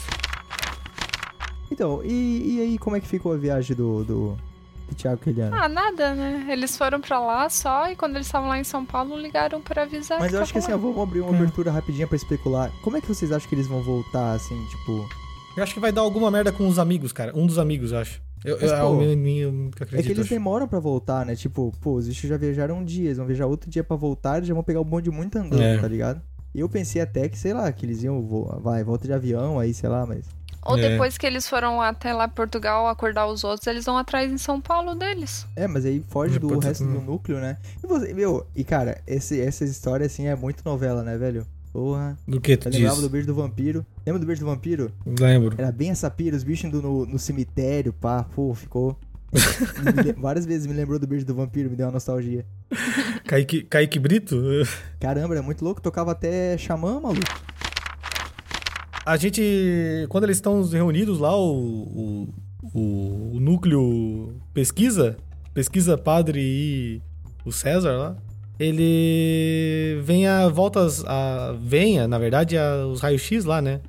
[1.72, 4.38] Então, e, e aí, como é que ficou a viagem do, do,
[4.90, 5.56] do Thiago Keliano?
[5.56, 6.48] Ah, nada, né?
[6.50, 9.84] Eles foram pra lá só e quando eles estavam lá em São Paulo, ligaram pra
[9.84, 10.78] avisar Mas eu acho que assim, lá.
[10.78, 11.36] vamos abrir uma Hum.
[11.36, 12.72] abertura rapidinha pra especular.
[12.82, 15.08] Como é que vocês acham que eles vão voltar, assim, tipo...
[15.58, 17.32] Eu acho que vai dar alguma merda com os amigos, cara.
[17.36, 18.22] Um dos amigos, eu acho.
[18.46, 20.12] Eu, Mas, eu, é pô, o meu, minha, que eu É que acredito.
[20.12, 20.30] eles acho.
[20.30, 21.36] demoram pra voltar, né?
[21.36, 24.38] Tipo, pô, os bichos já viajaram um dia, eles vão viajar outro dia pra voltar,
[24.38, 25.80] eles já vão pegar o bonde muito andando, É.
[25.80, 26.22] tá ligado?
[26.54, 28.24] E eu pensei até que, sei lá, que eles iam,
[28.62, 30.26] vai, volta de avião aí, sei lá, mas...
[30.64, 30.90] Ou É.
[30.90, 34.60] depois que eles foram até lá Portugal acordar os outros, eles vão atrás em São
[34.62, 35.48] Paulo deles.
[35.56, 37.58] É, mas aí foge É, do ser resto do núcleo, né?
[37.84, 41.46] E você, meu, e cara, esse, essa história, assim, é muito novela, né, velho?
[41.78, 42.18] Porra.
[42.28, 42.80] Do que tu Eu diz?
[42.80, 43.86] lembrava do beijo do vampiro.
[44.04, 44.92] Lembra do beijo do vampiro?
[45.06, 45.54] Lembro.
[45.60, 48.98] Era bem essa pira, os bichos indo no, no cemitério, pá, pô, ficou.
[49.32, 52.44] Me Várias vezes me lembrou do beijo do vampiro, me deu uma nostalgia.
[53.28, 54.42] Kaique, Kaique Brito?
[55.00, 57.22] Caramba, era muito louco, tocava até xamã, maluco.
[59.06, 60.08] A gente.
[60.10, 62.34] Quando eles estão reunidos lá, o, o,
[62.74, 65.16] o, o núcleo pesquisa,
[65.54, 67.02] pesquisa padre e
[67.46, 68.18] o César lá,
[68.60, 73.80] ele vem a voltas a venha, na verdade, a, os raios-x lá, né?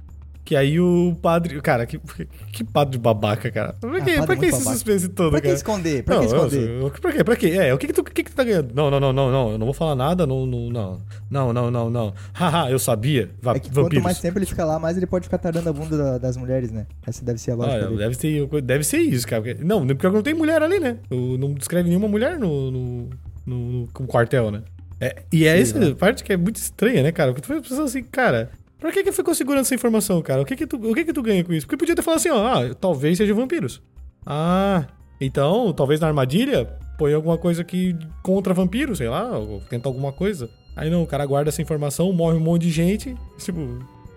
[0.44, 1.60] Que aí o padre.
[1.60, 1.98] Cara, que,
[2.50, 3.74] que padre babaca, cara.
[3.78, 4.72] Pra que, padre pra que esse babaca.
[4.72, 5.56] suspense todo, Pra que cara?
[5.56, 6.02] esconder?
[6.04, 6.70] Pra não, que esconder?
[6.70, 7.22] eu- pra quê?
[7.24, 7.46] Pra quê?
[7.48, 8.74] É, o que que tu, o que que tu tá ganhando?
[8.74, 11.00] Não, não, não, não, não, eu não vou falar nada, não, não, não,
[11.30, 12.14] não, não, não, não.
[12.32, 13.28] Haha, eu sabia.
[13.42, 14.04] Va É que quanto vampiros.
[14.04, 16.70] mais tempo ele fica lá, mais ele pode ficar tarando a bunda da- das mulheres,
[16.72, 16.86] né?
[17.06, 17.98] Essa deve ser a lógica Ah, dele.
[17.98, 19.44] deve, ser, deve ser isso, cara.
[19.62, 20.96] Não, porque não tem mulher ali, né?
[21.10, 23.10] O- Não descreve nenhuma mulher no, no,
[23.48, 24.62] no- no quartel, né?
[25.00, 25.94] É, e é Sim, essa né?
[25.94, 27.32] parte que é muito estranha, né, cara?
[27.32, 30.42] Porque tu pensando assim, cara, pra que que ficou segurando essa informação, cara?
[30.42, 31.66] O que que tu, o que que tu ganha com isso?
[31.66, 33.80] Porque podia ter falado assim, ó, ah, talvez sejam vampiros.
[34.26, 34.86] Ah,
[35.20, 36.64] então, talvez na armadilha
[36.98, 40.50] põe alguma coisa que contra vampiros, sei lá, ou tenta alguma coisa.
[40.76, 43.60] Aí não, o cara guarda essa informação, morre um monte de gente, tipo,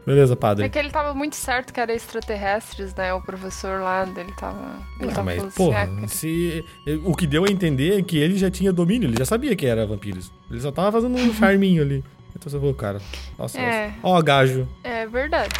[0.05, 0.65] beleza, padre.
[0.65, 3.13] É que ele tava muito certo que era extraterrestres, né?
[3.13, 4.79] O professor lá, ele tava.
[4.99, 6.65] Ele Ah, tava mas, falando assim, porra, ah, se,
[7.03, 9.65] o que deu a entender é que ele já tinha domínio, ele já sabia que
[9.65, 10.31] era vampiros.
[10.49, 12.03] Ele só tava fazendo um charminho ali.
[12.35, 13.01] Então você falou, cara,
[13.37, 13.93] nossa, É.
[14.01, 14.67] ó, gajo.
[14.83, 15.53] É verdade.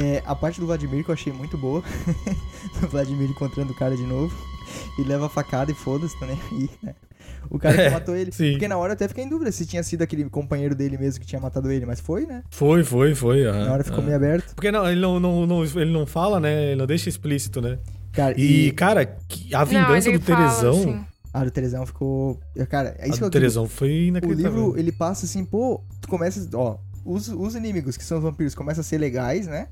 [0.00, 1.82] É, a parte do Vladimir que eu achei muito boa.
[2.82, 4.34] o Vladimir encontrando o cara de novo.
[4.98, 6.94] E leva a facada e foda-se, tá nem aí, né?
[7.50, 8.32] O cara que É, matou ele.
[8.32, 8.52] sim.
[8.52, 11.20] Porque na hora eu até fiquei em dúvida se tinha sido aquele companheiro dele mesmo
[11.20, 12.42] que tinha matado ele, mas foi, né?
[12.50, 13.46] Foi, foi, foi.
[13.46, 14.06] aham, Na hora ficou aham.
[14.06, 14.54] meio aberto.
[14.54, 16.66] Porque não, ele não, não, não- ele não fala, né?
[16.68, 17.78] Ele não deixa explícito, né?
[18.12, 19.16] Cara, E, e, cara,
[19.54, 20.70] a Não, vingança ele do fala, Terezão.
[20.72, 22.38] assim, a do Terezão ficou.
[22.68, 23.40] Cara, é a isso que eu digo.
[23.40, 24.64] Terezão foi O inacreditável.
[24.66, 28.54] livro, ele passa assim, pô, tu começa, ó, os, os inimigos que são os vampiros
[28.54, 29.68] começam a ser legais, né?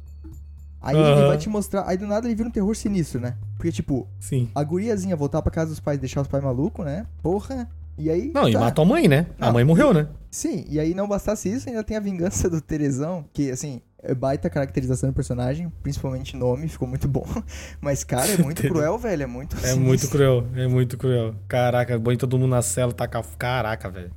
[0.82, 1.26] Aí ele Aham.
[1.26, 3.36] vai te mostrar, aí do nada ele vira um terror sinistro, né?
[3.56, 4.48] Porque, tipo, Sim.
[4.54, 7.06] a guriazinha voltar pra casa dos pais, deixar os pais malucos, né?
[7.22, 7.68] Porra.
[7.98, 8.30] E aí.
[8.34, 8.60] Não, e tá.
[8.60, 9.26] matou a mãe, né?
[9.38, 10.08] A Não, mãe morreu, né?
[10.30, 14.14] Sim, e aí não bastasse isso, ainda tem a vingança do Terezão, que, assim, é
[14.14, 17.26] baita caracterização do personagem, principalmente nome, ficou muito bom.
[17.80, 21.34] Mas, cara, é muito cruel, velho, é muito É muito cruel, é muito cruel.
[21.46, 23.22] Caraca, põe todo mundo na cela, taca.
[23.36, 24.12] Caraca, velho.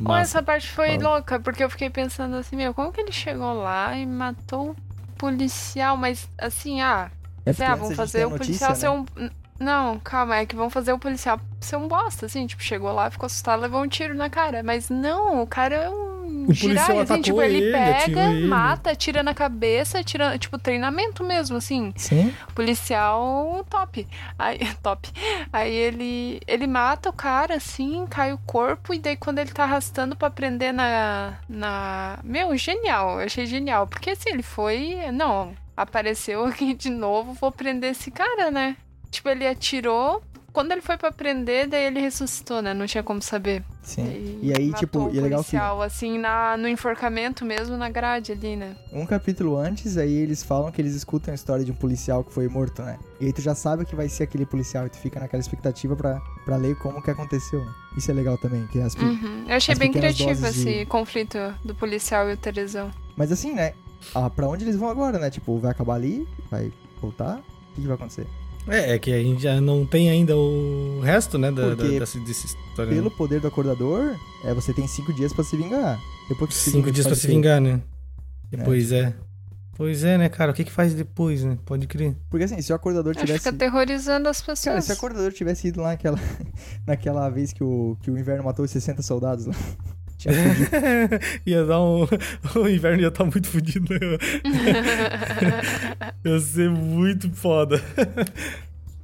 [0.00, 1.14] Bom, essa parte foi Fala.
[1.16, 4.89] louca, porque eu fiquei pensando assim, meu, como que ele chegou lá e matou o
[5.20, 5.96] policial?
[5.96, 7.10] Mas assim, ah,
[7.44, 9.06] É É ah, gente fazer tem o policial notícia, ser né?
[9.26, 9.30] um.
[9.58, 13.10] Não, calma, é que vão fazer o policial ser um bosta, assim, tipo, chegou lá,
[13.10, 14.62] ficou assustado, levou um tiro na cara.
[14.62, 16.09] Mas não, o cara é um.
[16.44, 18.46] O policial girai, assim, tipo, ele, ele, pega, ele.
[18.46, 21.92] mata, tira na cabeça, tira, tipo, treinamento mesmo, assim.
[21.96, 22.34] Sim.
[22.54, 24.06] Policial top.
[24.38, 25.10] Aí, top.
[25.52, 29.64] Aí ele ele mata o cara assim, cai o corpo e daí quando ele tá
[29.64, 33.20] arrastando pra prender na na Meu, genial.
[33.20, 38.10] Eu achei genial, porque assim, ele foi, não, apareceu aqui de novo, vou prender esse
[38.10, 38.76] cara, né?
[39.10, 42.74] Tipo, ele atirou, quando ele foi pra prender, daí ele ressuscitou, né?
[42.74, 43.62] Não tinha como saber.
[43.82, 44.38] Sim.
[44.42, 47.76] E aí, matou tipo, o e é legal que policial, assim, na, no enforcamento mesmo,
[47.76, 48.76] na grade ali, né?
[48.92, 52.32] um capítulo antes, aí eles falam que eles escutam a história de um policial que
[52.32, 52.98] foi morto, né?
[53.20, 55.94] E aí tu já sabe que vai ser aquele policial e tu fica naquela expectativa
[55.96, 57.72] pra, pra ler como que aconteceu, né?
[57.96, 59.44] Isso é legal também, que as Uhum.
[59.48, 62.90] Eu achei as bem criativo doses de- esse conflito do policial e o Terezão.
[63.16, 63.72] Mas assim, né?
[64.14, 65.30] Ah, pra onde eles vão agora, né?
[65.30, 66.26] Tipo, vai acabar ali?
[66.50, 67.38] Vai voltar?
[67.38, 68.26] O que, que vai acontecer?
[68.68, 72.18] É, é que a gente já não tem ainda o resto, né, da, da, dessa,
[72.20, 72.90] dessa história.
[72.90, 72.96] né?
[72.96, 74.14] Pelo poder do acordador,
[74.44, 75.98] é, você tem cinco dias pra se vingar.
[76.28, 77.80] Depois Cinco dias pra pode se ser- vingar, né?
[78.64, 79.14] Pois é.
[79.76, 80.50] Pois é, né, cara?
[80.50, 81.56] O que que faz depois, né?
[81.64, 82.14] Pode crer.
[82.28, 83.44] Porque assim, se o acordador Acho que tivesse.
[83.44, 84.60] fica aterrorizando as pessoas.
[84.62, 86.18] Cara, se o acordador tivesse ido lá naquela,
[86.86, 89.54] naquela vez que o, que o inverno matou os 60 soldados lá.
[91.46, 92.06] Ia dar um.
[92.56, 94.00] O inverno ia estar muito fodido, né?
[96.24, 97.80] Ia ser muito foda.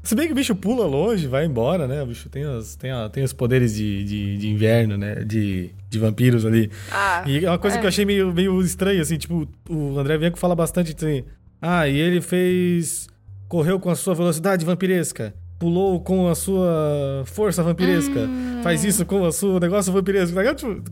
[0.02, 2.00] Se bem que o bicho pula longe, vai embora, né?
[2.02, 5.16] O bicho tem os, tem a- tem os poderes de, de, de inverno, né?
[5.16, 6.70] De, de vampiros ali.
[6.92, 7.80] Ah, E é uma coisa é.
[7.80, 11.24] que eu achei meio, meio estranha, assim, tipo, o André Bianco fala bastante assim.
[11.60, 13.08] Ah, e ele fez.
[13.48, 15.34] Correu com a sua velocidade vampiresca.
[15.58, 18.20] Pulou com a sua força vampiresca.
[18.20, 18.60] Hum.
[18.62, 20.38] Faz isso com o seu negócio vampiresco.
[20.38, 20.56] ligado?
[20.56, 20.82] Tipo,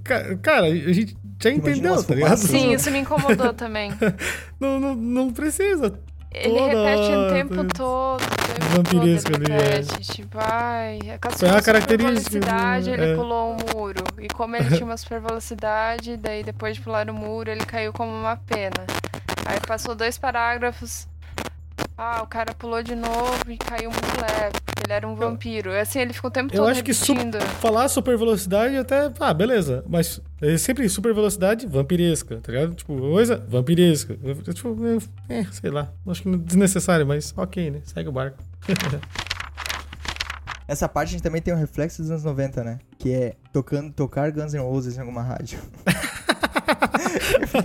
[0.42, 2.36] cara, a gente já Imagina entendeu, tá ligado?
[2.38, 3.92] Sim, isso me incomodou também.
[4.60, 5.98] Não, não, não precisa.
[6.32, 8.20] Ele Toda repete o tempo todo.
[8.22, 9.66] o tempo Vampiresco todo ele ali, é.
[9.76, 10.00] repete.
[10.12, 12.96] Tipo, ai, a Foi uma característica, supervelocidade, né?
[12.96, 13.14] ele É.
[13.14, 14.04] pulou um muro.
[14.20, 17.92] E como ele tinha uma super velocidade, daí depois de pular o muro, ele caiu
[17.92, 18.84] como uma pena.
[19.46, 21.06] Aí passou dois parágrafos.
[21.96, 25.70] Ah, o cara pulou de novo e caiu muito leve, porque ele era um vampiro.
[25.70, 27.40] E assim, ele ficou o tempo Eu todo acho que su- repetindo.
[27.60, 29.12] falar super velocidade até.
[29.20, 29.84] Ah, beleza.
[29.88, 32.74] Mas é sempre super velocidade vampiresca, tá ligado?
[32.74, 34.16] Tipo, coisa vampiresca.
[34.52, 34.76] Tipo,
[35.28, 35.92] é, é, sei lá.
[36.08, 37.80] Acho que é desnecessário, mas ok, né?
[37.84, 38.38] Segue o barco.
[40.66, 42.78] Nessa parte a gente também tem um reflexo dos anos 90, né?
[42.98, 45.58] Que é tocando, tocar Guns N' Roses em alguma rádio.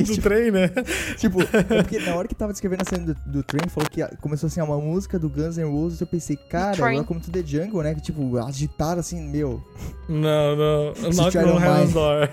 [0.06, 0.70] Do trem, né?
[1.18, 4.04] tipo, é porque na hora que tava descrevendo a cena do, do trem, falou que
[4.18, 6.98] começou assim, uma música do Guns N' Roses, eu pensei, cara, Train.
[6.98, 7.96] Welcome to the Jungle, né?
[7.96, 9.64] Que tipo, agitaram assim, meu.
[10.08, 10.94] Não, não.
[11.14, 11.94] Knock no Heaven's.
[11.94, 12.30] Door.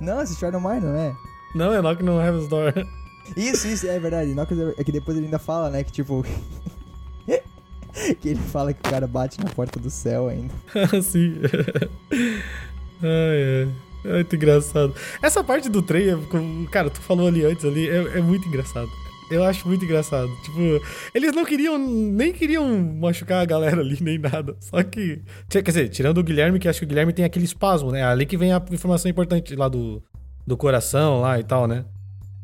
[0.00, 1.12] Não, esse Try No Mind, não é?
[1.54, 2.72] Não, é Knock no Heaven's Door.
[3.36, 4.34] Isso, isso, é verdade.
[4.34, 5.82] Knock on the- É que depois ele ainda fala, né?
[5.84, 6.24] Que tipo.
[8.20, 10.52] que ele fala que o cara bate na porta do céu ainda.
[11.02, 11.36] Sim.
[13.02, 13.74] Ai, ai.
[14.04, 14.94] É muito engraçado.
[15.22, 16.16] Essa parte do trem, é
[16.70, 18.88] cara, tu falou ali antes ali, é, é muito engraçado.
[19.30, 20.28] Eu acho muito engraçado.
[20.42, 20.58] Tipo,
[21.14, 22.66] eles não queriam, nem queriam
[23.00, 24.56] machucar a galera ali, nem nada.
[24.58, 25.20] Só que.
[25.48, 28.02] Quer dizer, tirando o Guilherme, que acho que o Guilherme tem aquele espasmo, né?
[28.04, 30.02] Ali que vem a informação importante lá do,
[30.44, 31.84] do coração lá e tal, né?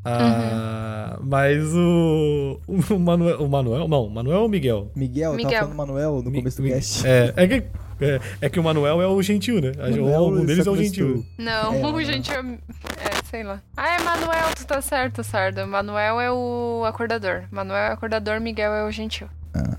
[0.04, 2.60] Ah, Mas o.
[2.68, 3.42] O Manuel.
[3.42, 3.88] O Manuel?
[3.88, 4.90] Não, Manuel ou Miguel?
[4.94, 5.60] Miguel, eu tava Miguel.
[5.62, 7.04] falando Manuel no Mi- começo do Mi- cast.
[7.06, 7.64] É, é que,
[8.00, 9.72] é, é que o Manuel é o gentil, né?
[9.76, 11.24] Manuel, um deles é o gentil.
[11.38, 12.30] Não, É, o gente.
[12.32, 13.62] É, é, sei lá.
[13.76, 15.66] Ah, é Manuel, tu tá certo, Sarda.
[15.66, 17.44] Manuel é o acordador.
[17.50, 19.28] Manuel é o acordador, Miguel é o gentil.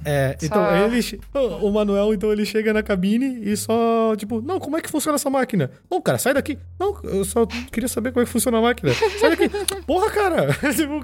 [0.06, 1.02] É, Só- então ele.
[1.02, 1.20] che-
[1.62, 5.16] O Manuel, então, ele chega na cabine e só, tipo, não, como é que funciona
[5.16, 5.70] essa máquina?
[5.90, 6.58] Não, cara, sai daqui.
[6.80, 8.92] Não, eu só queria saber como é que funciona a máquina.
[9.20, 9.50] Sai daqui.
[9.86, 11.02] Porra, cara, tipo,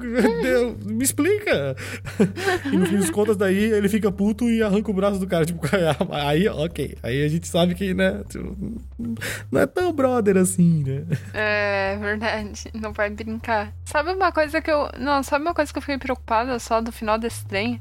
[0.86, 1.76] me explica.
[2.72, 5.46] E no fim dos contas, daí ele fica puto e arranca o braço do cara.
[5.46, 5.62] Tipo,
[6.12, 6.98] aí, ok.
[7.04, 8.56] Aí a gente sabe que, né, tipo,
[9.52, 11.04] não é tão brother assim, né?
[11.34, 13.74] É verdade, não vai brincar.
[13.86, 14.90] Sabe uma coisa que eu.
[15.00, 17.80] Não, sabe uma coisa que eu fiquei preocupada só do final desse trem?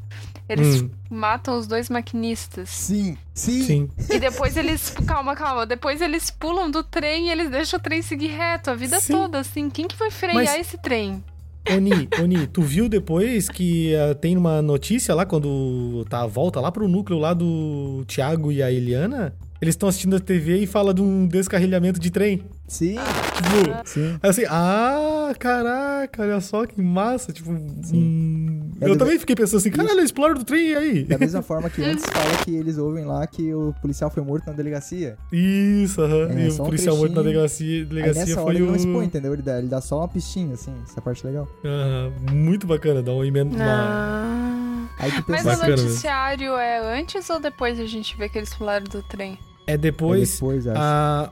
[0.53, 0.91] Eles Hum.
[1.11, 2.69] matam os dois maquinistas.
[2.69, 3.63] Sim, sim.
[3.63, 3.91] Sim.
[4.11, 4.91] E depois eles.
[5.07, 5.65] Calma, calma.
[5.67, 9.13] Depois eles pulam do trem e eles deixam o trem seguir reto a vida Sim.
[9.15, 9.69] toda, assim.
[9.71, 11.23] Quem que vai frear Mas- esse trem?
[11.71, 16.61] Oni, Oni, tu viu depois que ah, tem uma notícia lá, quando tá a volta
[16.61, 19.33] lá pro núcleo lá do Thiago e a Eliana?
[19.63, 22.43] Eles estão assistindo a TV e fala de um descarrilhamento de trem.
[22.67, 24.19] Sim, Tipo, sim.
[24.21, 27.33] aí assim, ah, caraca, olha só que massa.
[27.33, 31.05] Tipo, hum, É eu também fiquei pensando assim, caralho, exploram do trem e aí?
[31.05, 34.47] Da mesma forma que antes fala que eles ouvem lá que o policial foi morto
[34.49, 35.17] na delegacia.
[35.31, 36.31] Isso, aham.
[36.31, 37.33] É, e o um policial morto na trechinho.
[37.33, 38.67] delegacia, Aí delegacia nessa hora foi ele o.
[38.67, 39.33] não expõe, entendeu?
[39.33, 41.47] Ele dá, ele dá só uma pistinha, assim, essa parte legal.
[41.65, 43.57] Aham, muito bacana, dá uma emenda.
[43.61, 44.89] Ah.
[44.99, 45.87] Aí tu Mas pensa, o Bacana mesmo.
[45.89, 49.39] noticiário é antes ou depois a gente vê que eles pularam do trem?
[49.67, 50.35] É é depois.
[50.35, 50.79] depois, acho.
[50.81, 51.31] a-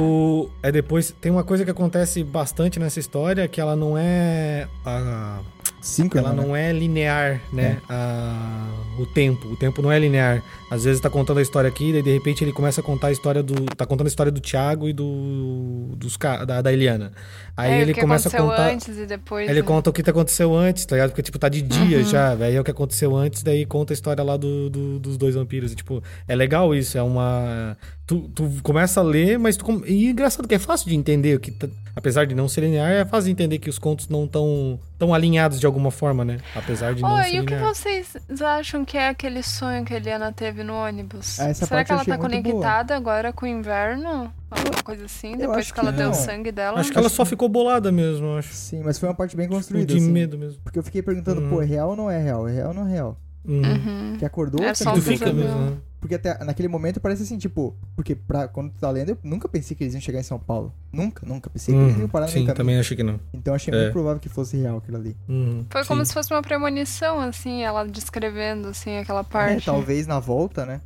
[0.00, 1.12] o, é depois.
[1.20, 4.68] Tem uma coisa que acontece bastante nessa história que ela não é.
[4.84, 5.40] A,
[5.80, 6.42] Cinco, ela né?
[6.42, 7.78] não é linear, né?
[7.88, 8.68] A-
[8.98, 9.48] o tempo.
[9.48, 10.42] O tempo não é linear.
[10.72, 13.12] Às vezes tá contando a história aqui, daí de repente ele começa a contar a
[13.12, 13.66] história do.
[13.76, 15.90] Tá contando a história do Thiago e do.
[15.98, 16.16] Dos,
[16.46, 17.12] da, da Eliana.
[17.54, 18.70] Aí é, ele o que começa a contar.
[18.70, 19.50] antes e depois.
[19.50, 19.66] Ele né?
[19.66, 21.10] conta o que aconteceu antes, tá ligado?
[21.10, 22.04] Porque, tipo, tá de dia Uhum.
[22.04, 22.56] já, velho.
[22.56, 25.72] É o que aconteceu antes, daí conta a história lá do, do- dos dois vampiros.
[25.72, 27.76] E, tipo, é legal isso, é uma.
[28.06, 29.84] Tu, tu começa a ler, mas tu.
[29.86, 33.04] E engraçado que é fácil de entender, que tá- apesar de não ser linear, é
[33.04, 36.38] fácil de entender que os contos não estão tão alinhados de alguma forma, né?
[36.54, 39.92] Apesar de não Oh, ser e o que vocês acham que é aquele sonho que
[39.92, 41.38] a Eliana teve no ônibus?
[41.40, 42.42] Ah, essa Será que ela tá muito boa.
[42.42, 44.32] conectada agora com o inverno?
[44.50, 45.36] Alguma coisa assim?
[45.36, 46.14] Depois acho que ela que deu o não.
[46.14, 46.80] sangue dela?
[46.80, 48.52] Acho que ela só ficou bolada mesmo, acho.
[48.52, 50.10] Sim, mas foi uma parte bem construída, de assim.
[50.10, 50.60] medo mesmo.
[50.62, 51.50] Porque eu fiquei perguntando, Uhum.
[51.50, 52.46] pô, é real ou não é real?
[52.48, 53.18] É real ou não é real?
[53.44, 53.62] Uhum.
[53.62, 54.16] Uhum.
[54.18, 55.76] Que acordou, É só Tu um fica mesmo, né?
[56.02, 59.48] Porque até naquele momento parece assim, tipo, porque pra, quando tu tá lendo, eu nunca
[59.48, 60.74] pensei que eles iam chegar em São Paulo.
[60.92, 61.48] Nunca, nunca.
[61.48, 62.08] Pensei que eles iam Uhum.
[62.08, 63.20] parar no Sim, também achei que não.
[63.32, 63.76] Então achei É.
[63.82, 65.16] muito provável que fosse real aquilo ali.
[65.28, 65.64] Uhum.
[65.70, 66.08] Foi como Sim.
[66.08, 69.64] se fosse uma premonição, assim, ela descrevendo, assim, aquela É, parte.
[69.64, 70.80] talvez na volta, né?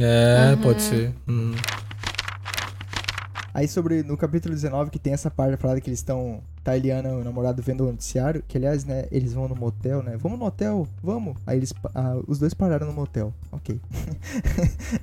[0.00, 0.62] É, Uhum.
[0.62, 1.12] pode ser.
[1.28, 1.54] Uhum.
[3.54, 6.76] Aí sobre, no capítulo 19, que tem essa parte falada que eles estão, tá a
[6.76, 10.16] Eliana e o namorado vendo o noticiário, que aliás, né, eles vão no motel, né?
[10.16, 11.36] Vamos no hotel, vamos.
[11.46, 13.80] Aí eles, ah, os dois pararam no motel, ok.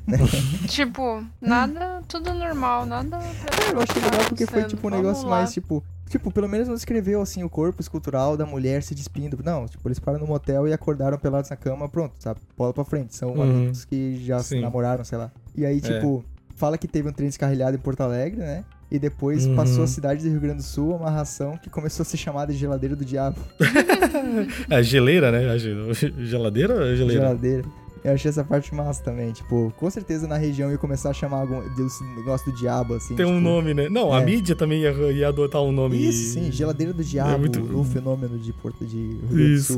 [0.67, 3.17] Tipo, nada, tudo normal, nada.
[3.17, 5.37] pra- Eu achei legal porque foi tipo um Vamos negócio lá.
[5.37, 5.83] mais tipo.
[6.09, 9.37] Tipo, pelo menos não descreveu assim o corpo escultural da mulher se despindo.
[9.43, 12.39] Não, tipo, eles pararam no motel e acordaram pelados na cama, pronto, sabe?
[12.57, 13.15] Bola pra frente.
[13.15, 13.41] São Uhum.
[13.43, 14.61] amigos que já se Sim.
[14.61, 15.31] namoraram, sei lá.
[15.55, 15.81] E aí, É.
[15.81, 16.25] tipo,
[16.55, 18.63] fala que teve um trem descarrilhado em Porto Alegre, né?
[18.91, 19.55] E depois Uhum.
[19.55, 22.51] passou a cidade do Rio Grande do Sul, uma ração que começou a ser chamada
[22.51, 23.37] de geladeira do diabo.
[24.69, 25.49] É geleira, né?
[25.49, 27.21] A ge- Geladeira ou geleira?
[27.23, 27.65] Geladeira.
[28.03, 29.31] Eu achei essa parte massa também.
[29.33, 33.13] Tipo, com certeza na região ia começar a chamar algum desse negócio do diabo, assim.
[33.15, 33.89] Tem um tipo, nome, né?
[33.89, 34.25] Não, a é.
[34.25, 35.97] mídia também ia, ia adotar um nome.
[36.07, 39.75] Isso, sim, geladeira do diabo, muito- o fenômeno de Porto de Rio Grande do Isso.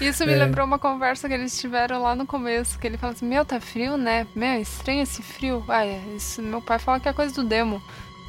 [0.00, 0.36] Isso me É.
[0.36, 3.58] lembrou uma conversa que eles tiveram lá no começo, que ele fala assim, meu, tá
[3.60, 4.24] frio, né?
[4.36, 5.64] Meu, estranho esse frio.
[5.68, 7.82] Ah, é, isso, meu pai fala que é coisa do demo.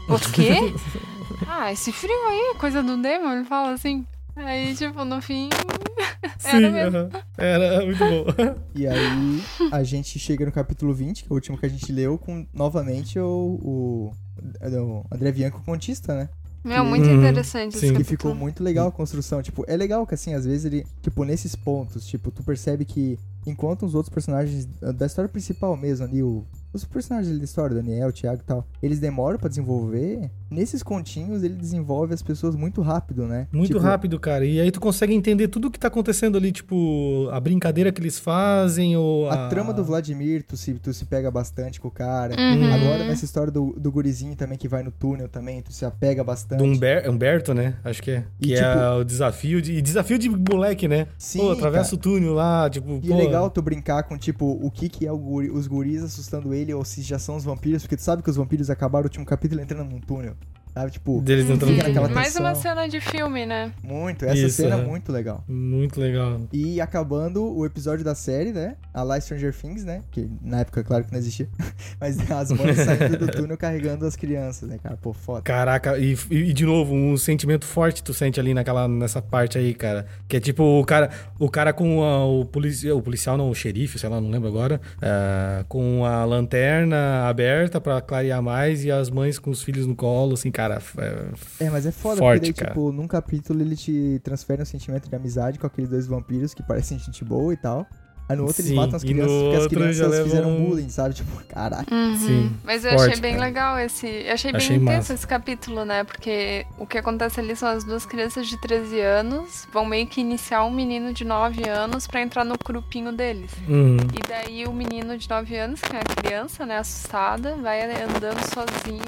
[0.10, 0.58] Outro quê?
[1.48, 4.06] ah, esse frio aí é coisa do demo, ele fala assim.
[4.36, 5.50] Aí, tipo, no fim,
[6.40, 6.98] Sim, Era mesmo.
[6.98, 7.10] aham.
[7.38, 8.26] Era muito bom.
[8.76, 11.92] E aí a gente chega no capítulo 20, que é o último que a gente
[11.92, 14.12] leu, com novamente o, o,
[14.60, 16.30] o André Bianco contista, né?
[16.64, 17.88] meu, muito Uhum, interessante esse sim.
[17.94, 18.18] Que capítulo.
[18.18, 19.44] ficou muito legal a construção.
[19.44, 23.20] Tipo, é legal que assim, às vezes ele, tipo, nesses pontos, tipo, tu percebe que
[23.46, 26.44] enquanto os outros personagens da história principal mesmo ali, o,
[26.74, 31.54] os personagens da história, Daniel, Thiago e tal, eles demoram pra desenvolver, nesses continhos ele
[31.56, 33.48] desenvolve as pessoas muito rápido, né?
[33.52, 34.44] Muito Tipo, rápido, cara.
[34.46, 38.02] E aí tu consegue entender tudo o que tá acontecendo ali, tipo, a brincadeira que
[38.02, 41.92] eles fazem, ou A trama do Vladimir, tu se, tu se pega bastante com o
[41.92, 42.36] cara.
[42.40, 42.74] Uhum.
[42.74, 46.24] Agora, nessa história do, do gurizinho também, que vai no túnel também, tu se apega
[46.24, 46.60] bastante.
[46.60, 47.76] Do Humber- Humberto, né?
[47.84, 48.24] Acho que é.
[48.42, 49.74] E, Que tipo- é o desafio de.
[49.74, 51.08] E desafio de moleque, né?
[51.18, 51.96] Sim, pô, atravessa cara.
[51.96, 53.00] o túnel lá, tipo.
[53.04, 55.68] E pô, é legal tu brincar com, tipo, o que que é o guri- os
[55.68, 58.70] guris assustando ele ou se já são os vampiros, porque tu sabe que os vampiros
[58.70, 60.36] acabaram o último capítulo entrando num túnel.
[60.74, 62.10] Sabe, tipo, Deles entrando naquela.
[62.10, 63.72] Mais uma cena de filme, né?
[63.84, 64.26] muito.
[64.26, 64.84] Essa Isso, cena é é.
[64.84, 65.44] muito legal.
[65.48, 66.42] Muito legal.
[66.52, 68.76] E acabando o episódio da série, né?
[68.92, 70.02] A lá Stranger Things, né?
[70.12, 71.48] Que na época, claro que não existia.
[72.02, 74.98] Mas as mães saindo do túnel carregando as crianças, né, cara?
[74.98, 75.42] Pô, foda.
[75.44, 79.74] Caraca, e, e de novo, um sentimento forte tu sente ali naquela, nessa parte aí,
[79.76, 80.08] cara.
[80.28, 83.54] Que é tipo o cara, o cara com a- o policial, o policial não, o
[83.56, 88.92] xerife, sei lá, não lembro agora, é, com a lanterna aberta pra clarear mais e
[88.92, 90.63] as mães com os filhos no colo, assim, cara.
[90.70, 92.70] É- É, mas é foda, Forte, porque daí, cara.
[92.72, 96.64] tipo, num capítulo ele te transfere um sentimento de amizade com aqueles dois vampiros que
[96.64, 97.86] parecem gente boa e tal.
[98.30, 101.14] Aí no outro Sim, eles matam as crianças porque as crianças fizeram um- bullying, sabe?
[101.14, 101.94] Tipo, caraca.
[101.94, 102.16] Uhum.
[102.18, 103.46] Sim, Mas eu forte, achei bem cara.
[103.46, 104.08] legal esse.
[104.08, 105.14] Eu achei bem Achei intenso massa.
[105.14, 106.06] esse capítulo, né?
[106.06, 110.22] Porque o que acontece ali são as duas crianças de 13 anos vão meio que
[110.22, 113.52] iniciar um menino de 9 anos pra entrar no grupinho deles.
[113.68, 113.98] Uhum.
[114.14, 118.40] E daí o menino de 9 anos, que é a criança, né, assustada, vai andando
[118.54, 119.02] sozinho,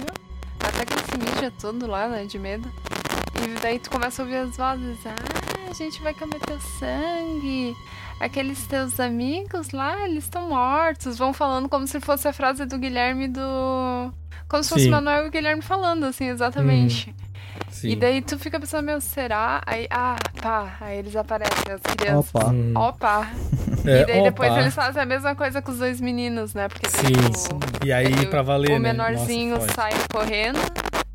[0.68, 2.72] até que ele se mija todo lá, né, de medo.
[3.44, 7.76] E daí tu começa a ouvir as vozes, ah, a gente vai comer teu sangue.
[8.20, 11.18] Aqueles teus amigos lá, eles estão mortos.
[11.18, 14.14] Vão falando como se fosse a frase do Guilherme do.
[14.48, 14.90] Como se fosse Sim.
[14.90, 17.14] o Manuel e o Guilherme falando, assim, exatamente.
[17.70, 17.90] Sim.
[17.90, 19.62] E daí tu fica pensando, meu, será?
[19.66, 22.30] Aí, ah, pá, aí eles aparecem, as crianças.
[22.34, 22.52] Opa.
[22.52, 22.74] Hum.
[22.76, 23.30] Opa!
[23.88, 24.62] É, e daí depois opa.
[24.62, 26.68] eles fazem a mesma coisa com os dois meninos, né?
[26.68, 28.92] Porque daí Sim, o- E aí, daí pra valer, o né?
[28.94, 29.76] menorzinho Nossa, forte.
[29.76, 30.58] sai correndo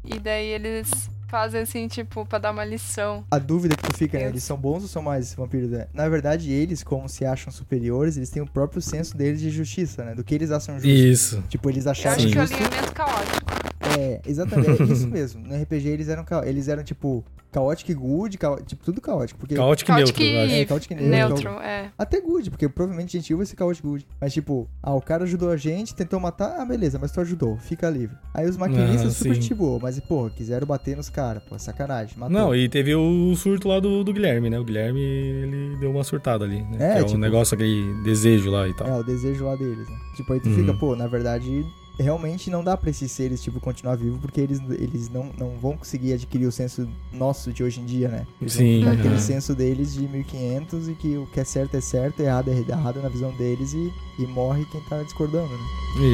[0.05, 0.89] e daí eles
[1.27, 3.25] fazem assim, tipo, pra dar uma lição.
[3.29, 4.27] A dúvida que tu fica, né?
[4.27, 5.69] Eu- Eles são bons ou são mais vampiros?
[5.71, 5.89] né?
[5.93, 10.05] Na verdade, eles, como se acham superiores, eles têm o próprio senso deles de justiça,
[10.05, 10.15] né?
[10.15, 10.89] Do que eles acham justo.
[10.89, 11.43] Isso.
[11.49, 12.55] Tipo, eles Eu acharam acho que é o justo.
[12.55, 13.51] alinhamento caótico.
[13.99, 15.47] É, exatamente, é isso mesmo.
[15.47, 19.39] No RPG eles eram, ca- eles eram tipo, chaotic good, cao- tipo, tudo caótico.
[19.41, 20.55] Porque Caótico e Caótico neutro, eu acho.
[20.55, 21.35] É, caótico e neutro.
[21.45, 21.91] neutro, é.
[21.99, 24.07] Até good, porque provavelmente gentil vai ser chaotic good.
[24.21, 27.57] Mas tipo, ah, o cara ajudou a gente, tentou matar, ah, beleza, mas tu ajudou,
[27.59, 28.17] fica livre.
[28.35, 32.15] Aí os maquinistas Ah, super gente boa, mas porra, quiseram bater nos caras, pô, sacanagem.
[32.19, 32.37] Matou.
[32.37, 34.59] Não, e teve o surto lá do, do Guilherme, né?
[34.59, 36.77] O Guilherme, ele deu uma surtada ali, né?
[36.79, 38.87] É, que é tipo- um negócio, aquele desejo lá e tal.
[38.87, 39.97] É, o desejo lá deles, né?
[40.17, 40.55] Tipo, aí tu Uhum.
[40.55, 41.65] fica, pô, na verdade,
[41.99, 45.77] realmente não dá pra esses seres, tipo, continuar vivo, porque eles, eles não, não vão
[45.77, 48.27] conseguir adquirir o senso nosso de hoje em dia, né?
[48.41, 51.77] Eles vão Sim, ficar aquele senso deles de 1500 e que o que é certo
[51.77, 55.65] é certo, errado é errado na visão deles e, e morre quem tá discordando, né?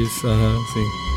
[0.03, 1.07] Isso, aham, sim.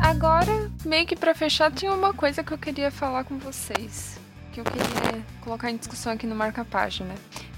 [0.00, 4.18] Agora, meio que pra fechar, tinha uma coisa que eu queria falar com vocês.
[4.52, 7.14] Que eu queria colocar em discussão aqui no marca-página.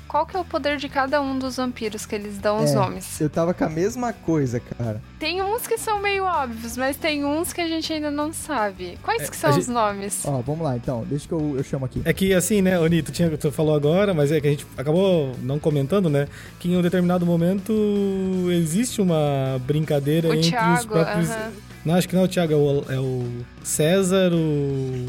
[0.09, 2.75] Qual que é o poder de cada um dos vampiros que eles dão os É.
[2.75, 3.21] nomes?
[3.21, 5.03] Eu tava com a mesma coisa, cara.
[5.19, 8.99] Tem uns que são meio óbvios, mas tem uns que a gente ainda não sabe.
[9.03, 10.23] Quais É, que são gente- os nomes?
[10.25, 11.05] Ó, vamos lá, então.
[11.09, 12.03] Deixa que eu, eu chamo aqui.
[12.05, 14.65] É que assim, né, Oni, tu, tinha, tu falou agora, mas é que a gente
[14.79, 16.29] acabou não comentando, né?
[16.61, 17.73] Que em um determinado momento
[18.51, 21.31] existe uma brincadeira o entre os Thiago, próprios.
[21.31, 21.53] aham.
[21.85, 23.25] Não, acho que não é o Thiago, é o, é o
[23.63, 25.07] César, o,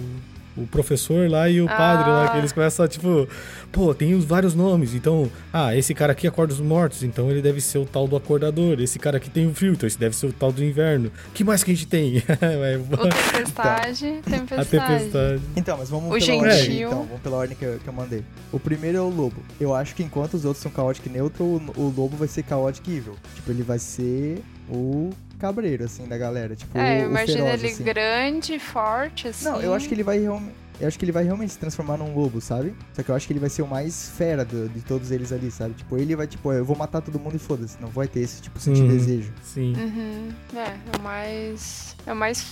[0.61, 2.27] o professor lá e o padre lá, Ah.
[2.29, 3.27] que eles começam a, tipo,
[3.71, 7.41] pô, tem os vários nomes, então, ah, esse cara aqui acorda os mortos, então ele
[7.41, 10.15] deve ser o tal do acordador, esse cara aqui tem o frio, então esse deve
[10.15, 11.11] ser o tal do inverno.
[11.33, 12.23] que mais que a gente tem?
[12.41, 14.69] É, O Tempestade, a Tempestade.
[14.69, 15.41] tempestade.
[15.55, 16.57] Então, mas vamos O pela ordem.
[16.63, 16.87] gentil.
[16.87, 18.23] Então, vamos pela ordem que eu, que eu mandei.
[18.51, 19.37] O primeiro é o lobo.
[19.59, 22.87] Eu acho que enquanto os outros são chaotic neutro, o, o lobo vai ser chaotic
[22.87, 23.15] evil.
[23.35, 26.55] Tipo, ele vai ser o cabreiro, assim, da galera.
[26.55, 27.83] Tipo, É, o, o imagina feroz, ele assim.
[27.83, 29.45] grande, forte, assim.
[29.45, 30.53] Não, eu acho que ele vai realmente.
[30.79, 32.75] Eu acho que ele vai realmente se transformar num lobo, sabe?
[32.93, 35.31] Só que eu acho que ele vai ser o mais fera do- de todos eles
[35.31, 35.73] ali, sabe?
[35.73, 37.77] Tipo, ele vai, tipo, eu vou matar todo mundo e foda-se.
[37.81, 38.87] Não vai ter esse, tipo, sentir Uhum.
[38.89, 39.31] desejo.
[39.43, 39.73] Sim.
[39.75, 40.29] Uhum.
[40.55, 40.59] É,
[40.93, 41.95] é o mais.
[42.05, 42.45] É o mais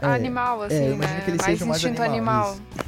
[0.00, 1.24] É, animal, assim, eu imagino né?
[1.24, 2.84] que ele mais seja o mais instinto animal, animal.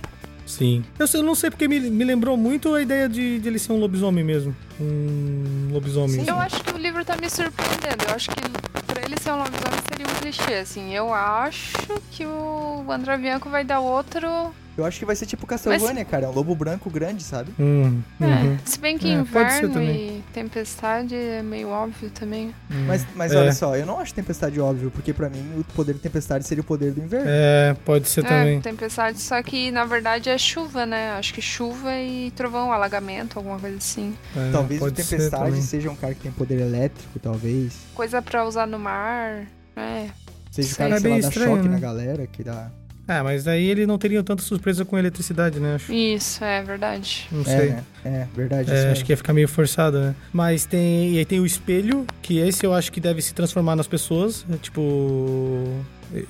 [0.47, 0.85] Sim.
[0.97, 3.73] Eu, eu não sei porque me, me lembrou muito a ideia de, de ele ser
[3.73, 4.55] um lobisomem mesmo.
[4.81, 6.25] Um lobisomem.
[6.25, 6.29] Sim.
[6.31, 8.05] Eu acho que o livro tá me surpreendendo.
[8.09, 8.41] Eu acho que
[8.87, 10.95] pra ele ser um lobisomem seria um clichê, assim.
[10.95, 11.77] Eu acho
[12.13, 14.29] que o André Bianco vai dar outro.
[14.77, 16.27] Eu acho que vai ser tipo Castlevania, cara.
[16.27, 17.53] É um lobo branco grande, sabe?
[17.59, 18.55] Hum, uhum.
[18.55, 22.49] É, se bem que É, inverno e tempestade é meio óbvio também.
[22.71, 22.85] Hum.
[22.87, 23.37] Mas, mas É.
[23.37, 26.61] olha só, eu não acho tempestade óbvio, porque pra mim o poder de tempestade seria
[26.63, 27.27] o poder do inverno.
[27.29, 28.61] É, pode ser É, também.
[28.61, 31.13] tempestade, só que na verdade é chuva, né?
[31.13, 34.15] Acho que chuva e trovão, alagamento, alguma coisa assim.
[34.37, 37.73] É, talvez o tempestade seja um cara que tem poder elétrico, talvez.
[37.95, 39.47] Coisa pra usar no mar.
[39.75, 40.07] É.
[40.51, 41.75] Seja o cara É que, sei lá, bem dá estranho, choque né?
[41.75, 42.71] na galera, que dá...
[43.09, 45.77] Ah, mas aí ele não teria tanta surpresa com eletricidade, né?
[45.77, 45.93] Acho.
[45.93, 47.29] Isso, é verdade.
[47.31, 47.69] Não É, sei.
[47.71, 47.85] né?
[48.05, 48.71] É, verdade.
[48.71, 50.15] É, isso acho que ia ficar meio forçado, né?
[50.33, 51.13] Mas tem.
[51.15, 54.45] E aí tem o espelho, que esse eu acho que deve se transformar nas pessoas.
[54.53, 55.67] É, tipo.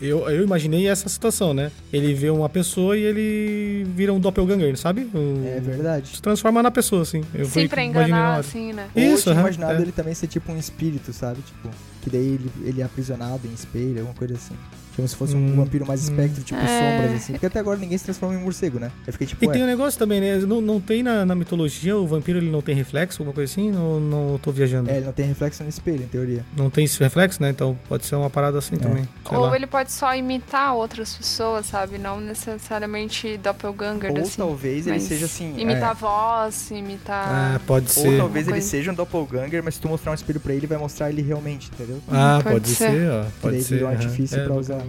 [0.01, 1.71] Eu, eu imaginei essa situação, né?
[1.93, 5.03] Ele vê uma pessoa e ele vira um doppelganger, sabe?
[5.15, 6.17] O- É verdade.
[6.17, 7.23] Se transformar na pessoa, assim.
[7.35, 8.89] Eu Sim, pra enganar, assim, né?
[8.95, 9.83] Ou eu Isso, tinha imaginado é.
[9.83, 11.41] ele também ser tipo um espírito, sabe?
[11.43, 11.69] Tipo,
[12.07, 14.55] que daí ele, ele é aprisionado em espelho, alguma coisa assim.
[14.95, 16.13] Como se fosse um Hum, vampiro mais hum.
[16.13, 16.67] espectro, tipo É.
[16.67, 17.33] sombras, assim.
[17.35, 18.91] Porque até agora ninguém se transforma em morcego, né?
[19.07, 20.39] Eu fiquei tipo, E tem um negócio também, né?
[20.39, 23.71] Não, não tem na, na mitologia o vampiro ele não tem reflexo, alguma coisa assim?
[23.71, 24.89] Não, não tô viajando.
[24.89, 26.43] é, ele não tem reflexo no espelho, em teoria.
[26.57, 27.51] Não tem esse reflexo, né?
[27.51, 28.79] Então pode ser uma parada assim É.
[28.79, 29.05] também.
[29.29, 29.55] Sei Ou lá.
[29.57, 31.99] ele pode só imitar outras pessoas, sabe?
[31.99, 34.37] Não necessariamente doppelganger, Ou assim.
[34.39, 35.55] talvez ele seja assim.
[35.59, 37.27] Imitar é, voz, imitar.
[37.57, 38.17] Ah, pode Ou ser.
[38.17, 38.67] talvez ele coisa.
[38.67, 41.71] seja um doppelganger, mas se tu mostrar um espelho pra ele, vai mostrar ele realmente,
[41.75, 41.96] entendeu?
[42.09, 42.91] Ah, Pode pode, ser.
[42.91, 43.25] ser, ó.
[43.41, 43.85] Pode ser.
[43.85, 44.83] um artifício pra usar.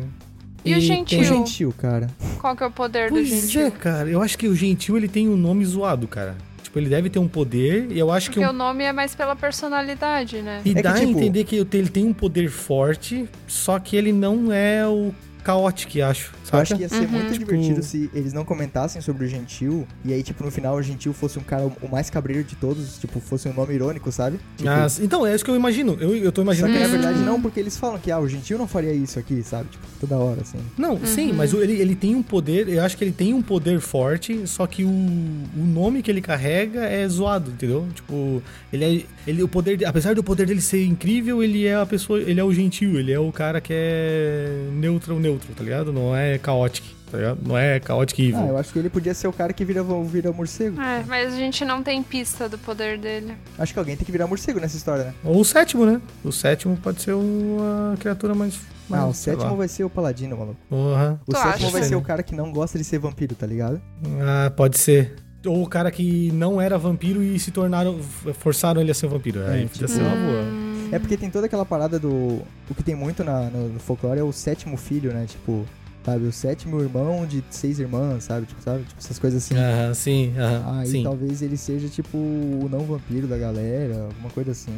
[0.66, 1.20] E o gentil?
[1.22, 2.08] O gentil, cara.
[2.40, 3.68] Qual que é o poder do Pois gentil?
[3.68, 4.10] é, cara.
[4.10, 6.36] Eu acho que o gentil ele tem um nome zoado, cara.
[6.62, 8.46] Tipo, ele deve ter um poder e eu acho Porque que.
[8.46, 10.62] o nome é mais pela personalidade, né?
[10.66, 13.96] E É que, dá a tipo- entender que ele tem um poder forte, só que
[13.96, 15.14] ele não é o
[15.48, 16.32] caótico, acho.
[16.52, 17.08] Eu acho que ia ser Uhum.
[17.10, 20.76] muito Tipo- divertido se eles não comentassem sobre o Gentil, e aí, tipo, no final
[20.76, 24.12] o Gentil fosse um cara o mais cabreiro de todos, tipo, fosse um nome irônico,
[24.12, 24.40] sabe?
[24.58, 25.98] Tipo, Ah, então, é isso que eu imagino.
[26.00, 26.94] Eu, eu tô só imaginando que na isso.
[26.94, 29.70] verdade não, porque eles falam que, ah, o Gentil não faria isso aqui, sabe?
[29.70, 30.58] Tipo, toda hora, assim.
[30.78, 33.80] Não, sim, mas ele, ele tem um poder, eu acho que ele tem um poder
[33.80, 37.88] forte, só que o, o nome que ele carrega é zoado, entendeu?
[37.94, 38.42] Tipo,
[38.72, 39.06] ele é.
[39.30, 42.20] Ele, o poder, de- apesar do poder dele ser incrível, ele é a pessoa.
[42.22, 45.92] Ele é o gentil, ele é o cara que é neutro neutro, tá ligado?
[45.94, 46.88] Não é caótico.
[47.10, 47.40] tá ligado?
[47.46, 48.38] Não é Chaotic Evil.
[48.40, 50.82] Ah, eu acho que ele podia ser o cara que vira, vira morcego.
[50.82, 53.34] É, mas a gente não tem pista do poder dele.
[53.58, 55.14] Acho que alguém tem que virar morcego nessa história, né?
[55.24, 56.02] Ou o sétimo, né?
[56.24, 58.60] O sétimo pode ser uma criatura mais.
[58.90, 59.56] mais Ah, o sétimo lá.
[59.56, 60.60] vai ser o paladino, maluco.
[60.70, 61.18] Porra.
[61.26, 61.70] O Tu sétimo acha?
[61.72, 63.82] vai ser o cara que não gosta de ser vampiro, tá ligado?
[64.22, 65.16] Ah, pode ser.
[65.46, 68.00] Ou o cara que não era vampiro e se tornaram.
[68.38, 69.40] forçaram ele a ser vampiro.
[69.46, 70.44] Aí É, podia tipo- ser uma boa.
[70.92, 72.42] É porque tem toda aquela parada do.
[72.70, 75.26] O que tem muito na, no, no folclore é o sétimo filho, né?
[75.28, 75.66] Tipo,
[76.06, 76.26] sabe?
[76.26, 78.46] O sétimo irmão de seis irmãs, sabe?
[78.46, 78.84] Tipo, sabe?
[78.84, 79.56] Tipo, essas coisas assim.
[79.56, 80.80] Aham, sim, aham.
[80.80, 81.04] Aí sim.
[81.04, 84.72] talvez ele seja, tipo, o não vampiro da galera, alguma coisa assim.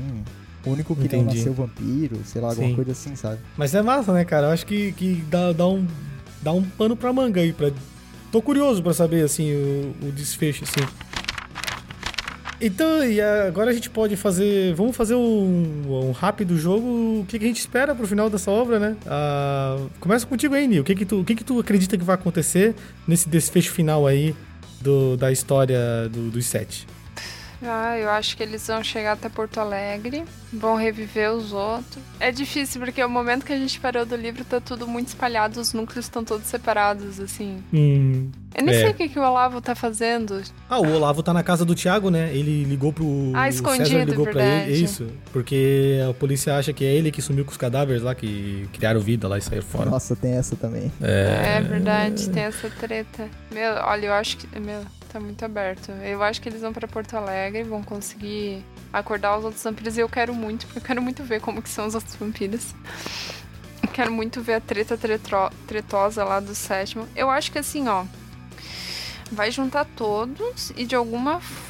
[0.65, 1.37] O único que não Entendi.
[1.37, 2.75] nasceu vampiro, sei lá, alguma Sim.
[2.75, 3.39] coisa assim, sabe?
[3.55, 4.47] Mas é massa, né, cara?
[4.47, 5.87] Eu acho que, que dá, dá, um,
[6.41, 7.53] dá um pano pra manga aí.
[7.53, 7.71] Pra...
[8.29, 10.85] Tô curioso pra saber, assim, o, o desfecho, assim.
[12.61, 14.73] Então, e agora a gente pode fazer.
[14.73, 17.21] Vamos fazer um, um rápido jogo.
[17.21, 18.97] O que, que a gente espera pro final dessa obra, né?
[19.07, 20.81] Ah, começa contigo aí, Nil.
[20.81, 22.75] O que, que, tu, o que, que tu acredita que vai acontecer
[23.07, 24.35] nesse desfecho final aí
[24.81, 26.85] do, da história do, dos sete?
[27.61, 30.23] Ah, eu acho que eles vão chegar até Porto Alegre,
[30.53, 32.01] vão reviver os outros.
[32.19, 35.59] É difícil, porque o momento que a gente parou do livro tá tudo muito espalhado,
[35.59, 37.61] os núcleos estão todos separados, assim.
[37.73, 38.29] Hum.
[38.55, 38.79] Eu nem É.
[38.79, 40.41] sei o que, que o Olavo tá fazendo.
[40.69, 42.33] Ah, o Olavo tá na casa do Thiago, né?
[42.33, 43.05] Ele ligou pro.
[43.35, 44.71] Ah, o escondido, César ligou pra verdade.
[44.71, 44.83] ele.
[44.85, 45.07] Isso.
[45.31, 48.99] Porque a polícia acha que é ele que sumiu com os cadáveres lá, que criaram
[49.01, 49.89] vida lá e saíram fora.
[49.89, 50.91] Nossa, tem essa também.
[51.01, 53.27] É, verdade, tem essa treta.
[53.51, 54.59] Meu, olha, eu acho que.
[54.59, 54.81] Meu,
[55.11, 55.91] tá muito aberto.
[55.91, 58.63] Eu acho que eles vão pra Porto Alegre, vão conseguir
[58.93, 61.69] acordar os outros vampiros e eu quero muito, porque eu quero muito ver como que
[61.69, 62.73] são os outros vampiros.
[63.83, 67.07] Eu Quero muito ver a treta tretro- tretosa lá do sétimo.
[67.15, 68.05] Eu acho que assim, ó.
[69.31, 71.68] Vai juntar todos e de alguma forma,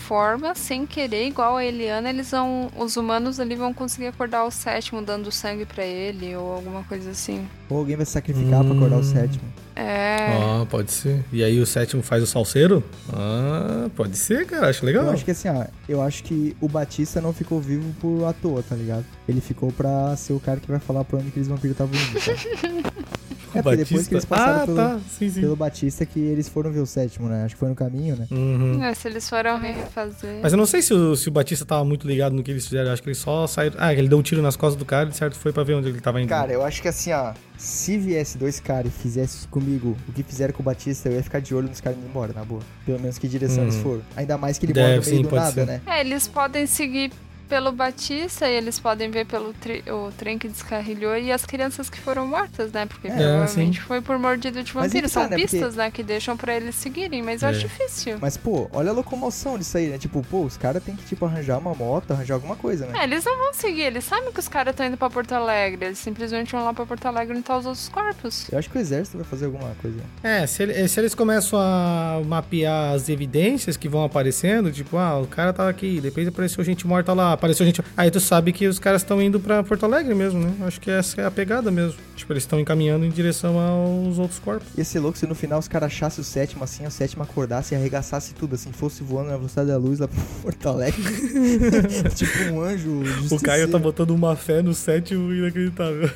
[0.56, 2.69] sem querer, igual a Eliana, eles vão.
[2.77, 7.11] Os humanos ali vão conseguir acordar o sétimo dando sangue pra ele ou alguma coisa
[7.11, 7.48] assim.
[7.69, 9.03] Ou alguém vai se sacrificar pra acordar o Hum.
[9.03, 9.44] sétimo.
[9.76, 10.27] É.
[10.34, 11.23] Ah, pode ser.
[11.31, 12.84] E aí o sétimo faz o salseiro?
[13.14, 14.68] Ah, pode ser, cara.
[14.69, 15.06] Acho legal.
[15.06, 18.34] Eu acho que assim, ó, eu acho que o Batista não ficou vivo por à
[18.34, 19.06] toa, tá ligado?
[19.27, 22.19] Ele ficou pra ser o cara que vai falar pra onde aqueles vampiros estavam indo,
[22.19, 22.90] tá?
[23.52, 24.99] É, porque depois que eles passaram ah, pelo, tá.
[25.10, 25.41] Sim, sim.
[25.41, 27.45] pelo Batista que eles foram ver o sétimo, né?
[27.45, 28.27] Acho que foi no caminho, né?
[28.30, 28.84] Uhum.
[28.84, 29.57] É, se eles foram
[30.06, 30.40] refazer.
[30.42, 32.66] Mas eu não sei se o, se o Batista tava muito ligado no que eles
[32.66, 32.88] fizeram.
[32.88, 33.72] Eu acho que ele só saiu.
[33.78, 35.90] Ah, ele deu um tiro nas costas do cara e certo foi pra ver onde
[35.90, 36.30] ele tava indo.
[36.30, 40.24] Cara, eu acho que assim, ó, se viesse dois caras e fizesse comigo o que
[40.24, 42.62] fizeram com o Batista, eu ia ficar de olho nos caras indo embora, na boa.
[42.86, 43.68] Pelo menos que direção Hum.
[43.68, 44.02] eles foram.
[44.16, 45.66] Ainda mais que ele Deve, mora no meio sim, do nada, ser.
[45.66, 45.82] né?
[45.86, 47.12] É, eles podem seguir
[47.50, 51.90] pelo Batista e eles podem ver pelo tri- o trem que descarrilhou e as crianças
[51.90, 52.86] que foram mortas, né?
[52.86, 55.04] Porque É, provavelmente foi por mordida de vampiro.
[55.04, 55.36] tá, São né?
[55.36, 55.90] pistas, né?
[55.92, 57.52] Que deixam pra eles seguirem, mas eu É.
[57.52, 58.18] acho difícil.
[58.22, 59.98] Mas, pô, olha a locomoção disso aí, né?
[59.98, 63.00] Tipo, pô, os caras têm que, tipo, arranjar uma moto, arranjar alguma coisa, né?
[63.00, 65.86] É, eles não vão seguir, eles sabem que os caras estão indo pra Porto Alegre.
[65.88, 68.48] Eles simplesmente vão lá pra Porto Alegre e os outros corpos.
[68.52, 69.98] Eu acho que o exército vai fazer alguma coisa.
[70.22, 75.20] É, se, ele- se eles começam a mapear as evidências que vão aparecendo, tipo, ah,
[75.20, 77.82] o cara tava aqui, depois apareceu gente morta lá, apareceu gente.
[77.98, 80.53] Aí tu sabe que os caras estão indo pra Porto Alegre mesmo, né?
[80.61, 81.98] Acho que essa é a pegada mesmo.
[82.16, 84.68] Tipo, eles estão encaminhando em direção aos outros corpos.
[84.78, 87.74] Ia ser louco se no final os caras achassem o sétimo assim, o sétimo acordasse
[87.74, 91.02] e arregaçasse tudo, assim, fosse voando na velocidade da luz lá pra Porto Alegre.
[92.16, 92.90] tipo um anjo.
[92.91, 93.72] O Caio justiceiro.
[93.72, 96.10] tá botando uma fé no sétimo inacreditável.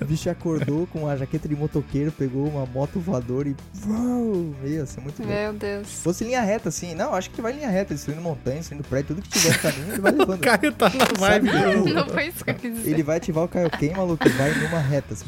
[0.00, 3.56] O bicho acordou com a jaqueta de motoqueiro, pegou uma moto voadora e.
[3.86, 5.32] Uau, meu, ser muito louco.
[5.32, 5.86] Meu Deus.
[5.88, 9.14] Se fosse linha reta, assim, não, acho que vai linha reta, destruindo montanha, destruindo prédio,
[9.14, 10.40] tudo que tiver no caminho, ele vai O levando.
[10.40, 11.50] Caio tá na vibe.
[11.50, 12.90] Sabe, Não foi isso que eu quis dizer.
[12.90, 15.26] Ele vai ativar o Kaioken, maluco, e vai numa reta, assim,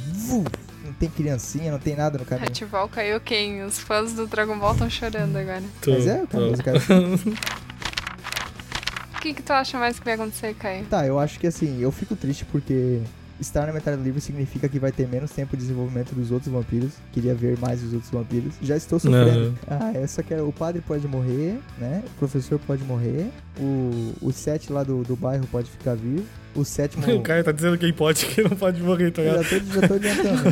[0.85, 2.47] não tem criancinha, não tem nada no caminho.
[2.49, 3.63] Ativar o Kaioken.
[3.65, 5.63] Os fãs do Dragon Ball estão chorando agora.
[5.81, 6.79] Tô- Mas é, cara, tô- o cara-
[9.17, 10.85] O que, que tu acha mais que vai acontecer, Caio?
[10.85, 13.01] Tá, eu acho que assim, eu fico triste porque
[13.45, 16.51] estar na metade do livro significa que vai ter menos tempo de desenvolvimento dos outros
[16.53, 16.95] vampiros.
[17.13, 18.55] Queria ver mais os outros vampiros.
[18.61, 19.57] Já estou sofrendo.
[19.69, 20.49] Ah, eu só quero.
[20.49, 22.03] O padre pode morrer, né?
[22.07, 23.31] O professor pode morrer.
[23.59, 26.25] O, o sete lá do, do bairro pode ficar vivo.
[26.55, 27.05] O sétimo.
[27.15, 29.43] O Caio tá dizendo quem pode e quem não pode morrer, tá ligado?
[29.43, 30.45] já tô, já tô adiantando.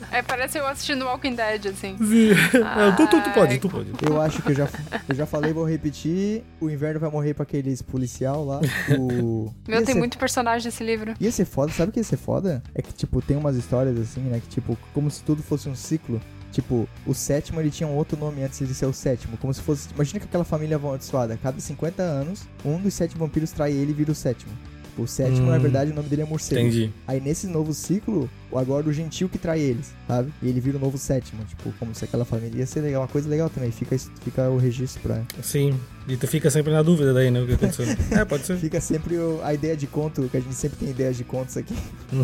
[0.10, 1.96] É, parece eu assistindo Walking Dead, assim.
[1.98, 2.30] Sim.
[2.58, 3.90] Não, tu, tu, tu pode, tu pode.
[4.04, 4.68] Eu acho que eu já,
[5.08, 6.42] eu já falei, vou repetir.
[6.60, 8.60] O inverno vai morrer pra aqueles policial lá.
[8.98, 9.52] O.
[9.68, 11.14] Meu, Ia tem ser- muito personagem nesse livro.
[11.20, 12.62] Ia ser foda, sabe o que ia ser foda?
[12.74, 14.40] É que, tipo, tem umas histórias assim, né?
[14.40, 16.20] Que, tipo, como se tudo fosse um ciclo.
[16.50, 19.36] Tipo, o sétimo ele tinha um outro nome antes de ser o sétimo.
[19.36, 19.88] Como se fosse.
[19.94, 21.38] Imagina que aquela família amaldiçoada.
[21.40, 24.50] Cada 50 anos, um dos sete vampiros trai ele e vira o sétimo.
[24.90, 26.60] Tipo, o sétimo, Hum, na verdade, o nome dele é morcego.
[26.60, 26.90] Entendi.
[27.06, 30.32] Aí nesse novo ciclo, agora o gentil que trai eles, sabe?
[30.42, 31.44] E ele vira o novo sétimo.
[31.44, 33.02] Tipo, como se aquela família ia ser legal.
[33.02, 33.70] Uma coisa legal também.
[33.70, 35.22] Fica, fica o registro pra.
[35.42, 35.78] Sim.
[36.08, 37.40] E tu fica sempre na dúvida daí, né?
[37.40, 37.84] O que aconteceu.
[38.10, 38.56] é, pode ser.
[38.58, 41.56] Fica sempre o- a ideia de conto, que a gente sempre tem ideias de contos
[41.56, 41.74] aqui.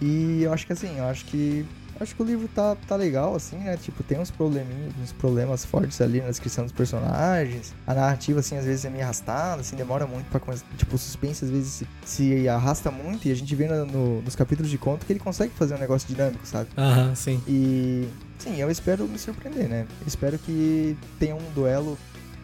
[0.00, 1.64] E eu acho que assim, eu acho que
[2.00, 3.76] Acho que o livro tá, tá legal, assim, né?
[3.76, 7.74] Tipo, tem uns probleminhas, uns problemas fortes ali na descrição dos personagens.
[7.86, 10.64] A narrativa, assim, às vezes é meio arrastada, assim, demora muito pra começar.
[10.76, 14.22] Tipo, o suspense às vezes se, se arrasta muito e a gente vê no, no,
[14.22, 16.68] nos capítulos de conto que ele consegue fazer um negócio dinâmico, sabe?
[16.76, 17.42] Aham, sim.
[17.48, 18.08] E
[18.38, 19.86] sim, eu espero me surpreender, né?
[20.06, 21.98] Espero que tenha um duelo.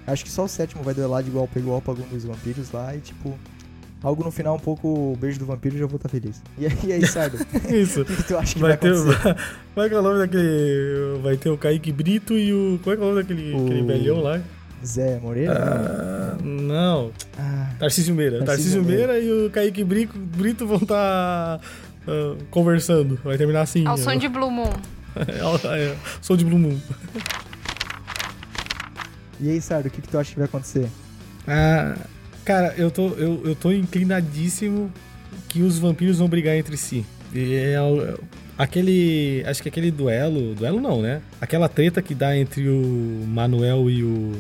[0.06, 2.72] Acho que só o sétimo vai duelar de igual pra igual pra algum dos vampiros
[2.72, 3.39] lá e tipo.
[4.05, 6.40] Algo no final um pouco o beijo do vampiro e já vou estar feliz.
[6.59, 7.39] E aí, e aí sabe?
[7.74, 8.02] Isso.
[8.02, 8.93] o que, que tu acha que Vai vai, ter.
[8.93, 9.36] acontecer?
[9.74, 11.18] Como é que é o nome daquele.
[11.22, 12.78] Vai ter o Kaique Brito e o.
[12.85, 14.40] Como é que é o nome daquele O- aquele velhão lá?
[14.85, 15.55] Zé Moreira?
[15.59, 17.10] Ah, não.
[17.39, 18.44] Ah, Tarcísio Meira.
[18.44, 21.59] Tarcísio Tarcísio Meira e o Kaique Brito, Brito vão estar
[22.51, 23.18] conversando.
[23.24, 23.86] Vai terminar assim.
[23.86, 24.70] Ao som de Blue Moon.
[25.16, 26.76] É, é, som de Blue Moon.
[29.40, 30.89] e aí, Sardo, o que, que tu acha que vai acontecer?
[31.47, 31.97] Ah,
[32.45, 34.93] cara, eu tô, eu, eu tô inclinadíssimo
[35.49, 37.05] que os vampiros vão brigar entre si.
[37.35, 38.19] E é o-
[38.57, 39.43] aquele.
[39.47, 40.55] Acho que aquele duelo.
[40.55, 41.21] Duelo não, né?
[41.41, 44.33] Aquela treta que dá entre o Manuel e o.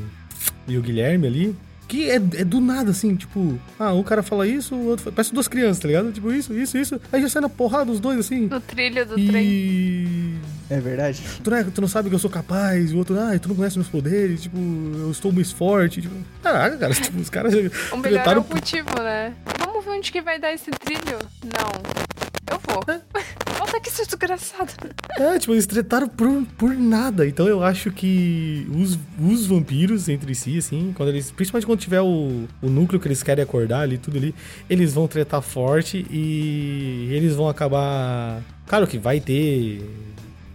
[0.68, 1.56] E o Guilherme ali.
[1.86, 5.16] Que é, é do nada, assim, tipo, ah, um cara fala isso, o outro fala,
[5.16, 6.10] parece duas crianças, tá ligado?
[6.12, 6.98] Tipo, isso, isso, isso.
[7.12, 8.46] Aí já sai na porrada os dois, assim.
[8.46, 10.34] No trilho do trem.
[10.70, 11.22] É verdade?
[11.42, 13.56] Tu não, é- tu não sabe que eu sou capaz, o outro, ah, tu não
[13.56, 16.00] conhece meus poderes, tipo, eu estou mais forte.
[16.02, 17.52] Tipo, caraca, cara, tipo, os caras.
[17.54, 19.34] O melhor é tretaram o motivo, né?
[19.58, 21.18] Vamos ver onde que vai dar esse trilho?
[21.44, 22.14] Não.
[22.50, 22.82] Eu vou.
[23.58, 24.72] Volta aqui, seu desgraçado.
[25.16, 26.28] É, tipo, eles tretaram por,
[26.58, 27.26] por nada.
[27.26, 31.30] Então eu acho que os, os vampiros entre si, assim, quando eles.
[31.30, 34.34] Principalmente quando tiver o, o núcleo que eles querem acordar ali, tudo ali,
[34.68, 38.42] eles vão tretar forte e eles vão acabar.
[38.66, 39.82] Claro que vai ter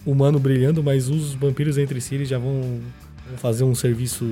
[0.10, 2.80] humano brilhando, mas os vampiros entre si já vão
[3.30, 4.26] vão fazer um serviço.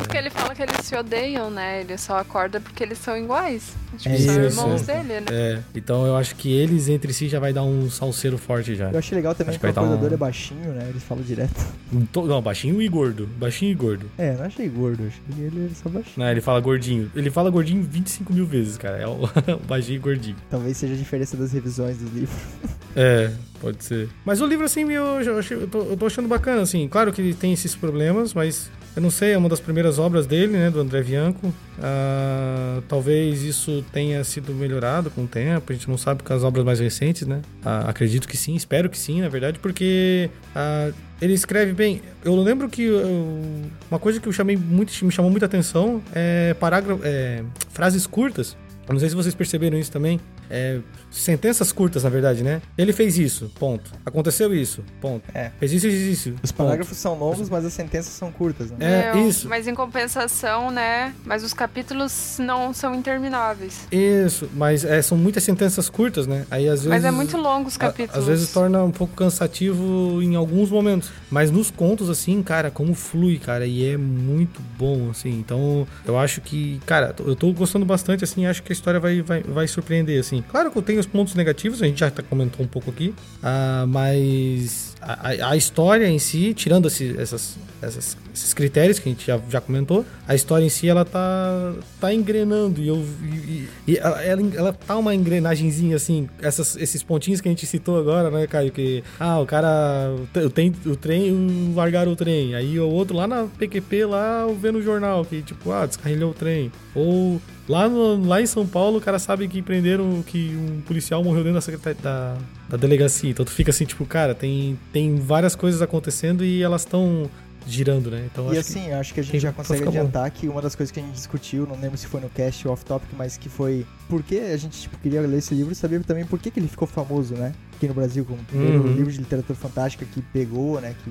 [0.00, 1.80] Porque ele fala que eles se odeiam, né?
[1.80, 3.74] Ele só acorda porque eles são iguais.
[3.96, 4.92] Tipo, É são isso, irmãos é.
[5.02, 5.26] dele, né?
[5.30, 8.90] É, então eu acho que eles entre si já vai dar um salseiro forte já.
[8.90, 10.86] Eu achei legal também Acho que que o acordador um- é baixinho, né?
[10.90, 11.66] Eles falam direto.
[11.92, 13.26] Um to- Não, baixinho e gordo.
[13.38, 14.06] Baixinho e gordo.
[14.18, 16.14] É, não achei gordo, achei que ele era só baixinho.
[16.18, 17.10] Não, ele fala gordinho.
[17.16, 18.98] Ele fala gordinho 25 mil vezes, cara.
[18.98, 19.24] É o,
[19.56, 20.36] o baixinho e gordinho.
[20.50, 22.34] Talvez seja a diferença das revisões do livro.
[22.96, 24.08] É, pode ser.
[24.24, 26.88] Mas o livro, assim, eu, eu, achei- eu, tô, eu tô achando bacana, assim.
[26.88, 30.26] Claro que ele tem esses problemas, mas eu não sei, é uma das primeiras obras
[30.26, 31.54] dele, né, do André Bianco.
[31.80, 35.72] Ah, talvez isso tenha sido melhorado com o tempo.
[35.72, 37.40] A gente não sabe com as obras mais recentes, né?
[37.64, 40.90] Ah, acredito que sim, espero que sim, na verdade, porque ah,
[41.20, 42.02] ele escreve bem.
[42.24, 46.54] Eu lembro que eu- uma coisa que eu chamei muito, me chamou muita atenção é
[46.54, 47.42] parágrafo, é,
[47.72, 48.56] frases curtas.
[48.88, 50.18] Não sei se vocês perceberam isso também.
[50.48, 50.78] É,
[51.10, 52.60] sentenças curtas, na verdade, né?
[52.76, 53.90] Ele fez isso, ponto.
[54.04, 55.24] Aconteceu isso, ponto.
[55.34, 55.50] É.
[55.58, 56.34] Fez isso, isso, isso.
[56.42, 56.66] Os ponto.
[56.66, 58.76] parágrafos são longos, mas as sentenças são curtas, né?
[58.80, 59.48] É, Meu, isso.
[59.48, 61.14] Mas em compensação, né?
[61.24, 63.86] Mas os capítulos não são intermináveis.
[63.90, 66.46] Isso, mas é, são muitas sentenças curtas, né?
[66.50, 66.88] Aí às vezes.
[66.88, 68.18] Mas é muito longo os a- capítulos.
[68.22, 71.10] Às vezes torna um pouco cansativo em alguns momentos.
[71.30, 75.30] Mas nos contos, assim, cara, como flui, cara, e é muito bom, assim.
[75.38, 79.22] Então, eu acho que, cara, eu tô gostando bastante, assim, acho que a história vai,
[79.22, 80.42] vai, vai surpreender, assim.
[80.50, 83.84] Claro que eu tenho os pontos negativos, a gente já comentou um pouco aqui, ah,
[83.88, 89.26] mas a, a- história em si, tirando esse- essas, essas- esses critérios que a gente
[89.26, 93.04] já, já comentou, a história em si, ela tá, tá engrenando, e eu...
[93.22, 94.22] E, e ela,
[94.54, 98.70] ela, tá uma engrenagenzinha, assim, essas, esses pontinhos que a gente citou agora, né, Caio,
[98.72, 100.14] que, ah, o cara,
[100.44, 104.46] o, tem, o trem, o- largaram o trem, aí o outro lá na PQP, lá,
[104.60, 107.40] vendo o jornal, que, tipo, ah, descarrilhou o trem, ou...
[107.68, 111.42] Lá, no- lá em São Paulo, o cara sabe que prenderam que um policial morreu
[111.42, 112.34] dentro da, secretaria, da,
[112.68, 113.30] da delegacia.
[113.30, 117.28] Então tu fica assim, tipo, cara, tem, tem várias coisas acontecendo e elas estão
[117.66, 118.26] girando, né?
[118.32, 119.98] Então E acho que- assim, acho que a gente já consegue fica bom.
[119.98, 122.66] adiantar que uma das coisas que a gente discutiu, não lembro se foi no cast
[122.66, 125.74] ou off-topic, mas que foi por que a gente tipo, queria ler esse livro e
[125.74, 127.52] saber também por que, que ele ficou famoso, né?
[127.76, 128.94] Aqui no Brasil, como primeiro Uhum.
[128.94, 130.94] livro de literatura fantástica que pegou, né?
[131.04, 131.10] Que,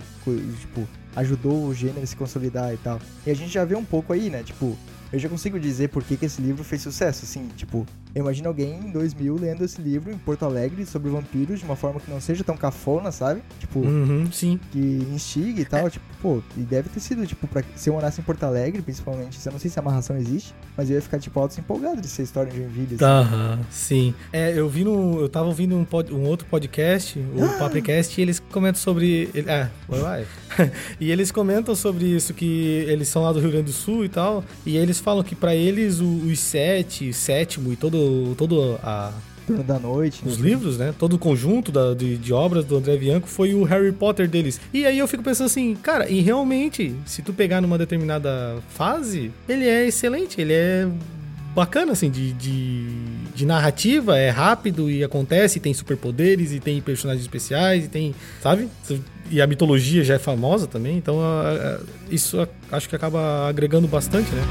[0.60, 3.00] tipo, ajudou o gênero a se consolidar e tal.
[3.26, 4.42] E a gente já vê um pouco aí, né?
[4.44, 4.76] Tipo,
[5.14, 7.86] eu já consigo dizer por que, que esse livro fez sucesso, assim, tipo,
[8.18, 11.76] eu imagino alguém em 2000 lendo esse livro em Porto Alegre sobre vampiros de uma
[11.76, 13.42] forma que não seja tão cafona, sabe?
[13.60, 14.60] Tipo, Uhum, sim.
[14.72, 14.80] que
[15.14, 18.24] instiga e tal, tipo, pô, e deve ter sido, tipo, pra, se eu morasse em
[18.24, 21.40] Porto Alegre, principalmente, eu não sei se a amarração existe, mas eu ia ficar, tipo,
[21.40, 23.04] alto empolgado de ser história de Joinville, assim.
[23.06, 24.14] Aham, sim.
[24.34, 25.22] É, eu vi no.
[25.22, 29.30] Eu tava ouvindo um, pod- um outro podcast, o Papricast, e eles comentam sobre.
[29.34, 30.72] ele- Ah, vai, vai.
[31.00, 34.10] e eles comentam sobre isso, que eles são lá do Rio Grande do Sul e
[34.10, 34.44] tal.
[34.66, 37.98] E eles falam que pra eles os sete, sétimo e todo,
[38.38, 39.12] todo a,
[39.46, 40.22] Turno da noite.
[40.26, 40.50] os né?
[40.50, 40.94] livros, né?
[41.00, 44.60] Todo o conjunto da- de, de obras do André Bianco foi o Harry Potter deles.
[44.74, 49.32] E aí eu fico pensando assim, cara, e realmente, se tu pegar numa determinada fase,
[49.48, 50.88] ele é excelente, ele é
[51.56, 52.86] bacana, assim, de, de,
[53.34, 58.14] de narrativa, é rápido e acontece, e tem superpoderes, e tem personagens especiais, e tem,
[58.44, 58.68] sabe?
[59.32, 61.18] E a mitologia já é famosa também, então
[62.12, 64.42] isso acho que acaba agregando bastante, né?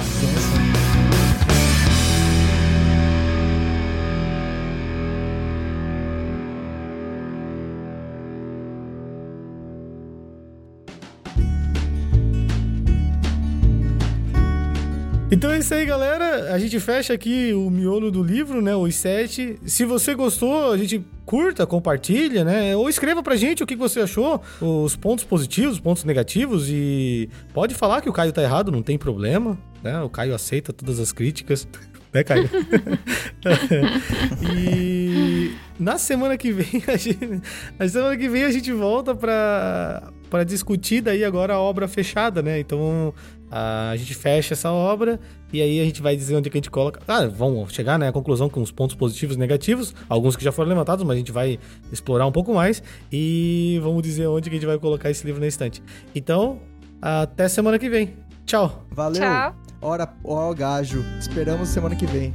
[15.29, 16.55] Então é isso aí, galera.
[16.55, 18.77] A gente fecha aqui o miolo do livro, né?
[18.77, 19.59] Os sete.
[19.67, 22.77] Se você gostou, a gente curta, compartilha, né?
[22.77, 26.69] Ou escreva pra gente o que você achou, os pontos positivos, os pontos negativos.
[26.69, 29.59] E pode falar que o Caio tá errado, não tem problema.
[29.83, 30.01] Né?
[30.01, 31.67] O Caio aceita todas as críticas.
[32.15, 32.49] Né, Caio?
[34.57, 37.43] e na semana que vem, a gente,
[37.79, 42.41] na semana que vem a gente volta pra, pra discutir daí agora a obra fechada,
[42.41, 42.59] né?
[42.59, 43.13] Então
[43.51, 45.21] a gente fecha essa obra
[45.53, 47.01] e aí a gente vai dizer onde que a gente coloca.
[47.07, 50.53] Ah, vamos chegar né, à conclusão com os pontos positivos e negativos, alguns que já
[50.53, 51.59] foram levantados, mas a gente vai
[51.93, 52.83] explorar um pouco mais
[53.13, 55.83] e vamos dizer onde que a gente vai colocar esse livro na estante.
[56.15, 56.61] Então,
[57.01, 58.15] até semana que vem.
[58.45, 58.85] Tchau.
[58.91, 59.21] Valeu.
[59.21, 59.57] Tchau.
[59.81, 61.05] Ora, ó, gajo.
[61.19, 62.35] Esperamos semana que vem.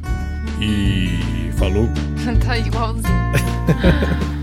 [0.59, 1.87] E falou.
[2.45, 3.11] tá igualzinho.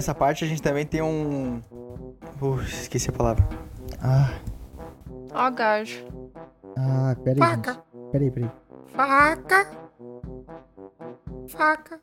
[0.00, 1.60] Nessa parte a gente também tem um.
[2.40, 3.46] Uh, esqueci a palavra.
[4.02, 4.32] Ah.
[5.30, 6.02] Ó, gajo.
[6.74, 7.38] Ah, peraí.
[7.38, 7.72] Faca.
[7.72, 8.10] Gente.
[8.10, 8.50] Peraí, peraí.
[8.94, 9.70] Faca.
[11.48, 12.00] Faca.